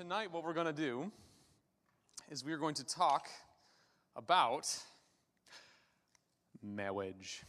tonight, 0.00 0.32
what 0.32 0.42
we're 0.44 0.54
going 0.54 0.64
to 0.64 0.72
do 0.72 1.12
is 2.30 2.42
we 2.42 2.54
are 2.54 2.56
going 2.56 2.74
to 2.74 2.86
talk 2.86 3.28
about 4.16 4.66
marriage. 6.62 7.42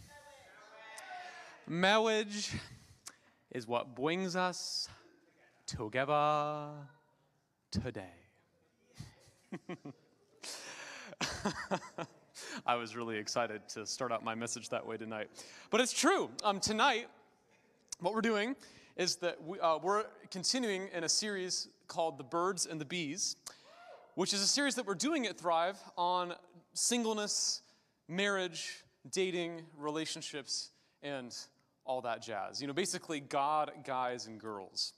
Marriage 1.65 2.51
is 3.51 3.65
what 3.67 3.95
brings 3.95 4.35
us 4.35 4.89
together 5.65 6.71
today. 7.71 8.19
I 12.65 12.75
was 12.75 12.97
really 12.97 13.17
excited 13.17 13.61
to 13.75 13.85
start 13.85 14.11
out 14.11 14.25
my 14.25 14.35
message 14.35 14.67
that 14.71 14.85
way 14.85 14.97
tonight. 14.97 15.29
But 15.69 15.79
it's 15.79 15.93
true. 15.93 16.29
Um, 16.43 16.59
tonight, 16.59 17.07
what 18.01 18.13
we're 18.13 18.19
doing 18.19 18.57
is 18.97 19.15
that 19.17 19.41
we, 19.41 19.57
uh, 19.61 19.77
we're 19.77 20.03
continuing 20.29 20.89
in 20.93 21.05
a 21.05 21.09
series 21.09 21.69
called 21.91 22.17
The 22.17 22.23
Birds 22.23 22.65
and 22.65 22.79
the 22.79 22.85
Bees, 22.85 23.35
which 24.15 24.33
is 24.33 24.41
a 24.41 24.47
series 24.47 24.75
that 24.75 24.85
we're 24.87 24.95
doing 24.95 25.27
at 25.27 25.37
Thrive 25.37 25.77
on 25.97 26.33
singleness, 26.73 27.61
marriage, 28.07 28.77
dating, 29.11 29.63
relationships, 29.77 30.69
and 31.03 31.35
all 31.83 31.99
that 32.01 32.21
jazz. 32.21 32.61
You 32.61 32.67
know, 32.67 32.73
basically, 32.73 33.19
God, 33.19 33.71
guys, 33.85 34.25
and 34.27 34.39
girls. 34.39 34.93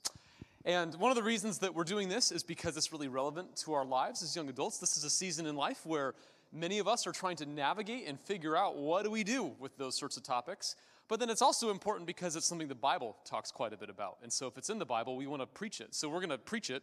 And 0.64 0.94
one 0.94 1.10
of 1.10 1.16
the 1.16 1.22
reasons 1.24 1.58
that 1.58 1.74
we're 1.74 1.82
doing 1.82 2.08
this 2.08 2.30
is 2.30 2.44
because 2.44 2.76
it's 2.76 2.92
really 2.92 3.08
relevant 3.08 3.56
to 3.64 3.72
our 3.72 3.84
lives 3.84 4.22
as 4.22 4.36
young 4.36 4.48
adults. 4.48 4.78
This 4.78 4.96
is 4.96 5.02
a 5.02 5.10
season 5.10 5.46
in 5.46 5.56
life 5.56 5.84
where 5.84 6.14
many 6.52 6.78
of 6.78 6.86
us 6.86 7.08
are 7.08 7.12
trying 7.12 7.36
to 7.36 7.46
navigate 7.46 8.06
and 8.06 8.20
figure 8.20 8.56
out 8.56 8.76
what 8.76 9.02
do 9.02 9.10
we 9.10 9.24
do 9.24 9.50
with 9.58 9.76
those 9.78 9.96
sorts 9.96 10.16
of 10.16 10.22
topics. 10.22 10.76
But 11.08 11.20
then 11.20 11.28
it's 11.28 11.42
also 11.42 11.70
important 11.70 12.06
because 12.06 12.34
it's 12.34 12.46
something 12.46 12.68
the 12.68 12.74
Bible 12.74 13.16
talks 13.24 13.50
quite 13.50 13.72
a 13.72 13.76
bit 13.76 13.90
about. 13.90 14.18
And 14.22 14.32
so 14.32 14.46
if 14.46 14.56
it's 14.56 14.70
in 14.70 14.78
the 14.78 14.86
Bible, 14.86 15.16
we 15.16 15.26
want 15.26 15.42
to 15.42 15.46
preach 15.46 15.80
it. 15.80 15.94
So 15.94 16.08
we're 16.08 16.20
going 16.20 16.30
to 16.30 16.38
preach 16.38 16.70
it. 16.70 16.82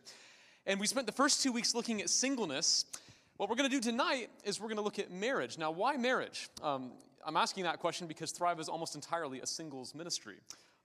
And 0.66 0.80
we 0.80 0.86
spent 0.86 1.08
the 1.08 1.14
first 1.14 1.42
two 1.42 1.52
weeks 1.52 1.74
looking 1.74 2.02
at 2.02 2.10
singleness. 2.10 2.86
What 3.38 3.50
we're 3.50 3.56
going 3.56 3.70
to 3.70 3.76
do 3.76 3.82
tonight 3.82 4.30
is 4.44 4.60
we're 4.60 4.68
going 4.68 4.78
to 4.78 4.84
look 4.84 5.00
at 5.00 5.10
marriage. 5.10 5.58
Now, 5.58 5.72
why 5.72 5.98
marriage? 5.98 6.50
Um, 6.62 6.91
I'm 7.26 7.36
asking 7.36 7.63
that 7.63 7.80
question 7.80 8.08
because 8.08 8.32
Thrive 8.32 8.60
is 8.60 8.70
almost 8.70 8.94
entirely 8.94 9.41
a 9.41 9.48
singles 9.48 9.96
ministry. 9.96 10.35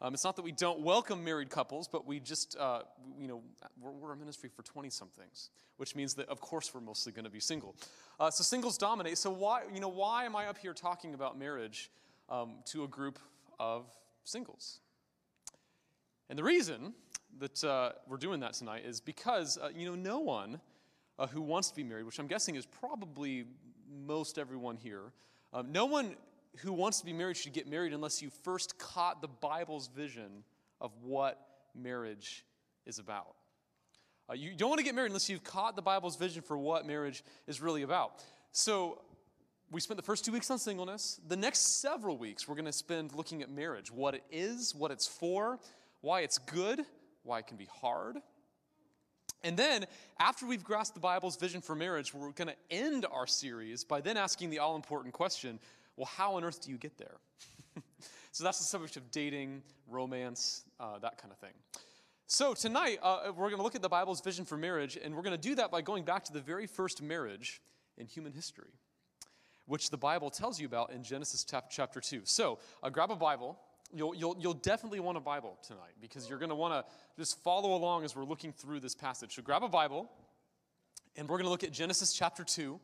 Um, 0.01 0.13
it's 0.13 0.25
not 0.25 0.37
that 0.37 0.43
we 0.43 0.53
don't 0.53 0.81
welcome 0.81 1.25
married 1.25 1.49
couples, 1.49 1.89
but 1.89 2.07
we 2.07 2.21
just, 2.21 2.57
uh, 2.59 2.83
you 3.19 3.29
know, 3.29 3.43
we're, 3.81 3.93
we're, 3.93 4.13
a 4.13 4.17
ministry 4.17 4.51
for 4.55 4.63
20 4.63 4.91
somethings, 4.91 5.49
which 5.79 5.95
means 5.95 6.15
that, 6.15 6.29
of 6.29 6.41
course, 6.41 6.75
we're 6.75 6.83
mostly 6.83 7.13
going 7.13 7.25
to 7.25 7.31
be 7.31 7.41
single. 7.41 7.75
Uh, 8.21 8.31
so 8.31 8.45
singles 8.45 8.77
dominate. 8.77 9.17
So 9.17 9.31
why, 9.31 9.63
you 9.73 9.81
know, 9.81 9.89
why 9.89 10.25
am 10.25 10.37
I 10.37 10.49
up 10.49 10.59
here 10.59 10.75
talking 10.75 11.15
about 11.15 11.39
marriage 11.39 11.91
um, 12.29 12.55
to 12.67 12.85
a 12.85 12.89
group 12.89 13.19
of 13.59 13.87
singles. 14.25 14.81
And 16.29 16.39
the 16.39 16.45
reason 16.45 16.95
that 17.39 17.63
uh, 17.63 17.93
we're 18.09 18.17
doing 18.17 18.41
that 18.41 18.55
tonight 18.55 18.85
is 18.85 19.01
because, 19.01 19.59
uh, 19.59 19.69
you 19.75 19.87
know, 19.87 19.95
no 19.95 20.21
one 20.21 20.61
uh, 21.19 21.27
who 21.27 21.41
wants 21.41 21.69
to 21.71 21.77
be 21.77 21.85
married, 21.85 22.05
which 22.05 22.19
I'm 22.19 22.27
guessing 22.27 22.57
is 22.57 22.67
probably 22.67 23.45
most 24.07 24.39
everyone 24.39 24.77
here, 24.77 25.13
um, 25.53 25.73
no 25.73 25.87
one 25.87 26.17
who 26.59 26.73
wants 26.73 27.01
to 27.01 27.07
be 27.07 27.13
married 27.13 27.37
should 27.37 27.53
get 27.53 27.69
married 27.69 27.93
unless 27.93 28.23
you 28.23 28.31
first 28.43 28.79
caught 28.79 29.21
the 29.21 29.29
Bible's 29.29 29.89
vision 29.89 30.43
of 30.81 30.91
what 31.03 31.41
marriage 31.75 32.45
is 32.87 32.99
about. 32.99 33.35
Uh, 34.29 34.35
you 34.35 34.55
don't 34.55 34.71
want 34.71 34.79
to 34.79 34.85
get 34.85 34.95
married 34.95 35.09
unless 35.09 35.29
you've 35.29 35.45
caught 35.45 35.77
the 35.77 35.83
Bible's 35.83 36.17
vision 36.17 36.43
for 36.43 36.59
what 36.59 36.87
marriage 36.87 37.23
is 37.47 37.61
really 37.61 37.83
about. 37.83 38.23
So, 38.53 39.03
we 39.71 39.81
spent 39.81 39.97
the 39.97 40.03
first 40.03 40.25
two 40.25 40.33
weeks 40.33 40.51
on 40.51 40.59
singleness. 40.59 41.21
The 41.27 41.37
next 41.37 41.81
several 41.81 42.17
weeks, 42.17 42.47
we're 42.47 42.55
going 42.55 42.67
to 42.67 42.73
spend 42.73 43.15
looking 43.15 43.43
at 43.43 43.51
marriage 43.51 43.91
what 43.91 44.15
it 44.15 44.23
is, 44.31 44.75
what 44.75 44.91
it's 44.91 45.07
for, 45.07 45.59
why 46.03 46.21
it's 46.21 46.39
good, 46.39 46.83
why 47.25 47.41
it 47.41 47.47
can 47.47 47.57
be 47.57 47.69
hard. 47.81 48.19
And 49.43 49.57
then, 49.57 49.87
after 50.19 50.47
we've 50.47 50.65
grasped 50.65 50.95
the 50.95 51.01
Bible's 51.01 51.37
vision 51.37 51.61
for 51.61 51.75
marriage, 51.75 52.15
we're 52.15 52.31
going 52.31 52.49
to 52.49 52.57
end 52.71 53.07
our 53.11 53.27
series 53.27 53.85
by 53.85 54.01
then 54.01 54.17
asking 54.17 54.51
the 54.51 54.61
all 54.61 54.77
important 54.77 55.15
question 55.15 55.59
well, 55.97 56.07
how 56.07 56.35
on 56.35 56.45
earth 56.45 56.61
do 56.63 56.71
you 56.71 56.77
get 56.77 56.99
there? 56.99 57.17
so, 58.33 58.45
that's 58.45 58.59
the 58.59 58.65
subject 58.65 58.97
of 58.97 59.11
dating, 59.11 59.63
romance, 59.89 60.65
uh, 60.79 60.99
that 60.99 61.17
kind 61.17 61.33
of 61.33 61.39
thing. 61.39 61.55
So, 62.27 62.55
tonight, 62.55 62.99
uh, 63.03 63.33
we're 63.35 63.49
going 63.49 63.57
to 63.57 63.63
look 63.63 63.75
at 63.75 63.83
the 63.83 63.89
Bible's 63.89 64.21
vision 64.21 64.45
for 64.45 64.57
marriage, 64.57 64.99
and 65.03 65.15
we're 65.15 65.23
going 65.23 65.37
to 65.37 65.49
do 65.49 65.55
that 65.57 65.71
by 65.71 65.81
going 65.81 66.05
back 66.05 66.25
to 66.25 66.33
the 66.33 66.41
very 66.41 66.67
first 66.67 67.03
marriage 67.03 67.63
in 67.97 68.07
human 68.07 68.33
history 68.33 68.73
which 69.67 69.91
the 69.91 69.97
Bible 69.97 70.31
tells 70.31 70.61
you 70.61 70.67
about 70.67 70.93
in 70.93 71.03
Genesis 71.03 71.45
chapter 71.71 72.01
2. 72.01 72.23
So 72.25 72.59
uh, 72.83 72.91
grab 72.91 73.11
a 73.11 73.17
Bible. 73.17 73.59
You'll, 73.93 74.15
you'll, 74.15 74.37
you'll 74.41 74.55
definitely 74.55 75.01
want 75.01 75.17
a 75.17 75.21
Bible 75.21 75.59
tonight 75.67 75.95
because 76.01 76.29
you're 76.29 76.39
going 76.39 76.51
to 76.51 76.57
want 76.57 76.75
to 76.75 76.93
just 77.19 77.43
follow 77.43 77.75
along 77.75 78.05
as 78.05 78.17
we're 78.17 78.25
looking 78.25 78.53
through 78.53 78.81
this 78.81 78.95
passage. 78.95 79.35
So 79.35 79.43
grab 79.43 79.63
a 79.63 79.69
Bible, 79.69 80.11
and 81.17 81.29
we're 81.29 81.37
going 81.37 81.47
to 81.47 81.51
look 81.51 81.65
at 81.65 81.73
Genesis 81.73 82.13
chapter 82.13 82.45
2. 82.45 82.81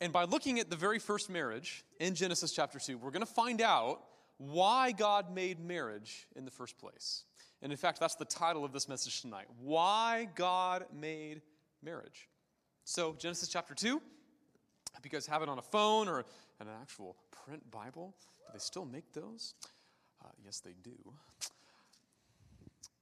And 0.00 0.12
by 0.12 0.24
looking 0.24 0.60
at 0.60 0.70
the 0.70 0.76
very 0.76 1.00
first 1.00 1.28
marriage 1.28 1.84
in 1.98 2.14
Genesis 2.14 2.52
chapter 2.52 2.78
2, 2.78 2.98
we're 2.98 3.10
going 3.10 3.26
to 3.26 3.26
find 3.26 3.60
out 3.60 4.02
why 4.38 4.92
God 4.92 5.34
made 5.34 5.58
marriage 5.58 6.28
in 6.36 6.44
the 6.44 6.50
first 6.50 6.78
place. 6.78 7.24
And 7.60 7.72
in 7.72 7.78
fact, 7.78 7.98
that's 7.98 8.14
the 8.14 8.24
title 8.24 8.64
of 8.64 8.72
this 8.72 8.88
message 8.88 9.20
tonight 9.20 9.46
Why 9.60 10.28
God 10.34 10.86
Made 10.94 11.42
Marriage. 11.82 12.28
So, 12.90 13.14
Genesis 13.18 13.50
chapter 13.50 13.74
2, 13.74 14.00
if 14.96 15.04
you 15.04 15.10
guys 15.10 15.26
have 15.26 15.42
it 15.42 15.48
on 15.50 15.58
a 15.58 15.62
phone 15.62 16.08
or 16.08 16.20
an 16.58 16.68
actual 16.80 17.16
print 17.30 17.70
Bible, 17.70 18.14
do 18.38 18.44
they 18.54 18.58
still 18.58 18.86
make 18.86 19.12
those? 19.12 19.52
Uh, 20.24 20.30
yes, 20.42 20.60
they 20.60 20.72
do. 20.82 20.96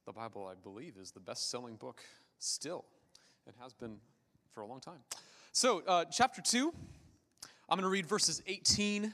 The 0.05 0.11
Bible, 0.11 0.45
I 0.45 0.55
believe, 0.61 0.95
is 1.01 1.11
the 1.11 1.21
best 1.21 1.49
selling 1.49 1.77
book 1.77 2.01
still 2.37 2.83
It 3.47 3.55
has 3.61 3.73
been 3.73 3.95
for 4.51 4.59
a 4.59 4.67
long 4.67 4.81
time. 4.81 4.99
So, 5.53 5.83
uh, 5.87 6.03
chapter 6.11 6.41
2, 6.41 6.73
I'm 7.69 7.77
going 7.77 7.83
to 7.83 7.87
read 7.87 8.07
verses 8.07 8.43
18 8.45 9.13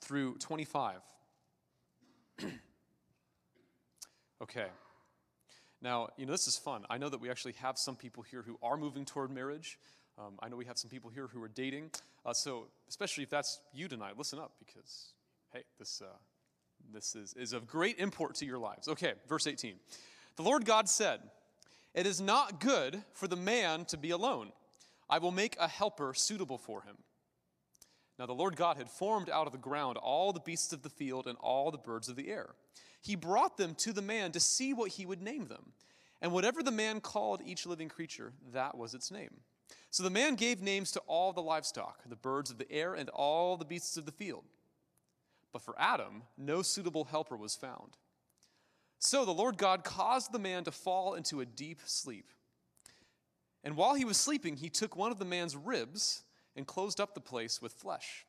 through 0.00 0.38
25. 0.38 1.00
okay. 4.42 4.68
Now, 5.82 6.10
you 6.16 6.26
know, 6.26 6.32
this 6.32 6.46
is 6.46 6.56
fun. 6.56 6.84
I 6.88 6.96
know 6.96 7.08
that 7.08 7.20
we 7.20 7.28
actually 7.28 7.54
have 7.54 7.76
some 7.76 7.96
people 7.96 8.22
here 8.22 8.42
who 8.42 8.56
are 8.62 8.76
moving 8.76 9.04
toward 9.04 9.32
marriage. 9.32 9.78
Um, 10.16 10.34
I 10.40 10.48
know 10.48 10.56
we 10.56 10.66
have 10.66 10.78
some 10.78 10.90
people 10.90 11.10
here 11.10 11.26
who 11.26 11.42
are 11.42 11.48
dating. 11.48 11.90
Uh, 12.24 12.32
so, 12.32 12.68
especially 12.88 13.24
if 13.24 13.30
that's 13.30 13.60
you 13.74 13.88
tonight, 13.88 14.16
listen 14.16 14.38
up 14.38 14.52
because, 14.60 15.12
hey, 15.52 15.64
this, 15.80 16.00
uh, 16.00 16.16
this 16.92 17.16
is, 17.16 17.34
is 17.34 17.52
of 17.52 17.66
great 17.66 17.98
import 17.98 18.36
to 18.36 18.46
your 18.46 18.58
lives. 18.58 18.86
Okay, 18.86 19.14
verse 19.28 19.48
18. 19.48 19.74
The 20.36 20.42
Lord 20.42 20.64
God 20.64 20.88
said, 20.88 21.20
It 21.94 22.06
is 22.06 22.20
not 22.20 22.60
good 22.60 23.02
for 23.14 23.26
the 23.26 23.36
man 23.36 23.84
to 23.86 23.96
be 23.96 24.10
alone. 24.10 24.52
I 25.10 25.18
will 25.18 25.32
make 25.32 25.56
a 25.58 25.66
helper 25.66 26.14
suitable 26.14 26.58
for 26.58 26.82
him. 26.82 26.96
Now, 28.20 28.26
the 28.26 28.34
Lord 28.34 28.54
God 28.54 28.76
had 28.76 28.88
formed 28.88 29.28
out 29.28 29.46
of 29.46 29.52
the 29.52 29.58
ground 29.58 29.96
all 29.96 30.32
the 30.32 30.38
beasts 30.38 30.72
of 30.72 30.82
the 30.82 30.90
field 30.90 31.26
and 31.26 31.36
all 31.40 31.72
the 31.72 31.78
birds 31.78 32.08
of 32.08 32.14
the 32.14 32.30
air 32.30 32.50
he 33.02 33.16
brought 33.16 33.56
them 33.56 33.74
to 33.74 33.92
the 33.92 34.00
man 34.00 34.32
to 34.32 34.40
see 34.40 34.72
what 34.72 34.92
he 34.92 35.04
would 35.04 35.20
name 35.20 35.46
them. 35.46 35.72
And 36.22 36.32
whatever 36.32 36.62
the 36.62 36.70
man 36.70 37.00
called 37.00 37.42
each 37.44 37.66
living 37.66 37.88
creature, 37.88 38.32
that 38.52 38.78
was 38.78 38.94
its 38.94 39.10
name. 39.10 39.40
So 39.90 40.04
the 40.04 40.10
man 40.10 40.36
gave 40.36 40.62
names 40.62 40.92
to 40.92 41.00
all 41.00 41.32
the 41.32 41.42
livestock, 41.42 41.98
the 42.08 42.14
birds 42.14 42.50
of 42.50 42.58
the 42.58 42.70
air, 42.70 42.94
and 42.94 43.08
all 43.10 43.56
the 43.56 43.64
beasts 43.64 43.96
of 43.96 44.06
the 44.06 44.12
field. 44.12 44.44
But 45.52 45.62
for 45.62 45.74
Adam, 45.78 46.22
no 46.38 46.62
suitable 46.62 47.04
helper 47.04 47.36
was 47.36 47.56
found. 47.56 47.96
So 49.00 49.24
the 49.24 49.32
Lord 49.32 49.58
God 49.58 49.82
caused 49.82 50.30
the 50.30 50.38
man 50.38 50.62
to 50.64 50.70
fall 50.70 51.14
into 51.14 51.40
a 51.40 51.44
deep 51.44 51.80
sleep. 51.84 52.30
And 53.64 53.76
while 53.76 53.94
he 53.94 54.04
was 54.04 54.16
sleeping, 54.16 54.56
he 54.56 54.68
took 54.68 54.94
one 54.94 55.10
of 55.10 55.18
the 55.18 55.24
man's 55.24 55.56
ribs 55.56 56.22
and 56.54 56.66
closed 56.66 57.00
up 57.00 57.14
the 57.14 57.20
place 57.20 57.60
with 57.60 57.72
flesh. 57.72 58.24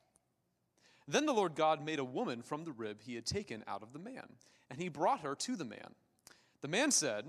Then 1.06 1.26
the 1.26 1.34
Lord 1.34 1.54
God 1.54 1.84
made 1.84 1.98
a 1.98 2.04
woman 2.04 2.42
from 2.42 2.64
the 2.64 2.72
rib 2.72 3.02
he 3.02 3.14
had 3.14 3.26
taken 3.26 3.62
out 3.66 3.82
of 3.82 3.92
the 3.92 3.98
man 3.98 4.26
and 4.70 4.80
he 4.80 4.88
brought 4.88 5.20
her 5.20 5.34
to 5.34 5.56
the 5.56 5.64
man. 5.64 5.94
The 6.60 6.68
man 6.68 6.90
said, 6.90 7.24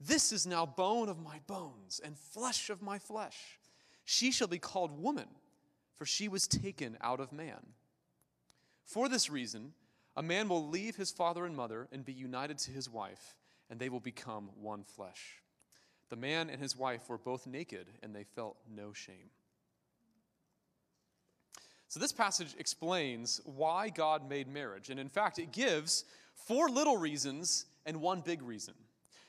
This 0.00 0.32
is 0.32 0.46
now 0.46 0.66
bone 0.66 1.08
of 1.08 1.22
my 1.22 1.40
bones 1.46 2.00
and 2.02 2.18
flesh 2.18 2.70
of 2.70 2.82
my 2.82 2.98
flesh. 2.98 3.58
She 4.04 4.30
shall 4.30 4.48
be 4.48 4.58
called 4.58 5.00
woman, 5.02 5.28
for 5.94 6.04
she 6.06 6.28
was 6.28 6.46
taken 6.46 6.96
out 7.00 7.20
of 7.20 7.32
man. 7.32 7.60
For 8.84 9.08
this 9.08 9.30
reason, 9.30 9.72
a 10.16 10.22
man 10.22 10.48
will 10.48 10.68
leave 10.68 10.96
his 10.96 11.10
father 11.10 11.46
and 11.46 11.56
mother 11.56 11.88
and 11.92 12.04
be 12.04 12.12
united 12.12 12.58
to 12.58 12.70
his 12.70 12.90
wife, 12.90 13.36
and 13.70 13.78
they 13.78 13.88
will 13.88 14.00
become 14.00 14.50
one 14.60 14.84
flesh. 14.84 15.42
The 16.10 16.16
man 16.16 16.50
and 16.50 16.60
his 16.60 16.76
wife 16.76 17.08
were 17.08 17.18
both 17.18 17.46
naked, 17.46 17.88
and 18.02 18.14
they 18.14 18.24
felt 18.24 18.56
no 18.68 18.92
shame. 18.92 19.30
So, 21.94 22.00
this 22.00 22.10
passage 22.10 22.56
explains 22.58 23.40
why 23.44 23.88
God 23.88 24.28
made 24.28 24.48
marriage. 24.48 24.90
And 24.90 24.98
in 24.98 25.08
fact, 25.08 25.38
it 25.38 25.52
gives 25.52 26.04
four 26.34 26.68
little 26.68 26.96
reasons 26.96 27.66
and 27.86 28.00
one 28.00 28.20
big 28.20 28.42
reason. 28.42 28.74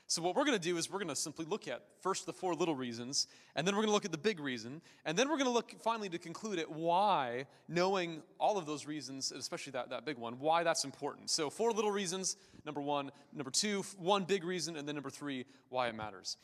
So, 0.08 0.20
what 0.20 0.34
we're 0.34 0.44
going 0.44 0.58
to 0.58 0.68
do 0.68 0.76
is 0.76 0.90
we're 0.90 0.98
going 0.98 1.06
to 1.06 1.14
simply 1.14 1.44
look 1.44 1.68
at 1.68 1.82
first 2.00 2.26
the 2.26 2.32
four 2.32 2.56
little 2.56 2.74
reasons, 2.74 3.28
and 3.54 3.64
then 3.64 3.76
we're 3.76 3.82
going 3.82 3.90
to 3.90 3.92
look 3.92 4.04
at 4.04 4.10
the 4.10 4.18
big 4.18 4.40
reason, 4.40 4.82
and 5.04 5.16
then 5.16 5.28
we're 5.28 5.36
going 5.36 5.46
to 5.46 5.52
look 5.52 5.80
finally 5.80 6.08
to 6.08 6.18
conclude 6.18 6.58
at 6.58 6.68
why, 6.68 7.46
knowing 7.68 8.20
all 8.40 8.58
of 8.58 8.66
those 8.66 8.84
reasons, 8.84 9.30
especially 9.30 9.70
that, 9.70 9.90
that 9.90 10.04
big 10.04 10.18
one, 10.18 10.40
why 10.40 10.64
that's 10.64 10.82
important. 10.82 11.30
So, 11.30 11.50
four 11.50 11.70
little 11.70 11.92
reasons, 11.92 12.36
number 12.64 12.80
one. 12.80 13.12
Number 13.32 13.52
two, 13.52 13.84
one 13.96 14.24
big 14.24 14.42
reason, 14.42 14.74
and 14.74 14.88
then 14.88 14.96
number 14.96 15.10
three, 15.10 15.44
why 15.68 15.86
it 15.86 15.94
matters. 15.94 16.36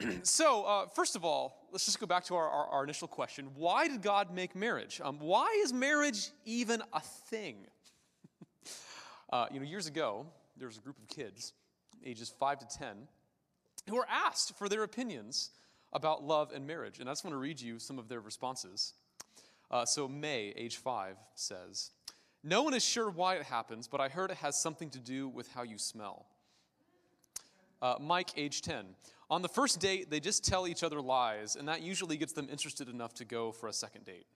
so, 0.22 0.64
uh, 0.64 0.86
first 0.86 1.16
of 1.16 1.24
all, 1.24 1.66
let's 1.72 1.84
just 1.84 1.98
go 1.98 2.06
back 2.06 2.24
to 2.24 2.36
our, 2.36 2.48
our, 2.48 2.66
our 2.68 2.84
initial 2.84 3.08
question 3.08 3.48
Why 3.54 3.88
did 3.88 4.02
God 4.02 4.32
make 4.32 4.54
marriage? 4.54 5.00
Um, 5.02 5.18
why 5.18 5.60
is 5.64 5.72
marriage 5.72 6.30
even 6.44 6.82
a 6.92 7.00
thing? 7.00 7.66
uh, 9.32 9.46
you 9.52 9.60
know, 9.60 9.66
years 9.66 9.86
ago, 9.86 10.26
there 10.56 10.68
was 10.68 10.76
a 10.76 10.80
group 10.80 10.98
of 10.98 11.08
kids 11.08 11.52
ages 12.04 12.32
5 12.38 12.60
to 12.60 12.78
10, 12.78 12.96
who 13.88 13.96
were 13.96 14.06
asked 14.08 14.56
for 14.56 14.68
their 14.68 14.84
opinions 14.84 15.50
about 15.92 16.22
love 16.22 16.52
and 16.54 16.66
marriage. 16.66 17.00
And 17.00 17.08
I 17.08 17.12
just 17.12 17.24
want 17.24 17.34
to 17.34 17.38
read 17.38 17.60
you 17.60 17.78
some 17.78 17.98
of 17.98 18.08
their 18.08 18.20
responses. 18.20 18.94
Uh, 19.70 19.84
so, 19.84 20.08
May, 20.08 20.54
age 20.56 20.76
5, 20.76 21.16
says, 21.34 21.90
No 22.44 22.62
one 22.62 22.74
is 22.74 22.84
sure 22.84 23.10
why 23.10 23.34
it 23.34 23.42
happens, 23.42 23.88
but 23.88 24.00
I 24.00 24.08
heard 24.08 24.30
it 24.30 24.38
has 24.38 24.58
something 24.58 24.90
to 24.90 24.98
do 24.98 25.28
with 25.28 25.52
how 25.52 25.62
you 25.62 25.76
smell. 25.76 26.26
Uh, 27.80 27.94
Mike, 28.00 28.30
age 28.36 28.62
10. 28.62 28.84
On 29.30 29.42
the 29.42 29.48
first 29.48 29.80
date, 29.80 30.10
they 30.10 30.20
just 30.20 30.44
tell 30.44 30.66
each 30.66 30.82
other 30.82 31.00
lies, 31.00 31.54
and 31.56 31.68
that 31.68 31.82
usually 31.82 32.16
gets 32.16 32.32
them 32.32 32.48
interested 32.50 32.88
enough 32.88 33.14
to 33.14 33.24
go 33.24 33.52
for 33.52 33.68
a 33.68 33.72
second 33.72 34.04
date. 34.04 34.26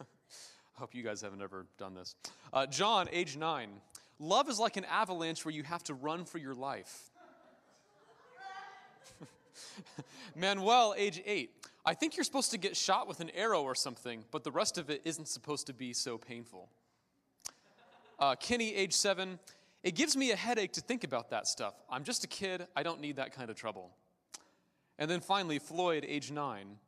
I 0.00 0.04
hope 0.74 0.94
you 0.94 1.02
guys 1.02 1.20
haven't 1.20 1.42
ever 1.42 1.66
done 1.78 1.94
this. 1.94 2.14
Uh, 2.52 2.66
John, 2.66 3.08
age 3.12 3.36
9. 3.36 3.68
Love 4.18 4.48
is 4.48 4.58
like 4.58 4.76
an 4.76 4.84
avalanche 4.86 5.44
where 5.44 5.52
you 5.52 5.62
have 5.64 5.82
to 5.84 5.94
run 5.94 6.24
for 6.24 6.38
your 6.38 6.54
life. 6.54 7.10
Manuel, 10.36 10.94
age 10.96 11.22
eight. 11.26 11.50
I 11.84 11.94
think 11.94 12.16
you're 12.16 12.24
supposed 12.24 12.50
to 12.52 12.58
get 12.58 12.76
shot 12.76 13.08
with 13.08 13.20
an 13.20 13.30
arrow 13.30 13.62
or 13.62 13.74
something, 13.74 14.24
but 14.30 14.44
the 14.44 14.50
rest 14.50 14.78
of 14.78 14.88
it 14.88 15.02
isn't 15.04 15.28
supposed 15.28 15.66
to 15.66 15.72
be 15.72 15.92
so 15.92 16.16
painful. 16.16 16.68
Uh, 18.18 18.36
Kenny, 18.36 18.74
age 18.74 18.92
seven. 18.92 19.38
It 19.84 19.94
gives 19.94 20.16
me 20.16 20.32
a 20.32 20.36
headache 20.36 20.72
to 20.72 20.80
think 20.80 21.04
about 21.04 21.28
that 21.30 21.46
stuff. 21.46 21.74
I'm 21.90 22.04
just 22.04 22.24
a 22.24 22.26
kid. 22.26 22.66
I 22.74 22.82
don't 22.82 23.02
need 23.02 23.16
that 23.16 23.36
kind 23.36 23.50
of 23.50 23.56
trouble. 23.56 23.90
And 24.98 25.10
then 25.10 25.20
finally, 25.20 25.58
Floyd, 25.58 26.06
age 26.08 26.30
nine. 26.30 26.78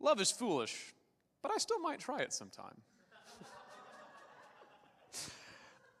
Love 0.00 0.20
is 0.20 0.32
foolish, 0.32 0.92
but 1.40 1.52
I 1.52 1.58
still 1.58 1.78
might 1.78 2.00
try 2.00 2.20
it 2.20 2.32
sometime. 2.32 2.74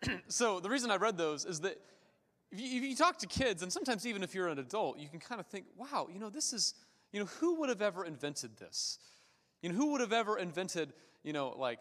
so 0.26 0.58
the 0.58 0.68
reason 0.68 0.90
I 0.90 0.96
read 0.96 1.16
those 1.16 1.44
is 1.44 1.60
that 1.60 1.78
if 2.50 2.60
you, 2.60 2.78
if 2.78 2.82
you, 2.82 2.96
talk 2.96 3.18
to 3.18 3.28
kids, 3.28 3.62
and 3.62 3.72
sometimes 3.72 4.04
even 4.04 4.24
if 4.24 4.34
you're 4.34 4.48
an 4.48 4.58
adult, 4.58 4.98
you 4.98 5.08
can 5.08 5.20
kind 5.20 5.40
of 5.40 5.46
think, 5.46 5.66
wow, 5.76 6.08
you 6.12 6.18
know, 6.18 6.28
this 6.28 6.52
is, 6.52 6.74
you 7.12 7.20
know, 7.20 7.26
who 7.38 7.60
would 7.60 7.68
have 7.68 7.80
ever 7.80 8.04
invented 8.04 8.56
this? 8.56 8.98
You 9.62 9.68
know, 9.68 9.76
who 9.76 9.92
would 9.92 10.00
have 10.00 10.12
ever 10.12 10.36
invented, 10.36 10.92
you 11.22 11.32
know, 11.32 11.54
like 11.56 11.78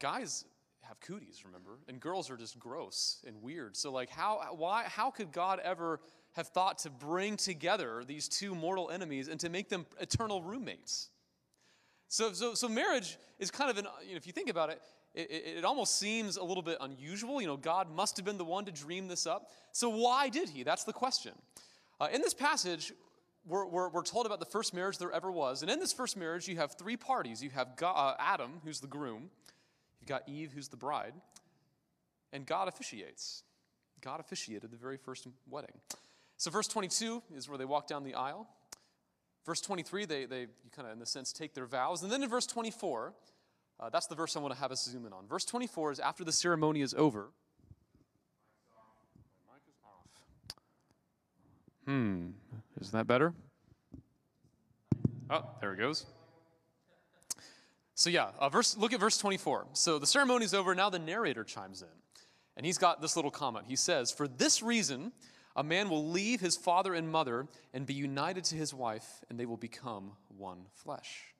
guys 0.00 0.44
have 0.90 1.00
cooties, 1.00 1.44
remember? 1.44 1.78
And 1.86 2.00
girls 2.00 2.30
are 2.30 2.36
just 2.36 2.58
gross 2.58 3.22
and 3.24 3.40
weird. 3.40 3.76
So 3.76 3.92
like 3.92 4.10
how 4.10 4.40
why 4.56 4.84
how 4.84 5.10
could 5.10 5.30
God 5.30 5.60
ever 5.62 6.00
have 6.32 6.48
thought 6.48 6.78
to 6.78 6.90
bring 6.90 7.36
together 7.36 8.02
these 8.04 8.28
two 8.28 8.56
mortal 8.56 8.90
enemies 8.90 9.28
and 9.28 9.38
to 9.40 9.48
make 9.48 9.68
them 9.68 9.86
eternal 10.00 10.42
roommates? 10.42 11.10
So 12.08 12.32
so 12.32 12.54
so 12.54 12.68
marriage 12.68 13.18
is 13.38 13.52
kind 13.52 13.70
of 13.70 13.78
an 13.78 13.86
you 14.04 14.10
know, 14.10 14.16
if 14.16 14.26
you 14.26 14.32
think 14.32 14.50
about 14.50 14.70
it, 14.70 14.82
it, 15.14 15.30
it, 15.58 15.64
almost 15.64 15.96
seems 15.96 16.36
a 16.36 16.42
little 16.42 16.62
bit 16.62 16.76
unusual. 16.80 17.40
You 17.40 17.46
know, 17.46 17.56
God 17.56 17.88
must 17.94 18.16
have 18.16 18.26
been 18.26 18.38
the 18.38 18.44
one 18.44 18.64
to 18.64 18.72
dream 18.72 19.06
this 19.06 19.28
up. 19.28 19.48
So, 19.72 19.88
why 19.90 20.28
did 20.28 20.48
he? 20.48 20.62
That's 20.62 20.84
the 20.84 20.92
question. 20.92 21.32
Uh, 22.00 22.08
in 22.12 22.20
this 22.20 22.34
passage, 22.34 22.92
we're, 23.46 23.66
we're, 23.66 23.88
we're, 23.88 24.02
told 24.02 24.26
about 24.26 24.38
the 24.38 24.46
first 24.46 24.72
marriage 24.72 24.98
there 24.98 25.10
ever 25.10 25.32
was. 25.32 25.62
And 25.62 25.70
in 25.70 25.80
this 25.80 25.92
first 25.92 26.16
marriage, 26.16 26.46
you 26.46 26.56
have 26.56 26.74
three 26.74 26.96
parties 26.96 27.42
you 27.42 27.50
have 27.50 27.76
God, 27.76 27.94
uh, 27.96 28.16
Adam, 28.20 28.60
who's 28.64 28.80
the 28.80 28.86
groom, 28.86 29.30
got 30.10 30.28
Eve, 30.28 30.50
who's 30.52 30.68
the 30.68 30.76
bride, 30.76 31.14
and 32.32 32.44
God 32.44 32.66
officiates. 32.66 33.44
God 34.00 34.18
officiated 34.18 34.72
the 34.72 34.76
very 34.76 34.96
first 34.96 35.26
wedding. 35.48 35.74
So, 36.36 36.50
verse 36.50 36.66
22 36.66 37.22
is 37.36 37.48
where 37.48 37.56
they 37.56 37.64
walk 37.64 37.86
down 37.86 38.02
the 38.02 38.14
aisle. 38.14 38.48
Verse 39.46 39.60
23, 39.60 40.06
they, 40.06 40.24
they 40.26 40.46
kind 40.74 40.88
of, 40.88 40.96
in 40.96 41.02
a 41.02 41.06
sense, 41.06 41.32
take 41.32 41.54
their 41.54 41.66
vows. 41.66 42.02
And 42.02 42.10
then 42.10 42.22
in 42.22 42.28
verse 42.28 42.46
24, 42.46 43.14
uh, 43.78 43.88
that's 43.90 44.06
the 44.06 44.14
verse 44.16 44.36
I 44.36 44.40
want 44.40 44.52
to 44.52 44.60
have 44.60 44.72
us 44.72 44.84
zoom 44.84 45.06
in 45.06 45.12
on. 45.12 45.26
Verse 45.28 45.44
24 45.44 45.92
is 45.92 46.00
after 46.00 46.24
the 46.24 46.32
ceremony 46.32 46.82
is 46.82 46.92
over. 46.94 47.28
Hmm, 51.86 52.30
isn't 52.80 52.92
that 52.92 53.06
better? 53.06 53.32
Oh, 55.30 55.44
there 55.60 55.72
it 55.72 55.78
goes. 55.78 56.04
So 58.00 58.08
yeah, 58.08 58.30
uh, 58.38 58.48
verse, 58.48 58.78
look 58.78 58.94
at 58.94 59.00
verse 59.00 59.18
24. 59.18 59.66
So 59.74 59.98
the 59.98 60.06
ceremony 60.06 60.46
is 60.46 60.54
over. 60.54 60.74
Now 60.74 60.88
the 60.88 60.98
narrator 60.98 61.44
chimes 61.44 61.82
in, 61.82 61.88
and 62.56 62.64
he's 62.64 62.78
got 62.78 63.02
this 63.02 63.14
little 63.14 63.30
comment. 63.30 63.66
He 63.68 63.76
says, 63.76 64.10
"For 64.10 64.26
this 64.26 64.62
reason, 64.62 65.12
a 65.54 65.62
man 65.62 65.90
will 65.90 66.08
leave 66.08 66.40
his 66.40 66.56
father 66.56 66.94
and 66.94 67.12
mother 67.12 67.46
and 67.74 67.84
be 67.84 67.92
united 67.92 68.44
to 68.44 68.54
his 68.54 68.72
wife, 68.72 69.22
and 69.28 69.38
they 69.38 69.44
will 69.44 69.58
become 69.58 70.16
one 70.28 70.64
flesh." 70.72 71.34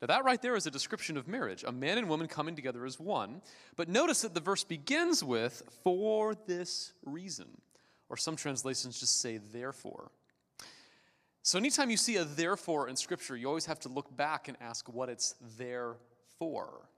Now, 0.00 0.06
that 0.06 0.24
right 0.24 0.40
there 0.40 0.54
is 0.54 0.68
a 0.68 0.70
description 0.70 1.16
of 1.16 1.26
marriage, 1.26 1.64
a 1.64 1.72
man 1.72 1.98
and 1.98 2.08
woman 2.08 2.28
coming 2.28 2.54
together 2.54 2.86
as 2.86 3.00
one. 3.00 3.42
But 3.74 3.88
notice 3.88 4.22
that 4.22 4.34
the 4.34 4.40
verse 4.40 4.62
begins 4.62 5.24
with, 5.24 5.62
for 5.82 6.36
this 6.46 6.92
reason. 7.04 7.60
Or 8.08 8.16
some 8.16 8.36
translations 8.36 9.00
just 9.00 9.20
say, 9.20 9.38
therefore. 9.38 10.12
So, 11.46 11.60
anytime 11.60 11.90
you 11.90 11.96
see 11.96 12.16
a 12.16 12.24
therefore 12.24 12.88
in 12.88 12.96
Scripture, 12.96 13.36
you 13.36 13.46
always 13.46 13.66
have 13.66 13.78
to 13.80 13.88
look 13.88 14.16
back 14.16 14.48
and 14.48 14.56
ask 14.60 14.92
what 14.92 15.08
it's 15.08 15.36
there 15.56 15.94
for. 16.40 16.88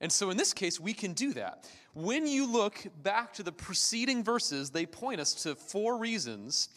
And 0.00 0.10
so, 0.10 0.30
in 0.30 0.38
this 0.38 0.54
case, 0.54 0.80
we 0.80 0.94
can 0.94 1.12
do 1.12 1.34
that. 1.34 1.68
When 1.92 2.26
you 2.26 2.50
look 2.50 2.86
back 3.02 3.34
to 3.34 3.42
the 3.42 3.52
preceding 3.52 4.24
verses, 4.24 4.70
they 4.70 4.86
point 4.86 5.20
us 5.20 5.34
to 5.42 5.54
four 5.56 5.98
reasons 5.98 6.70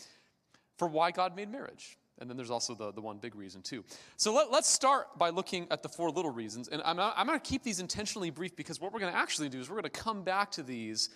for 0.78 0.90
why 0.90 1.12
God 1.12 1.38
made 1.38 1.50
marriage. 1.50 1.98
And 2.20 2.30
then 2.30 2.36
there's 2.36 2.52
also 2.52 2.76
the, 2.76 2.92
the 2.92 3.00
one 3.00 3.20
big 3.20 3.36
reason, 3.36 3.62
too. 3.62 3.86
So 4.18 4.34
let, 4.34 4.50
us 4.50 4.68
start 4.68 5.18
by 5.18 5.30
looking 5.30 5.68
at 5.72 5.84
the 5.84 5.90
four 5.90 6.12
little 6.12 6.32
reasons. 6.32 6.68
And 6.68 6.82
I'm, 6.84 7.00
I'm 7.00 7.28
going 7.28 7.40
to 7.40 7.50
keep 7.50 7.64
these 7.64 7.80
intentionally 7.80 8.30
brief 8.30 8.58
because 8.58 8.82
what 8.82 8.92
we're 8.92 9.00
going 9.00 9.14
to 9.14 9.18
actually 9.18 9.48
do 9.48 9.62
is 9.62 9.70
we're 9.70 9.80
going 9.80 9.84
to 9.84 9.90
come 9.90 10.22
back 10.22 10.52
to 10.52 10.64
these 10.64 11.12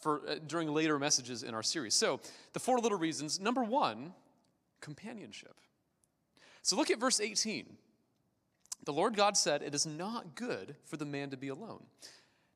for, 0.00 0.22
uh, 0.28 0.34
during 0.48 0.74
later 0.74 0.98
messages 0.98 1.44
in 1.44 1.54
our 1.54 1.62
series. 1.62 1.94
So 1.94 2.18
the 2.54 2.58
four 2.58 2.80
little 2.80 2.98
reasons 2.98 3.38
number 3.38 3.62
one, 3.62 4.14
companionship. 4.80 5.54
So 6.62 6.76
look 6.76 6.90
at 6.90 7.00
verse 7.00 7.20
18. 7.20 7.66
The 8.84 8.92
Lord 8.92 9.16
God 9.16 9.36
said, 9.36 9.62
It 9.62 9.74
is 9.74 9.86
not 9.86 10.34
good 10.34 10.74
for 10.86 10.96
the 10.96 11.04
man 11.04 11.30
to 11.30 11.36
be 11.36 11.48
alone. 11.48 11.82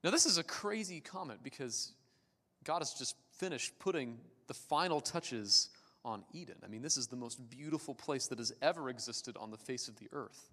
Now, 0.02 0.10
this 0.10 0.26
is 0.26 0.36
a 0.36 0.44
crazy 0.44 1.00
comment 1.00 1.40
because 1.42 1.92
God 2.64 2.80
has 2.80 2.92
just 2.92 3.16
finished 3.38 3.78
putting 3.78 4.18
the 4.46 4.54
final 4.54 5.00
touches 5.00 5.70
on 6.04 6.22
Eden. 6.32 6.56
I 6.62 6.68
mean, 6.68 6.82
this 6.82 6.96
is 6.96 7.06
the 7.06 7.16
most 7.16 7.48
beautiful 7.48 7.94
place 7.94 8.26
that 8.26 8.38
has 8.38 8.52
ever 8.60 8.90
existed 8.90 9.36
on 9.38 9.50
the 9.50 9.56
face 9.56 9.88
of 9.88 9.96
the 9.96 10.08
earth. 10.12 10.50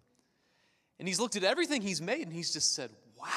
And 1.00 1.07
he's 1.07 1.19
looked 1.19 1.36
at 1.36 1.43
everything 1.43 1.81
he's 1.81 2.01
made 2.01 2.22
and 2.22 2.34
he's 2.34 2.53
just 2.53 2.74
said, 2.74 2.91
wow, 3.19 3.27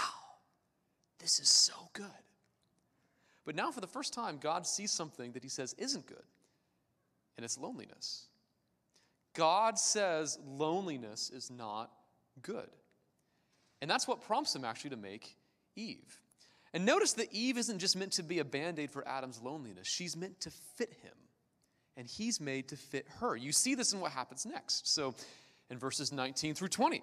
this 1.18 1.40
is 1.40 1.48
so 1.48 1.72
good. 1.92 2.06
But 3.44 3.56
now, 3.56 3.70
for 3.70 3.80
the 3.80 3.86
first 3.86 4.12
time, 4.14 4.38
God 4.40 4.66
sees 4.66 4.92
something 4.92 5.32
that 5.32 5.42
he 5.42 5.48
says 5.48 5.74
isn't 5.78 6.06
good, 6.06 6.22
and 7.36 7.44
it's 7.44 7.58
loneliness. 7.58 8.26
God 9.34 9.78
says 9.78 10.38
loneliness 10.46 11.30
is 11.30 11.50
not 11.50 11.90
good. 12.42 12.68
And 13.82 13.90
that's 13.90 14.06
what 14.06 14.22
prompts 14.22 14.54
him 14.54 14.64
actually 14.64 14.90
to 14.90 14.96
make 14.96 15.36
Eve. 15.76 16.20
And 16.72 16.84
notice 16.84 17.12
that 17.14 17.32
Eve 17.32 17.58
isn't 17.58 17.78
just 17.78 17.96
meant 17.96 18.12
to 18.12 18.22
be 18.22 18.38
a 18.38 18.44
band 18.44 18.78
aid 18.78 18.90
for 18.90 19.06
Adam's 19.06 19.40
loneliness, 19.42 19.86
she's 19.86 20.16
meant 20.16 20.40
to 20.40 20.50
fit 20.50 20.92
him 21.02 21.12
and 21.96 22.08
he's 22.08 22.40
made 22.40 22.68
to 22.68 22.76
fit 22.76 23.06
her. 23.20 23.36
You 23.36 23.52
see 23.52 23.74
this 23.74 23.92
in 23.92 24.00
what 24.00 24.12
happens 24.12 24.44
next. 24.44 24.92
So 24.92 25.14
in 25.70 25.78
verses 25.78 26.12
19 26.12 26.54
through 26.54 26.68
20, 26.68 27.02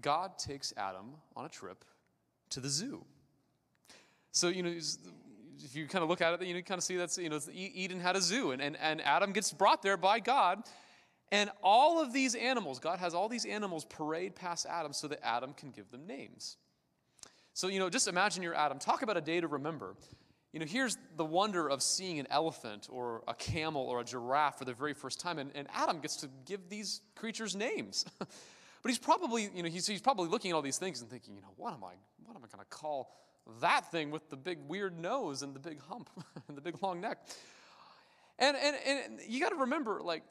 God 0.00 0.38
takes 0.38 0.72
Adam 0.76 1.12
on 1.36 1.44
a 1.44 1.48
trip 1.48 1.84
to 2.50 2.60
the 2.60 2.68
zoo. 2.68 3.04
So, 4.32 4.48
you 4.48 4.62
know, 4.62 4.74
if 5.64 5.74
you 5.74 5.86
kind 5.86 6.02
of 6.02 6.08
look 6.08 6.20
at 6.20 6.34
it, 6.34 6.46
you 6.46 6.54
know, 6.54 6.62
kind 6.62 6.78
of 6.78 6.84
see 6.84 6.96
that's, 6.96 7.18
you 7.18 7.28
know, 7.28 7.40
Eden 7.52 8.00
had 8.00 8.16
a 8.16 8.20
zoo, 8.20 8.50
and, 8.52 8.62
and, 8.62 8.76
and 8.80 9.00
Adam 9.02 9.32
gets 9.32 9.52
brought 9.52 9.82
there 9.82 9.96
by 9.96 10.20
God. 10.20 10.62
And 11.32 11.50
all 11.62 12.00
of 12.00 12.12
these 12.12 12.34
animals, 12.34 12.78
God 12.78 12.98
has 13.00 13.14
all 13.14 13.28
these 13.28 13.44
animals 13.44 13.84
parade 13.84 14.36
past 14.36 14.64
Adam 14.66 14.92
so 14.92 15.08
that 15.08 15.26
Adam 15.26 15.54
can 15.54 15.70
give 15.70 15.90
them 15.90 16.06
names. 16.06 16.56
So, 17.52 17.68
you 17.68 17.78
know, 17.78 17.90
just 17.90 18.06
imagine 18.06 18.42
you're 18.42 18.54
Adam. 18.54 18.78
Talk 18.78 19.02
about 19.02 19.16
a 19.16 19.20
day 19.20 19.40
to 19.40 19.48
remember. 19.48 19.96
You 20.52 20.60
know, 20.60 20.66
here's 20.66 20.96
the 21.16 21.24
wonder 21.24 21.68
of 21.68 21.82
seeing 21.82 22.20
an 22.20 22.26
elephant 22.30 22.88
or 22.90 23.22
a 23.26 23.34
camel 23.34 23.82
or 23.82 24.00
a 24.00 24.04
giraffe 24.04 24.58
for 24.58 24.64
the 24.64 24.72
very 24.72 24.94
first 24.94 25.20
time, 25.20 25.38
and, 25.38 25.50
and 25.54 25.66
Adam 25.74 26.00
gets 26.00 26.16
to 26.16 26.28
give 26.46 26.68
these 26.68 27.00
creatures 27.14 27.56
names. 27.56 28.04
but 28.18 28.28
he's 28.84 28.98
probably, 28.98 29.50
you 29.54 29.62
know, 29.62 29.68
he's, 29.68 29.86
he's 29.86 30.00
probably 30.00 30.28
looking 30.28 30.52
at 30.52 30.54
all 30.54 30.62
these 30.62 30.78
things 30.78 31.00
and 31.00 31.10
thinking, 31.10 31.34
you 31.34 31.40
know, 31.40 31.52
what 31.56 31.72
am 31.74 31.82
I, 31.82 31.92
what 32.24 32.36
am 32.36 32.42
I 32.44 32.46
going 32.46 32.64
to 32.64 32.70
call 32.70 33.10
that 33.60 33.90
thing 33.90 34.10
with 34.10 34.28
the 34.30 34.36
big 34.36 34.58
weird 34.66 34.98
nose 34.98 35.42
and 35.42 35.54
the 35.54 35.60
big 35.60 35.80
hump 35.88 36.10
and 36.48 36.56
the 36.56 36.60
big 36.60 36.82
long 36.82 37.00
neck. 37.00 37.18
And, 38.38 38.56
and, 38.56 38.76
and 38.86 39.20
you 39.26 39.40
got 39.40 39.50
to 39.50 39.56
remember, 39.56 40.00
like, 40.02 40.22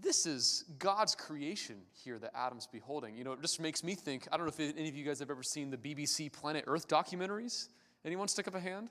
this 0.00 0.26
is 0.26 0.64
God's 0.78 1.14
creation 1.14 1.76
here 2.04 2.18
that 2.18 2.32
Adam's 2.34 2.66
beholding. 2.66 3.16
You 3.16 3.24
know, 3.24 3.32
it 3.32 3.40
just 3.40 3.60
makes 3.60 3.84
me 3.84 3.94
think. 3.94 4.26
I 4.30 4.36
don't 4.36 4.46
know 4.46 4.52
if 4.56 4.76
any 4.76 4.88
of 4.88 4.96
you 4.96 5.04
guys 5.04 5.18
have 5.20 5.30
ever 5.30 5.42
seen 5.42 5.70
the 5.70 5.76
BBC 5.76 6.32
Planet 6.32 6.64
Earth 6.66 6.88
documentaries. 6.88 7.68
Anyone 8.04 8.28
stick 8.28 8.48
up 8.48 8.54
a 8.54 8.60
hand? 8.60 8.90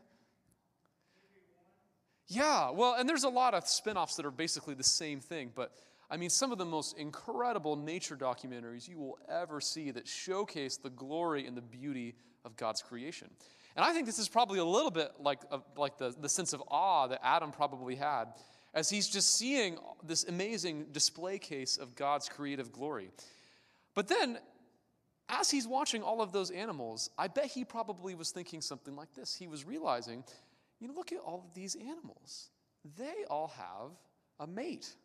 Yeah, 2.27 2.71
well, 2.71 2.95
and 2.97 3.07
there's 3.07 3.25
a 3.25 3.29
lot 3.29 3.53
of 3.53 3.67
spin 3.67 3.97
offs 3.97 4.15
that 4.15 4.25
are 4.25 4.31
basically 4.31 4.75
the 4.75 4.83
same 4.83 5.19
thing, 5.19 5.51
but 5.53 5.73
I 6.09 6.17
mean, 6.17 6.29
some 6.29 6.51
of 6.51 6.57
the 6.57 6.65
most 6.65 6.97
incredible 6.97 7.75
nature 7.75 8.15
documentaries 8.15 8.87
you 8.87 8.99
will 8.99 9.17
ever 9.29 9.59
see 9.59 9.91
that 9.91 10.07
showcase 10.07 10.77
the 10.77 10.89
glory 10.89 11.47
and 11.47 11.57
the 11.57 11.61
beauty 11.61 12.15
of 12.45 12.55
God's 12.55 12.81
creation. 12.81 13.29
And 13.75 13.83
I 13.83 13.93
think 13.93 14.05
this 14.05 14.19
is 14.19 14.29
probably 14.29 14.59
a 14.59 14.65
little 14.65 14.91
bit 14.91 15.11
like, 15.19 15.39
like 15.75 15.97
the, 15.97 16.13
the 16.19 16.29
sense 16.29 16.53
of 16.53 16.61
awe 16.67 17.07
that 17.07 17.19
Adam 17.23 17.51
probably 17.51 17.95
had 17.95 18.25
as 18.73 18.89
he's 18.89 19.07
just 19.07 19.35
seeing 19.35 19.77
this 20.03 20.23
amazing 20.25 20.87
display 20.91 21.37
case 21.37 21.77
of 21.77 21.95
God's 21.95 22.27
creative 22.27 22.71
glory. 22.71 23.11
But 23.93 24.07
then, 24.07 24.39
as 25.29 25.49
he's 25.49 25.67
watching 25.67 26.01
all 26.01 26.21
of 26.21 26.31
those 26.31 26.51
animals, 26.51 27.09
I 27.17 27.27
bet 27.27 27.45
he 27.45 27.63
probably 27.63 28.15
was 28.15 28.31
thinking 28.31 28.61
something 28.61 28.95
like 28.95 29.13
this. 29.13 29.35
He 29.35 29.47
was 29.47 29.63
realizing, 29.63 30.23
you 30.79 30.87
know, 30.87 30.93
look 30.93 31.11
at 31.11 31.19
all 31.19 31.43
of 31.47 31.53
these 31.53 31.75
animals. 31.75 32.49
They 32.97 33.25
all 33.29 33.53
have 33.57 33.91
a 34.39 34.47
mate. 34.47 34.95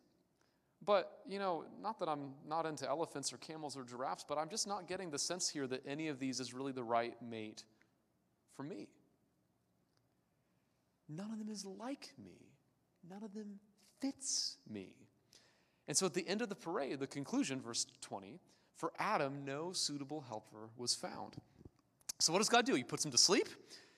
But, 0.85 1.19
you 1.27 1.39
know, 1.39 1.65
not 1.81 1.99
that 1.99 2.07
I'm 2.07 2.31
not 2.47 2.65
into 2.65 2.87
elephants 2.87 3.33
or 3.33 3.37
camels 3.37 3.75
or 3.75 3.83
giraffes, 3.83 4.25
but 4.27 4.37
I'm 4.37 4.49
just 4.49 4.67
not 4.67 4.87
getting 4.87 5.11
the 5.11 5.19
sense 5.19 5.49
here 5.49 5.67
that 5.67 5.83
any 5.85 6.07
of 6.07 6.19
these 6.19 6.39
is 6.39 6.53
really 6.53 6.71
the 6.71 6.83
right 6.83 7.15
mate 7.21 7.65
for 8.55 8.63
me. 8.63 8.87
None 11.09 11.31
of 11.31 11.39
them 11.39 11.49
is 11.49 11.65
like 11.65 12.13
me. 12.23 12.53
None 13.09 13.23
of 13.23 13.33
them 13.33 13.59
fits 13.99 14.57
me. 14.69 14.93
And 15.87 15.97
so 15.97 16.05
at 16.05 16.13
the 16.13 16.27
end 16.27 16.41
of 16.41 16.49
the 16.49 16.55
parade, 16.55 16.99
the 16.99 17.07
conclusion, 17.07 17.59
verse 17.61 17.85
20, 18.01 18.39
for 18.75 18.93
Adam, 18.99 19.43
no 19.43 19.73
suitable 19.73 20.21
helper 20.21 20.69
was 20.77 20.93
found. 20.93 21.35
So 22.19 22.31
what 22.31 22.39
does 22.39 22.49
God 22.49 22.65
do? 22.65 22.75
He 22.75 22.83
puts 22.83 23.03
him 23.03 23.11
to 23.11 23.17
sleep, 23.17 23.47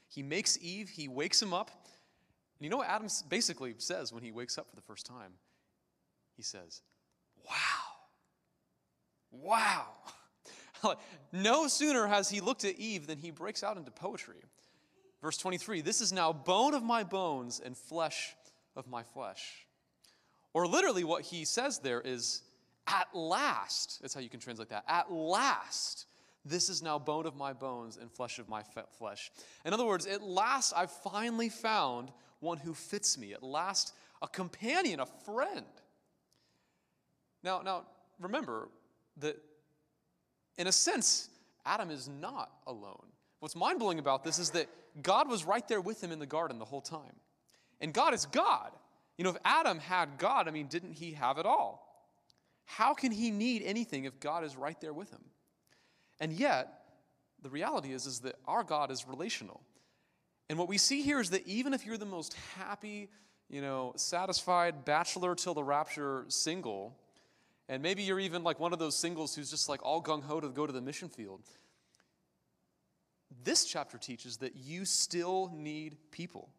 he 0.08 0.24
makes 0.24 0.58
Eve, 0.62 0.90
he 0.90 1.08
wakes 1.08 1.42
him 1.42 1.54
up. 1.54 1.70
And 2.58 2.66
you 2.66 2.70
know 2.70 2.78
what 2.78 2.88
Adam 2.88 3.08
basically 3.30 3.76
says 3.78 4.14
when 4.14 4.24
he 4.24 4.32
wakes 4.32 4.58
up 4.58 4.70
for 4.70 4.76
the 4.76 4.82
first 4.82 5.06
time? 5.06 5.34
He 6.36 6.44
says, 6.44 6.82
Wow. 7.46 7.56
Wow. 9.32 9.86
no 11.32 11.68
sooner 11.68 12.08
has 12.08 12.30
he 12.30 12.42
looked 12.42 12.66
at 12.66 12.76
Eve 12.76 13.08
than 13.08 13.18
he 13.18 13.32
breaks 13.32 13.64
out 13.64 13.78
into 13.78 13.92
poetry. 13.92 14.44
Verse 15.22 15.38
23 15.38 15.82
This 15.82 16.02
is 16.02 16.12
now 16.12 16.34
bone 16.34 16.74
of 16.74 16.84
my 16.84 17.04
bones 17.04 17.62
and 17.64 17.78
flesh 17.78 18.36
of 18.76 18.88
my 18.88 19.04
flesh. 19.04 19.66
Or 20.54 20.68
literally, 20.68 21.04
what 21.04 21.24
he 21.24 21.46
says 21.46 21.80
there 21.80 22.02
is, 22.02 22.42
At 22.88 23.08
last, 23.14 24.00
that's 24.02 24.14
how 24.14 24.22
you 24.22 24.30
can 24.30 24.40
translate 24.40 24.70
that. 24.70 24.84
At 24.88 25.12
last, 25.12 26.08
this 26.44 26.70
is 26.70 26.82
now 26.82 26.98
bone 26.98 27.26
of 27.26 27.36
my 27.36 27.54
bones 27.54 27.98
and 27.98 28.12
flesh 28.12 28.40
of 28.40 28.50
my 28.50 28.64
flesh. 28.98 29.32
In 29.64 29.74
other 29.74 29.86
words, 29.86 30.08
at 30.08 30.24
last, 30.24 30.74
I've 30.76 30.92
finally 30.92 31.50
found 31.50 32.12
one 32.40 32.58
who 32.58 32.74
fits 32.74 33.18
me. 33.18 33.34
At 33.34 33.44
last, 33.44 33.94
a 34.22 34.28
companion, 34.28 35.00
a 35.00 35.06
friend. 35.06 35.66
Now, 37.44 37.62
now 37.62 37.84
remember 38.20 38.70
that 39.18 39.38
in 40.58 40.68
a 40.68 40.72
sense, 40.72 41.30
Adam 41.66 41.90
is 41.90 42.08
not 42.08 42.52
alone. 42.68 43.06
What's 43.40 43.56
mind 43.56 43.80
blowing 43.80 44.00
about 44.00 44.24
this 44.24 44.40
is 44.40 44.52
that 44.52 44.68
God 45.02 45.30
was 45.30 45.46
right 45.46 45.68
there 45.68 45.82
with 45.82 46.04
him 46.04 46.12
in 46.12 46.20
the 46.20 46.26
garden 46.26 46.60
the 46.60 46.66
whole 46.66 46.82
time. 46.82 47.16
And 47.80 47.94
God 47.94 48.14
is 48.14 48.26
God. 48.28 48.72
You 49.18 49.24
know, 49.24 49.32
if 49.32 49.38
Adam 49.44 49.80
had 49.80 50.18
God, 50.18 50.48
I 50.48 50.52
mean, 50.52 50.68
didn't 50.68 50.94
he 50.94 51.14
have 51.14 51.38
it 51.38 51.46
all? 51.46 51.88
How 52.66 52.94
can 52.94 53.12
he 53.12 53.32
need 53.32 53.64
anything 53.64 54.06
if 54.06 54.20
God 54.20 54.44
is 54.44 54.56
right 54.56 54.80
there 54.80 54.94
with 54.94 55.10
him? 55.10 55.22
And 56.20 56.32
yet, 56.32 56.84
the 57.42 57.50
reality 57.50 57.92
is, 57.92 58.06
is 58.06 58.20
that 58.20 58.36
our 58.48 58.64
God 58.64 58.92
is 58.92 59.08
relational. 59.08 59.62
And 60.50 60.60
what 60.60 60.68
we 60.68 60.78
see 60.78 61.02
here 61.02 61.20
is 61.20 61.32
that 61.32 61.48
even 61.48 61.74
if 61.74 61.86
you're 61.86 61.98
the 61.98 62.06
most 62.06 62.36
happy, 62.58 63.10
you 63.50 63.62
know, 63.62 63.94
satisfied 63.96 64.86
bachelor 64.86 65.34
till 65.34 65.54
the 65.54 65.64
rapture 65.64 66.26
single, 66.28 66.96
and 67.72 67.82
maybe 67.82 68.04
you're 68.04 68.20
even 68.20 68.44
like 68.44 68.60
one 68.60 68.74
of 68.74 68.80
those 68.80 68.98
singles 68.98 69.34
who's 69.34 69.50
just 69.50 69.70
like 69.70 69.80
all 69.82 70.04
gung 70.04 70.22
ho 70.22 70.42
to 70.42 70.50
go 70.50 70.68
to 70.68 70.74
the 70.74 70.82
mission 70.82 71.08
field. 71.08 71.40
This 73.46 73.64
chapter 73.64 73.98
teaches 73.98 74.38
that 74.38 74.58
you 74.58 74.84
still 74.84 75.50
need 75.56 75.96
people. 76.12 76.50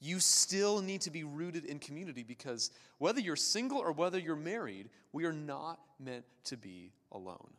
You 0.00 0.18
still 0.18 0.80
need 0.80 1.02
to 1.02 1.10
be 1.10 1.24
rooted 1.24 1.66
in 1.66 1.78
community 1.78 2.22
because 2.22 2.70
whether 2.96 3.20
you're 3.20 3.36
single 3.36 3.76
or 3.76 3.92
whether 3.92 4.18
you're 4.18 4.34
married, 4.34 4.88
we 5.12 5.26
are 5.26 5.32
not 5.32 5.78
meant 6.00 6.24
to 6.44 6.56
be 6.56 6.94
alone. 7.12 7.50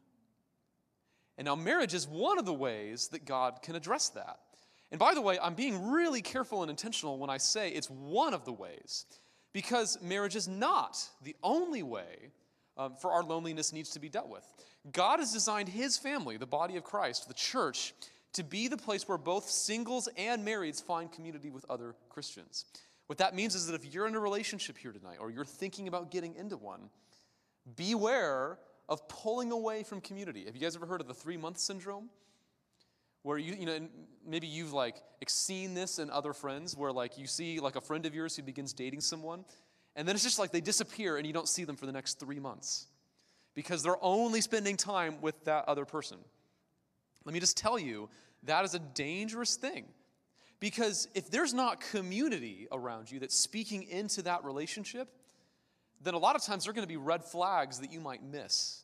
And 1.37 1.45
now, 1.45 1.55
marriage 1.55 1.93
is 1.93 2.07
one 2.07 2.39
of 2.39 2.45
the 2.45 2.53
ways 2.53 3.09
that 3.09 3.25
God 3.25 3.61
can 3.61 3.75
address 3.75 4.09
that. 4.09 4.39
And 4.91 4.97
by 4.97 5.13
the 5.13 5.21
way, 5.21 5.37
I'm 5.39 5.53
being 5.53 5.91
really 5.91 6.23
careful 6.23 6.63
and 6.63 6.71
intentional 6.71 7.19
when 7.19 7.29
I 7.29 7.37
say 7.37 7.69
it's 7.69 7.91
one 7.91 8.33
of 8.33 8.43
the 8.43 8.53
ways, 8.53 9.05
because 9.53 10.01
marriage 10.01 10.35
is 10.35 10.47
not 10.47 10.97
the 11.21 11.35
only 11.43 11.83
way 11.83 12.31
um, 12.77 12.95
for 12.95 13.11
our 13.11 13.23
loneliness 13.23 13.73
needs 13.73 13.89
to 13.91 13.99
be 13.99 14.09
dealt 14.09 14.29
with. 14.29 14.45
God 14.91 15.19
has 15.19 15.33
designed 15.33 15.69
his 15.69 15.97
family, 15.97 16.37
the 16.37 16.45
body 16.45 16.77
of 16.77 16.83
Christ, 16.83 17.27
the 17.27 17.33
church, 17.33 17.93
to 18.33 18.43
be 18.43 18.67
the 18.67 18.77
place 18.77 19.07
where 19.07 19.17
both 19.17 19.49
singles 19.49 20.07
and 20.17 20.45
marrieds 20.45 20.81
find 20.81 21.11
community 21.11 21.49
with 21.49 21.65
other 21.69 21.95
Christians. 22.09 22.65
What 23.07 23.17
that 23.19 23.35
means 23.35 23.55
is 23.55 23.67
that 23.67 23.75
if 23.75 23.93
you're 23.93 24.07
in 24.07 24.15
a 24.15 24.19
relationship 24.19 24.77
here 24.77 24.91
tonight 24.91 25.17
or 25.19 25.31
you're 25.31 25.45
thinking 25.45 25.87
about 25.87 26.11
getting 26.11 26.35
into 26.35 26.57
one, 26.57 26.89
beware 27.75 28.59
of 28.89 29.07
pulling 29.07 29.51
away 29.51 29.83
from 29.83 30.01
community. 30.01 30.45
Have 30.45 30.55
you 30.55 30.61
guys 30.61 30.75
ever 30.75 30.85
heard 30.85 31.01
of 31.01 31.07
the 31.07 31.13
three 31.13 31.37
month 31.37 31.57
syndrome? 31.57 32.09
Where 33.23 33.37
you, 33.37 33.55
you 33.55 33.65
know, 33.65 33.87
maybe 34.25 34.47
you've 34.47 34.71
like 34.71 35.01
seen 35.27 35.73
this 35.73 35.99
in 35.99 36.09
other 36.09 36.31
friends 36.31 36.77
where 36.77 36.93
like 36.93 37.17
you 37.17 37.27
see 37.27 37.59
like 37.59 37.75
a 37.75 37.81
friend 37.81 38.05
of 38.05 38.15
yours 38.15 38.35
who 38.35 38.43
begins 38.43 38.71
dating 38.71 39.01
someone 39.01 39.43
and 39.97 40.07
then 40.07 40.15
it's 40.15 40.23
just 40.23 40.37
like 40.37 40.51
they 40.51 40.61
disappear 40.61 41.17
and 41.17 41.25
you 41.25 41.33
don't 41.33 41.49
see 41.49 41.63
them 41.63 41.75
for 41.75 41.87
the 41.87 41.91
next 41.91 42.19
three 42.19 42.39
months 42.39 42.85
because 43.55 43.81
they're 43.81 44.01
only 44.01 44.39
spending 44.39 44.77
time 44.77 45.19
with 45.19 45.43
that 45.45 45.67
other 45.67 45.83
person. 45.83 46.19
Let 47.25 47.33
me 47.33 47.39
just 47.39 47.57
tell 47.57 47.79
you, 47.79 48.07
that 48.43 48.63
is 48.63 48.75
a 48.75 48.79
dangerous 48.79 49.55
thing. 49.55 49.85
Because 50.59 51.07
if 51.15 51.31
there's 51.31 51.53
not 51.53 51.81
community 51.81 52.67
around 52.71 53.11
you 53.11 53.19
that's 53.19 53.37
speaking 53.37 53.83
into 53.83 54.21
that 54.21 54.45
relationship, 54.45 55.07
then 56.03 56.13
a 56.13 56.19
lot 56.19 56.35
of 56.35 56.43
times 56.43 56.63
there 56.63 56.71
are 56.71 56.73
going 56.73 56.87
to 56.87 56.87
be 56.87 56.97
red 56.97 57.23
flags 57.23 57.79
that 57.79 57.91
you 57.91 57.99
might 57.99 58.23
miss. 58.23 58.83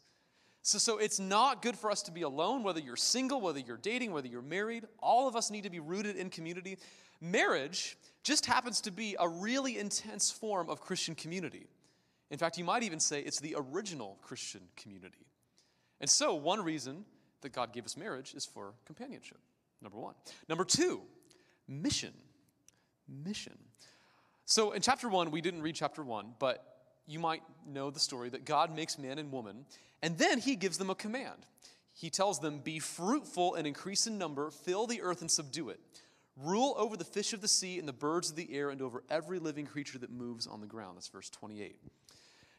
So, 0.63 0.77
so 0.77 0.97
it's 0.97 1.19
not 1.19 1.61
good 1.61 1.77
for 1.77 1.91
us 1.91 2.01
to 2.03 2.11
be 2.11 2.21
alone, 2.21 2.63
whether 2.63 2.79
you're 2.79 2.95
single, 2.95 3.41
whether 3.41 3.59
you're 3.59 3.77
dating, 3.77 4.13
whether 4.13 4.29
you're 4.29 4.41
married. 4.41 4.85
All 4.99 5.27
of 5.27 5.35
us 5.35 5.51
need 5.51 5.63
to 5.63 5.69
be 5.69 5.81
rooted 5.81 6.15
in 6.15 6.29
community. 6.29 6.77
Marriage 7.19 7.97
just 8.23 8.45
happens 8.45 8.79
to 8.81 8.91
be 8.91 9.17
a 9.19 9.27
really 9.27 9.77
intense 9.77 10.31
form 10.31 10.69
of 10.69 10.79
Christian 10.79 11.15
community. 11.15 11.67
In 12.31 12.37
fact, 12.37 12.57
you 12.57 12.63
might 12.63 12.81
even 12.81 13.01
say 13.01 13.19
it's 13.19 13.41
the 13.41 13.55
original 13.57 14.17
Christian 14.21 14.61
community. 14.77 15.27
And 15.99 16.09
so, 16.09 16.33
one 16.33 16.63
reason 16.63 17.03
that 17.41 17.51
God 17.51 17.73
gave 17.73 17.83
us 17.83 17.97
marriage 17.97 18.33
is 18.33 18.45
for 18.45 18.73
companionship, 18.85 19.39
number 19.81 19.99
one. 19.99 20.15
Number 20.47 20.63
two, 20.63 21.01
mission. 21.67 22.13
Mission. 23.07 23.57
So, 24.45 24.71
in 24.71 24.81
chapter 24.81 25.09
one, 25.09 25.29
we 25.29 25.41
didn't 25.41 25.61
read 25.61 25.75
chapter 25.75 26.03
one, 26.03 26.35
but 26.39 26.72
you 27.07 27.19
might 27.19 27.43
know 27.67 27.89
the 27.89 27.99
story 27.99 28.29
that 28.29 28.45
God 28.45 28.75
makes 28.75 28.97
man 28.97 29.19
and 29.19 29.31
woman, 29.31 29.65
and 30.01 30.17
then 30.17 30.39
he 30.39 30.55
gives 30.55 30.77
them 30.77 30.89
a 30.89 30.95
command. 30.95 31.45
He 31.93 32.09
tells 32.09 32.39
them, 32.39 32.59
Be 32.59 32.79
fruitful 32.79 33.55
and 33.55 33.67
increase 33.67 34.07
in 34.07 34.17
number, 34.17 34.49
fill 34.51 34.87
the 34.87 35.01
earth 35.01 35.21
and 35.21 35.29
subdue 35.29 35.69
it. 35.69 35.79
Rule 36.35 36.73
over 36.77 36.97
the 36.97 37.03
fish 37.03 37.33
of 37.33 37.41
the 37.41 37.47
sea 37.47 37.77
and 37.77 37.87
the 37.87 37.93
birds 37.93 38.31
of 38.31 38.35
the 38.35 38.51
air 38.51 38.71
and 38.71 38.81
over 38.81 39.03
every 39.09 39.37
living 39.37 39.67
creature 39.67 39.99
that 39.99 40.11
moves 40.11 40.47
on 40.47 40.61
the 40.61 40.67
ground. 40.67 40.97
That's 40.97 41.07
verse 41.07 41.29
28. 41.29 41.79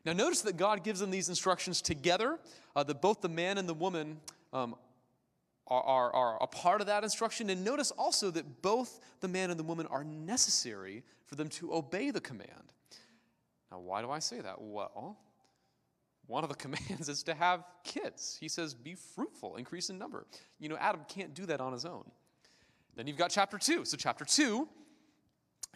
Now, 0.05 0.13
notice 0.13 0.43
that 0.43 0.57
God 0.57 0.85
gives 0.85 1.01
them 1.01 1.11
these 1.11 1.29
instructions 1.29 1.81
together, 1.81 2.39
uh, 2.77 2.85
that 2.85 3.01
both 3.01 3.21
the 3.21 3.29
man 3.29 3.59
and 3.59 3.69
the 3.69 3.75
woman 3.75 4.21
um, 4.53 4.77
are, 5.67 5.83
are, 5.83 6.13
are 6.13 6.43
a 6.43 6.47
part 6.47 6.81
of 6.81 6.87
that 6.89 7.05
instruction. 7.05 7.51
And 7.51 7.65
notice 7.65 7.91
also 7.91 8.31
that 8.33 8.63
both 8.63 9.01
the 9.21 9.29
man 9.29 9.51
and 9.51 9.59
the 9.59 9.65
woman 9.65 9.87
are 9.87 10.05
necessary 10.05 11.03
for 11.27 11.37
them 11.37 11.49
to 11.51 11.75
obey 11.75 12.11
the 12.11 12.21
command. 12.21 12.74
Now, 13.75 13.81
why 13.81 14.03
do 14.03 14.11
I 14.11 14.21
say 14.21 14.41
that? 14.41 14.61
Well, 14.61 15.19
one 16.27 16.45
of 16.45 16.49
the 16.49 16.55
commands 16.67 17.09
is 17.09 17.25
to 17.25 17.35
have 17.35 17.65
kids. 17.83 18.37
He 18.41 18.49
says, 18.49 18.73
be 18.73 18.95
fruitful, 18.95 19.57
increase 19.57 19.91
in 19.91 19.99
number. 19.99 20.27
You 20.61 20.69
know, 20.69 20.77
Adam 20.77 21.01
can't 21.09 21.35
do 21.35 21.45
that 21.47 21.61
on 21.61 21.73
his 21.73 21.85
own. 21.85 22.05
Then 22.95 23.09
you've 23.09 23.17
got 23.17 23.31
chapter 23.31 23.59
2. 23.59 23.85
So, 23.85 23.97
chapter 23.97 24.25
2, 24.25 24.69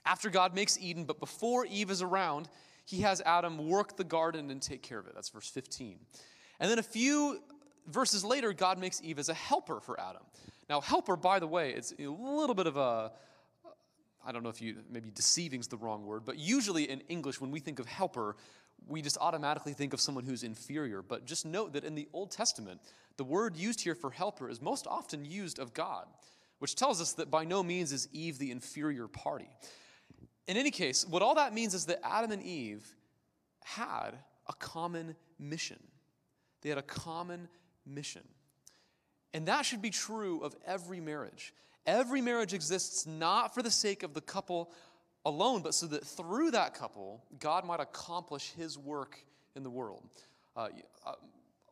after 0.06 0.30
God 0.30 0.54
makes 0.54 0.78
Eden, 0.78 1.04
but 1.04 1.18
before 1.18 1.66
Eve 1.66 1.90
is 1.90 2.00
around, 2.00 2.48
he 2.84 3.00
has 3.00 3.20
Adam 3.26 3.68
work 3.68 3.96
the 3.96 4.04
garden 4.04 4.52
and 4.52 4.62
take 4.62 4.82
care 4.82 5.00
of 5.00 5.08
it. 5.08 5.14
That's 5.16 5.28
verse 5.28 5.48
15. 5.48 5.98
And 6.60 6.70
then 6.70 6.78
a 6.78 6.84
few 6.84 7.40
verses 7.88 8.24
later, 8.24 8.52
God 8.52 8.78
makes 8.78 9.02
Eve 9.02 9.18
as 9.18 9.28
a 9.28 9.34
helper 9.34 9.80
for 9.80 9.98
Adam. 10.00 10.22
Now, 10.70 10.80
helper, 10.80 11.16
by 11.16 11.40
the 11.40 11.48
way, 11.48 11.72
it's 11.72 11.92
a 11.98 12.06
little 12.06 12.54
bit 12.54 12.68
of 12.68 12.76
a, 12.76 13.10
I 14.24 14.32
don't 14.32 14.42
know 14.42 14.48
if 14.48 14.60
you, 14.60 14.76
maybe 14.90 15.10
deceiving 15.10 15.60
is 15.60 15.68
the 15.68 15.76
wrong 15.76 16.04
word, 16.04 16.24
but 16.24 16.38
usually 16.38 16.90
in 16.90 17.00
English, 17.08 17.40
when 17.40 17.50
we 17.50 17.60
think 17.60 17.78
of 17.78 17.86
helper, 17.86 18.36
we 18.86 19.02
just 19.02 19.18
automatically 19.20 19.72
think 19.72 19.92
of 19.92 20.00
someone 20.00 20.24
who's 20.24 20.42
inferior. 20.42 21.02
But 21.02 21.24
just 21.24 21.46
note 21.46 21.72
that 21.72 21.84
in 21.84 21.94
the 21.94 22.08
Old 22.12 22.30
Testament, 22.30 22.80
the 23.16 23.24
word 23.24 23.56
used 23.56 23.80
here 23.80 23.94
for 23.94 24.10
helper 24.10 24.48
is 24.48 24.60
most 24.60 24.86
often 24.86 25.24
used 25.24 25.58
of 25.58 25.74
God, 25.74 26.06
which 26.58 26.74
tells 26.74 27.00
us 27.00 27.12
that 27.14 27.30
by 27.30 27.44
no 27.44 27.62
means 27.62 27.92
is 27.92 28.08
Eve 28.12 28.38
the 28.38 28.50
inferior 28.50 29.08
party. 29.08 29.50
In 30.46 30.56
any 30.56 30.70
case, 30.70 31.06
what 31.06 31.22
all 31.22 31.34
that 31.34 31.52
means 31.52 31.74
is 31.74 31.86
that 31.86 32.00
Adam 32.04 32.32
and 32.32 32.42
Eve 32.42 32.86
had 33.64 34.12
a 34.46 34.54
common 34.54 35.14
mission. 35.38 35.78
They 36.62 36.70
had 36.70 36.78
a 36.78 36.82
common 36.82 37.48
mission. 37.86 38.22
And 39.34 39.46
that 39.46 39.66
should 39.66 39.82
be 39.82 39.90
true 39.90 40.40
of 40.40 40.56
every 40.66 41.00
marriage. 41.00 41.52
Every 41.88 42.20
marriage 42.20 42.52
exists 42.52 43.06
not 43.06 43.54
for 43.54 43.62
the 43.62 43.70
sake 43.70 44.02
of 44.02 44.12
the 44.12 44.20
couple 44.20 44.70
alone, 45.24 45.62
but 45.62 45.72
so 45.72 45.86
that 45.86 46.04
through 46.04 46.50
that 46.50 46.74
couple, 46.74 47.24
God 47.40 47.64
might 47.64 47.80
accomplish 47.80 48.52
his 48.52 48.76
work 48.76 49.18
in 49.56 49.62
the 49.62 49.70
world. 49.70 50.02
Uh, 50.54 50.68
uh, 51.06 51.12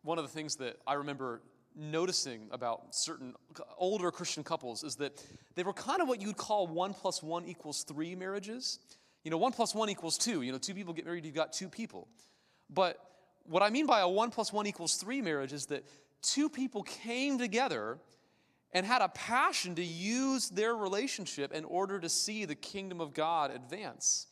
one 0.05 0.17
of 0.17 0.25
the 0.25 0.31
things 0.31 0.57
that 0.57 0.79
I 0.87 0.95
remember 0.95 1.43
noticing 1.77 2.49
about 2.51 2.95
certain 2.95 3.35
older 3.77 4.11
Christian 4.11 4.43
couples 4.43 4.85
is 4.85 4.97
that 4.97 5.23
they 5.55 5.63
were 5.63 5.75
kind 5.75 6.01
of 6.01 6.09
what 6.09 6.23
you'd 6.23 6.39
call 6.39 6.67
one 6.67 6.95
plus 6.95 7.23
one 7.23 7.45
equals 7.45 7.83
three 7.83 8.15
marriages. 8.15 8.79
You 9.23 9.31
know, 9.31 9.37
one 9.37 9.53
plus 9.53 9.75
one 9.75 9.91
equals 9.91 10.17
two. 10.17 10.41
You 10.41 10.51
know, 10.51 10.57
two 10.57 10.73
people 10.73 10.95
get 10.95 11.05
married, 11.05 11.27
you've 11.27 11.35
got 11.35 11.53
two 11.53 11.69
people. 11.69 12.09
But 12.71 12.99
what 13.45 13.63
I 13.63 13.69
mean 13.69 13.85
by 13.85 14.01
a 14.01 14.09
one 14.09 14.31
plus 14.31 14.51
one 14.51 14.67
equals 14.67 14.97
three 14.97 15.21
marriage 15.21 15.53
is 15.53 15.67
that 15.67 15.85
two 16.23 16.49
people 16.49 16.85
came 16.85 17.39
together 17.39 17.99
and 18.73 18.85
had 18.85 19.03
a 19.03 19.09
passion 19.09 19.75
to 19.77 19.85
use 19.85 20.49
their 20.51 20.75
relationship 20.75 21.53
in 21.53 21.65
order 21.65 21.99
to 21.99 22.09
see 22.09 22.45
the 22.45 22.55
kingdom 22.55 23.01
of 23.01 23.15
God 23.15 23.51
advance. 23.51 24.27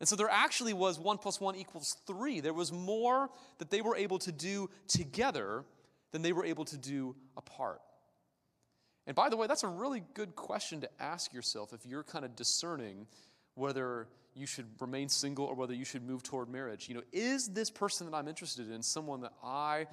And 0.00 0.08
so 0.08 0.16
there 0.16 0.30
actually 0.30 0.72
was 0.72 0.98
one 0.98 1.18
plus 1.18 1.40
one 1.40 1.56
equals 1.56 1.96
three. 2.06 2.40
There 2.40 2.54
was 2.54 2.72
more 2.72 3.30
that 3.58 3.70
they 3.70 3.82
were 3.82 3.96
able 3.96 4.18
to 4.20 4.32
do 4.32 4.70
together 4.88 5.64
than 6.12 6.22
they 6.22 6.32
were 6.32 6.44
able 6.44 6.64
to 6.66 6.76
do 6.76 7.14
apart. 7.36 7.80
And 9.06 9.14
by 9.14 9.28
the 9.28 9.36
way, 9.36 9.46
that's 9.46 9.62
a 9.62 9.68
really 9.68 10.02
good 10.14 10.34
question 10.36 10.80
to 10.82 10.90
ask 11.00 11.32
yourself 11.32 11.72
if 11.72 11.84
you're 11.84 12.02
kind 12.02 12.24
of 12.24 12.36
discerning 12.36 13.06
whether 13.54 14.08
you 14.34 14.46
should 14.46 14.66
remain 14.80 15.08
single 15.08 15.44
or 15.44 15.54
whether 15.54 15.74
you 15.74 15.84
should 15.84 16.06
move 16.06 16.22
toward 16.22 16.48
marriage. 16.48 16.88
You 16.88 16.94
know, 16.96 17.02
is 17.12 17.48
this 17.48 17.70
person 17.70 18.08
that 18.10 18.16
I'm 18.16 18.28
interested 18.28 18.70
in 18.70 18.82
someone 18.82 19.20
that 19.22 19.32
I 19.42 19.86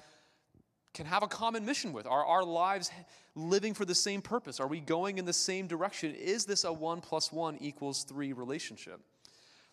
can 0.94 1.06
have 1.06 1.22
a 1.22 1.28
common 1.28 1.64
mission 1.64 1.92
with? 1.92 2.06
Are 2.06 2.24
our 2.24 2.44
lives 2.44 2.90
living 3.34 3.74
for 3.74 3.84
the 3.84 3.94
same 3.94 4.20
purpose? 4.20 4.60
Are 4.60 4.66
we 4.66 4.80
going 4.80 5.18
in 5.18 5.24
the 5.24 5.32
same 5.32 5.66
direction? 5.66 6.14
Is 6.14 6.44
this 6.44 6.64
a 6.64 6.72
one 6.72 7.00
plus 7.00 7.32
one 7.32 7.56
equals 7.60 8.04
three 8.04 8.32
relationship? 8.32 9.00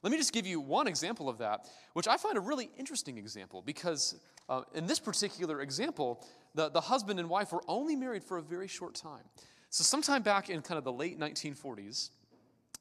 Let 0.03 0.11
me 0.11 0.17
just 0.17 0.33
give 0.33 0.45
you 0.45 0.59
one 0.59 0.87
example 0.87 1.29
of 1.29 1.39
that, 1.39 1.67
which 1.93 2.07
I 2.07 2.17
find 2.17 2.37
a 2.37 2.41
really 2.41 2.69
interesting 2.77 3.17
example 3.17 3.63
because 3.65 4.15
uh, 4.49 4.61
in 4.75 4.85
this 4.85 4.99
particular 4.99 5.61
example, 5.61 6.23
the, 6.53 6.69
the 6.69 6.81
husband 6.81 7.19
and 7.19 7.27
wife 7.27 7.51
were 7.51 7.63
only 7.67 7.95
married 7.95 8.23
for 8.23 8.37
a 8.37 8.41
very 8.41 8.67
short 8.67 8.93
time. 8.93 9.23
So, 9.71 9.83
sometime 9.83 10.21
back 10.21 10.49
in 10.49 10.61
kind 10.61 10.77
of 10.77 10.83
the 10.83 10.93
late 10.93 11.19
1940s, 11.19 12.11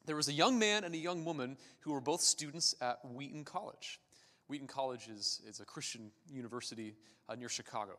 there 0.06 0.16
was 0.16 0.28
a 0.28 0.32
young 0.32 0.58
man 0.58 0.84
and 0.84 0.94
a 0.94 0.98
young 0.98 1.24
woman 1.24 1.56
who 1.80 1.92
were 1.92 2.00
both 2.00 2.20
students 2.20 2.74
at 2.80 2.98
Wheaton 3.04 3.44
College. 3.44 4.00
Wheaton 4.48 4.66
College 4.68 5.08
is, 5.08 5.40
is 5.48 5.60
a 5.60 5.64
Christian 5.64 6.10
university 6.30 6.94
uh, 7.28 7.34
near 7.34 7.48
Chicago. 7.48 7.92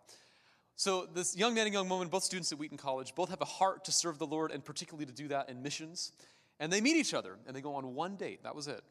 So, 0.77 1.05
this 1.05 1.37
young 1.37 1.53
man 1.53 1.65
and 1.65 1.73
young 1.73 1.87
woman, 1.87 2.09
both 2.09 2.23
students 2.23 2.51
at 2.51 2.57
Wheaton 2.57 2.77
College, 2.77 3.15
both 3.15 3.29
have 3.29 3.41
a 3.41 3.45
heart 3.45 3.85
to 3.85 3.93
serve 3.93 4.19
the 4.19 4.27
Lord 4.27 4.51
and 4.51 4.63
particularly 4.63 5.05
to 5.05 5.13
do 5.13 5.29
that 5.29 5.49
in 5.49 5.63
missions. 5.63 6.11
And 6.59 6.71
they 6.71 6.81
meet 6.81 6.97
each 6.97 7.13
other 7.13 7.37
and 7.47 7.55
they 7.55 7.61
go 7.61 7.75
on 7.75 7.95
one 7.95 8.17
date. 8.17 8.43
That 8.43 8.55
was 8.55 8.67
it. 8.67 8.81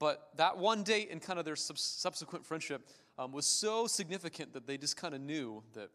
But 0.00 0.30
that 0.36 0.58
one 0.58 0.82
date 0.82 1.10
and 1.12 1.22
kind 1.22 1.38
of 1.38 1.44
their 1.44 1.54
sub- 1.54 1.78
subsequent 1.78 2.44
friendship 2.44 2.88
um, 3.18 3.30
was 3.30 3.46
so 3.46 3.86
significant 3.86 4.52
that 4.54 4.66
they 4.66 4.76
just 4.76 4.96
kind 4.96 5.14
of 5.14 5.20
knew 5.20 5.62
that, 5.74 5.90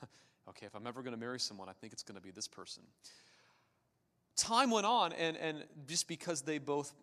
okay, 0.48 0.66
if 0.66 0.76
I'm 0.76 0.86
ever 0.86 1.02
going 1.02 1.14
to 1.14 1.18
marry 1.18 1.40
someone, 1.40 1.68
I 1.68 1.72
think 1.72 1.92
it's 1.92 2.04
going 2.04 2.14
to 2.14 2.22
be 2.22 2.30
this 2.30 2.46
person. 2.46 2.84
Time 4.36 4.70
went 4.70 4.86
on, 4.86 5.12
and, 5.12 5.36
and 5.36 5.64
just 5.88 6.06
because 6.06 6.42
they 6.42 6.58
both 6.58 6.94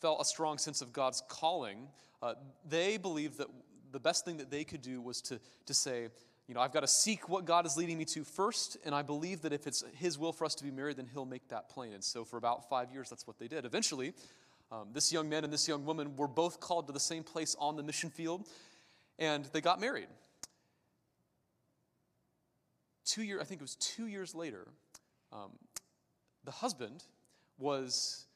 felt 0.00 0.20
a 0.20 0.24
strong 0.24 0.58
sense 0.58 0.82
of 0.82 0.92
God's 0.92 1.22
calling, 1.28 1.86
uh, 2.22 2.34
they 2.68 2.96
believed 2.96 3.38
that 3.38 3.46
the 3.92 4.00
best 4.00 4.24
thing 4.24 4.38
that 4.38 4.50
they 4.50 4.64
could 4.64 4.82
do 4.82 5.00
was 5.00 5.20
to, 5.22 5.38
to 5.66 5.74
say, 5.74 6.08
you 6.46 6.54
know, 6.54 6.60
I've 6.60 6.72
got 6.72 6.80
to 6.80 6.88
seek 6.88 7.28
what 7.28 7.46
God 7.46 7.64
is 7.64 7.76
leading 7.76 7.96
me 7.96 8.04
to 8.06 8.22
first, 8.22 8.76
and 8.84 8.94
I 8.94 9.02
believe 9.02 9.42
that 9.42 9.52
if 9.52 9.66
it's 9.66 9.82
His 9.94 10.18
will 10.18 10.32
for 10.32 10.44
us 10.44 10.54
to 10.56 10.64
be 10.64 10.70
married, 10.70 10.96
then 10.98 11.08
He'll 11.12 11.24
make 11.24 11.48
that 11.48 11.70
plain. 11.70 11.94
And 11.94 12.04
so 12.04 12.24
for 12.24 12.36
about 12.36 12.68
five 12.68 12.92
years, 12.92 13.08
that's 13.08 13.26
what 13.26 13.38
they 13.38 13.48
did. 13.48 13.64
Eventually, 13.64 14.12
um, 14.70 14.88
this 14.92 15.12
young 15.12 15.28
man 15.28 15.44
and 15.44 15.52
this 15.52 15.66
young 15.66 15.86
woman 15.86 16.16
were 16.16 16.28
both 16.28 16.60
called 16.60 16.86
to 16.88 16.92
the 16.92 17.00
same 17.00 17.22
place 17.22 17.56
on 17.58 17.76
the 17.76 17.82
mission 17.82 18.10
field, 18.10 18.46
and 19.18 19.46
they 19.52 19.60
got 19.60 19.80
married. 19.80 20.08
Two 23.06 23.22
year, 23.22 23.40
I 23.40 23.44
think 23.44 23.60
it 23.60 23.64
was 23.64 23.76
two 23.76 24.06
years 24.06 24.34
later, 24.34 24.66
um, 25.32 25.50
the 26.44 26.50
husband 26.50 27.04
was 27.58 28.26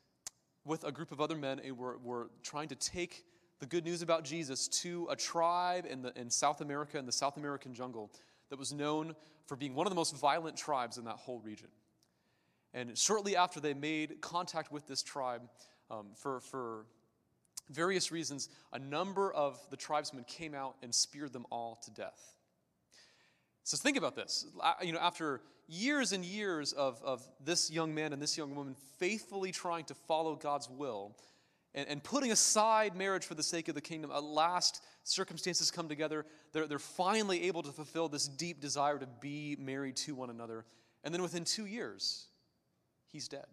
with 0.65 0.85
a 0.85 0.93
group 0.93 1.13
of 1.13 1.21
other 1.21 1.37
men 1.37 1.61
and 1.65 1.77
were, 1.77 1.99
were 1.99 2.31
trying 2.43 2.69
to 2.69 2.75
take 2.75 3.25
the 3.61 3.67
good 3.67 3.85
news 3.85 4.03
about 4.03 4.25
Jesus 4.25 4.69
to 4.69 5.09
a 5.11 5.17
tribe 5.17 5.87
in, 5.89 6.03
the, 6.03 6.13
in 6.19 6.31
South 6.31 6.61
America, 6.61 6.99
in 6.99 7.07
the 7.07 7.13
South 7.13 7.37
American 7.37 7.75
jungle, 7.75 8.11
that 8.51 8.59
was 8.59 8.73
known 8.73 9.15
for 9.47 9.57
being 9.57 9.75
one 9.75 9.87
of 9.87 9.91
the 9.91 9.97
most 9.97 10.17
violent 10.17 10.57
tribes 10.57 10.99
in 10.99 11.05
that 11.05 11.17
whole 11.17 11.41
region. 11.41 11.69
And 12.75 12.97
shortly 12.97 13.37
after 13.37 13.61
they 13.61 13.75
made 13.75 14.21
contact 14.21 14.71
with 14.71 14.87
this 14.87 15.03
tribe, 15.03 15.43
um, 15.91 16.09
for, 16.15 16.41
for 16.41 16.85
various 17.71 18.13
reasons, 18.13 18.49
a 18.73 18.79
number 18.79 19.33
of 19.33 19.59
the 19.71 19.77
tribesmen 19.77 20.25
came 20.25 20.55
out 20.55 20.77
and 20.83 20.95
speared 20.95 21.33
them 21.33 21.47
all 21.51 21.81
to 21.85 21.91
death. 21.91 22.35
So 23.65 23.77
think 23.77 23.97
about 23.97 24.15
this. 24.15 24.47
You 24.83 24.93
know, 24.93 24.99
after 24.99 25.41
years 25.67 26.13
and 26.13 26.25
years 26.25 26.73
of, 26.73 27.03
of 27.03 27.27
this 27.45 27.71
young 27.71 27.95
man 27.95 28.13
and 28.13 28.23
this 28.23 28.39
young 28.39 28.55
woman 28.55 28.75
faithfully 28.99 29.53
trying 29.53 29.85
to 29.87 29.95
follow 29.95 30.37
God's 30.37 30.71
will, 30.71 31.17
and, 31.79 31.89
and 31.89 32.03
putting 32.03 32.33
aside 32.33 32.97
marriage 32.97 33.25
for 33.25 33.35
the 33.35 33.43
sake 33.43 33.69
of 33.69 33.77
the 33.77 33.81
kingdom, 33.81 34.11
at 34.11 34.25
last 34.25 34.83
circumstances 35.05 35.71
come 35.71 35.89
together. 35.89 36.27
They're, 36.53 36.67
they're 36.67 36.81
finally 36.81 37.45
able 37.45 37.63
to 37.63 37.71
fulfill 37.71 38.09
this 38.09 38.27
deep 38.27 38.61
desire 38.61 38.99
to 38.99 39.07
be 39.21 39.57
married 39.61 39.95
to 39.99 40.17
one 40.17 40.29
another. 40.29 40.65
And 41.05 41.15
then 41.15 41.23
within 41.23 41.45
two 41.45 41.67
years, 41.67 42.27
he's 43.13 43.29
dead. 43.29 43.47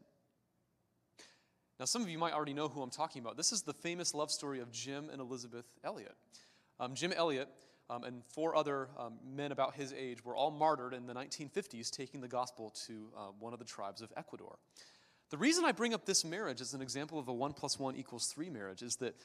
Now, 1.79 1.85
some 1.85 2.01
of 2.01 2.09
you 2.09 2.17
might 2.17 2.33
already 2.33 2.53
know 2.53 2.67
who 2.67 2.81
I'm 2.81 2.89
talking 2.89 3.21
about. 3.21 3.37
This 3.37 3.51
is 3.51 3.61
the 3.61 3.73
famous 3.73 4.15
love 4.15 4.31
story 4.31 4.59
of 4.59 4.71
Jim 4.71 5.09
and 5.11 5.21
Elizabeth 5.21 5.65
Elliot. 5.83 6.15
Um, 6.79 6.95
Jim 6.95 7.13
Elliot 7.15 7.47
um, 7.91 8.03
and 8.05 8.23
four 8.25 8.55
other 8.55 8.89
um, 8.97 9.19
men 9.23 9.51
about 9.51 9.75
his 9.75 9.93
age 9.93 10.25
were 10.25 10.35
all 10.35 10.49
martyred 10.49 10.95
in 10.95 11.05
the 11.05 11.13
1950s, 11.13 11.91
taking 11.91 12.21
the 12.21 12.27
gospel 12.27 12.73
to 12.87 13.11
uh, 13.15 13.19
one 13.37 13.53
of 13.53 13.59
the 13.59 13.65
tribes 13.65 14.01
of 14.01 14.11
Ecuador. 14.17 14.57
The 15.31 15.37
reason 15.37 15.65
I 15.65 15.71
bring 15.71 15.93
up 15.93 16.05
this 16.05 16.23
marriage 16.23 16.61
as 16.61 16.73
an 16.73 16.81
example 16.81 17.19
of 17.19 17.27
a 17.27 17.33
one 17.33 17.53
plus 17.53 17.79
one 17.79 17.95
equals 17.95 18.27
three 18.27 18.49
marriage 18.49 18.81
is 18.81 18.97
that 18.97 19.15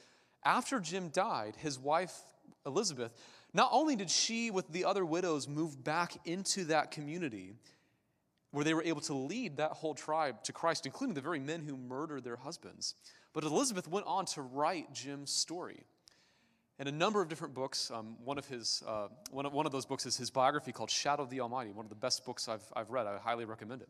after 0.45 0.81
Jim 0.81 1.09
died, 1.09 1.57
his 1.57 1.79
wife, 1.79 2.19
Elizabeth, 2.65 3.15
not 3.53 3.69
only 3.73 3.97
did 3.97 4.11
she, 4.11 4.51
with 4.51 4.69
the 4.73 4.85
other 4.85 5.05
widows, 5.05 5.49
move 5.49 5.83
back 5.85 6.17
into 6.25 6.65
that 6.65 6.91
community 6.91 7.55
where 8.53 8.65
they 8.65 8.75
were 8.75 8.83
able 8.83 9.01
to 9.03 9.15
lead 9.15 9.59
that 9.59 9.73
whole 9.73 9.95
tribe 9.95 10.43
to 10.45 10.53
Christ, 10.53 10.87
including 10.87 11.15
the 11.15 11.21
very 11.21 11.39
men 11.39 11.63
who 11.63 11.77
murdered 11.77 12.25
their 12.25 12.37
husbands, 12.37 12.95
but 13.33 13.45
Elizabeth 13.45 13.87
went 13.87 14.07
on 14.07 14.25
to 14.27 14.43
write 14.43 14.93
Jim's 14.93 15.31
story. 15.31 15.85
In 16.79 16.89
a 16.89 16.93
number 16.93 17.21
of 17.21 17.29
different 17.29 17.55
books, 17.55 17.91
um, 17.91 18.17
one, 18.25 18.39
of 18.39 18.47
his, 18.47 18.83
uh, 18.87 19.09
one, 19.31 19.45
of, 19.45 19.53
one 19.53 19.67
of 19.67 19.73
those 19.73 19.85
books 19.85 20.07
is 20.07 20.17
his 20.17 20.31
biography 20.31 20.73
called 20.73 20.91
Shadow 20.91 21.23
of 21.23 21.31
the 21.31 21.41
Almighty, 21.41 21.71
one 21.71 21.85
of 21.85 21.91
the 21.91 21.95
best 21.95 22.25
books 22.25 22.49
I've, 22.49 22.65
I've 22.75 22.91
read. 22.91 23.07
I 23.07 23.19
highly 23.19 23.45
recommend 23.45 23.83
it. 23.83 23.89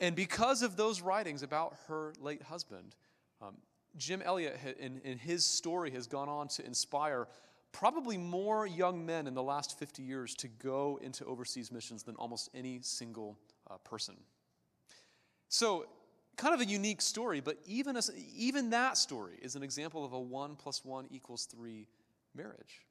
And 0.00 0.16
because 0.16 0.62
of 0.62 0.76
those 0.76 1.02
writings 1.02 1.42
about 1.42 1.76
her 1.88 2.14
late 2.18 2.42
husband, 2.42 2.96
um, 3.42 3.56
Jim 3.96 4.22
Elliot, 4.22 4.58
in, 4.78 5.00
in 5.04 5.18
his 5.18 5.44
story, 5.44 5.90
has 5.90 6.06
gone 6.06 6.28
on 6.28 6.48
to 6.48 6.64
inspire 6.64 7.28
probably 7.72 8.16
more 8.16 8.66
young 8.66 9.04
men 9.04 9.26
in 9.26 9.34
the 9.34 9.42
last 9.42 9.78
50 9.78 10.02
years 10.02 10.34
to 10.36 10.48
go 10.48 10.98
into 11.02 11.24
overseas 11.24 11.70
missions 11.70 12.02
than 12.02 12.16
almost 12.16 12.48
any 12.54 12.80
single 12.82 13.36
uh, 13.70 13.76
person. 13.78 14.16
So, 15.48 15.86
kind 16.36 16.54
of 16.54 16.60
a 16.60 16.64
unique 16.64 17.02
story, 17.02 17.40
but 17.40 17.58
even, 17.66 17.96
a, 17.96 18.00
even 18.34 18.70
that 18.70 18.96
story 18.96 19.34
is 19.42 19.56
an 19.56 19.62
example 19.62 20.04
of 20.04 20.12
a 20.12 20.20
one 20.20 20.56
plus 20.56 20.84
one 20.84 21.06
equals 21.10 21.44
three 21.44 21.86
marriage. 22.34 22.86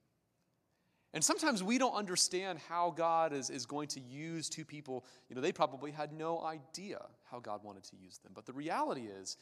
And 1.14 1.24
sometimes 1.24 1.64
we 1.64 1.80
don't 1.80 1.96
understand 1.96 2.60
how 2.70 2.94
God 2.96 3.34
is, 3.34 3.50
is 3.50 3.66
going 3.66 3.88
to 3.90 4.00
use 4.00 4.48
two 4.48 4.64
people. 4.64 5.06
You 5.28 5.36
know, 5.36 5.42
they 5.42 5.52
probably 5.52 5.92
had 5.92 6.14
no 6.14 6.42
idea 6.42 7.04
how 7.32 7.40
God 7.40 7.64
wanted 7.64 7.84
to 7.86 7.96
use 7.96 8.20
them. 8.20 8.32
But 8.36 8.46
the 8.46 8.54
reality 8.54 9.08
is, 9.08 9.38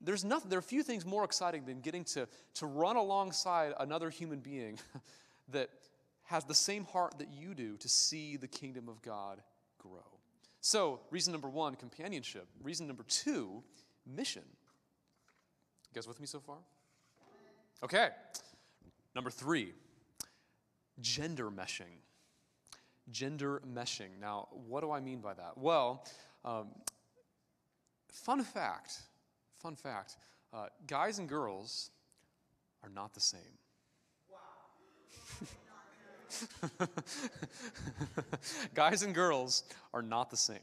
there's 0.00 0.24
nothing, 0.24 0.50
there 0.50 0.58
are 0.58 0.60
a 0.60 0.62
few 0.62 0.82
things 0.82 1.04
more 1.04 1.24
exciting 1.24 1.64
than 1.64 1.80
getting 1.80 2.04
to, 2.04 2.28
to 2.54 2.66
run 2.66 2.96
alongside 2.96 3.74
another 3.80 4.08
human 4.08 4.38
being 4.38 4.78
that 5.48 5.68
has 6.24 6.44
the 6.44 6.54
same 6.54 6.84
heart 6.84 7.18
that 7.18 7.28
you 7.32 7.54
do 7.54 7.76
to 7.78 7.88
see 7.88 8.36
the 8.36 8.46
kingdom 8.46 8.88
of 8.88 9.02
God 9.02 9.42
grow. 9.78 10.06
So, 10.60 11.00
reason 11.10 11.32
number 11.32 11.48
one, 11.48 11.74
companionship. 11.74 12.46
Reason 12.62 12.86
number 12.86 13.04
two, 13.08 13.62
mission. 14.06 14.44
You 14.46 15.94
guys 15.94 16.06
with 16.06 16.20
me 16.20 16.26
so 16.26 16.38
far? 16.38 16.58
Okay. 17.82 18.10
Number 19.14 19.30
three, 19.30 19.72
gender 21.00 21.50
meshing. 21.50 22.02
Gender 23.10 23.60
meshing. 23.66 24.18
Now, 24.20 24.48
what 24.66 24.80
do 24.82 24.90
I 24.90 25.00
mean 25.00 25.20
by 25.20 25.34
that? 25.34 25.56
Well, 25.56 26.06
um, 26.44 26.68
fun 28.08 28.42
fact, 28.42 29.02
fun 29.58 29.76
fact, 29.76 30.16
uh, 30.52 30.66
guys 30.86 31.18
and 31.18 31.28
girls 31.28 31.90
are 32.82 32.90
not 32.90 33.14
the 33.14 33.20
same. 33.20 33.40
guys 38.74 39.02
and 39.02 39.14
girls 39.14 39.64
are 39.92 40.02
not 40.02 40.30
the 40.30 40.36
same. 40.36 40.58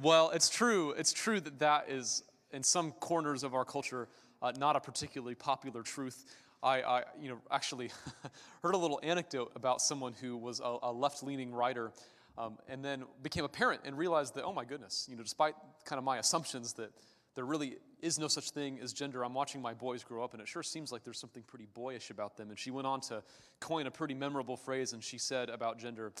Well, 0.00 0.30
it's 0.30 0.48
true. 0.48 0.92
It's 0.92 1.12
true 1.12 1.40
that 1.40 1.58
that 1.58 1.88
is, 1.88 2.22
in 2.52 2.62
some 2.62 2.92
corners 2.92 3.42
of 3.42 3.54
our 3.54 3.64
culture, 3.64 4.08
uh, 4.40 4.52
not 4.56 4.76
a 4.76 4.80
particularly 4.80 5.34
popular 5.34 5.82
truth. 5.82 6.24
I, 6.62 6.82
I 6.82 7.02
you 7.20 7.28
know, 7.28 7.38
actually 7.50 7.90
heard 8.62 8.74
a 8.74 8.78
little 8.78 9.00
anecdote 9.02 9.52
about 9.54 9.80
someone 9.80 10.14
who 10.20 10.36
was 10.36 10.60
a, 10.60 10.78
a 10.82 10.92
left-leaning 10.92 11.52
writer, 11.52 11.92
um, 12.36 12.58
and 12.68 12.84
then 12.84 13.04
became 13.22 13.44
a 13.44 13.48
parent 13.48 13.82
and 13.84 13.98
realized 13.98 14.34
that, 14.34 14.44
oh 14.44 14.52
my 14.52 14.64
goodness, 14.64 15.06
you 15.10 15.16
know, 15.16 15.22
despite 15.22 15.54
kind 15.84 15.98
of 15.98 16.04
my 16.04 16.18
assumptions 16.18 16.72
that 16.74 16.90
there 17.34 17.44
really 17.44 17.76
is 18.00 18.18
no 18.18 18.28
such 18.28 18.50
thing 18.50 18.78
as 18.82 18.92
gender. 18.92 19.24
I'm 19.24 19.34
watching 19.34 19.60
my 19.60 19.74
boys 19.74 20.04
grow 20.04 20.24
up, 20.24 20.32
and 20.32 20.42
it 20.42 20.48
sure 20.48 20.62
seems 20.62 20.90
like 20.90 21.04
there's 21.04 21.18
something 21.18 21.42
pretty 21.44 21.66
boyish 21.72 22.10
about 22.10 22.36
them. 22.36 22.50
And 22.50 22.58
she 22.58 22.70
went 22.70 22.86
on 22.86 23.00
to 23.02 23.22
coin 23.60 23.86
a 23.86 23.90
pretty 23.90 24.14
memorable 24.14 24.56
phrase, 24.56 24.92
and 24.92 25.02
she 25.02 25.18
said 25.18 25.48
about 25.48 25.78
gender, 25.78 26.12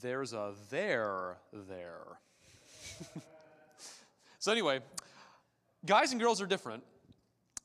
there's 0.00 0.32
a 0.32 0.54
there 0.70 1.38
there. 1.68 2.20
so, 4.38 4.52
anyway, 4.52 4.80
guys 5.84 6.12
and 6.12 6.20
girls 6.20 6.40
are 6.40 6.46
different, 6.46 6.82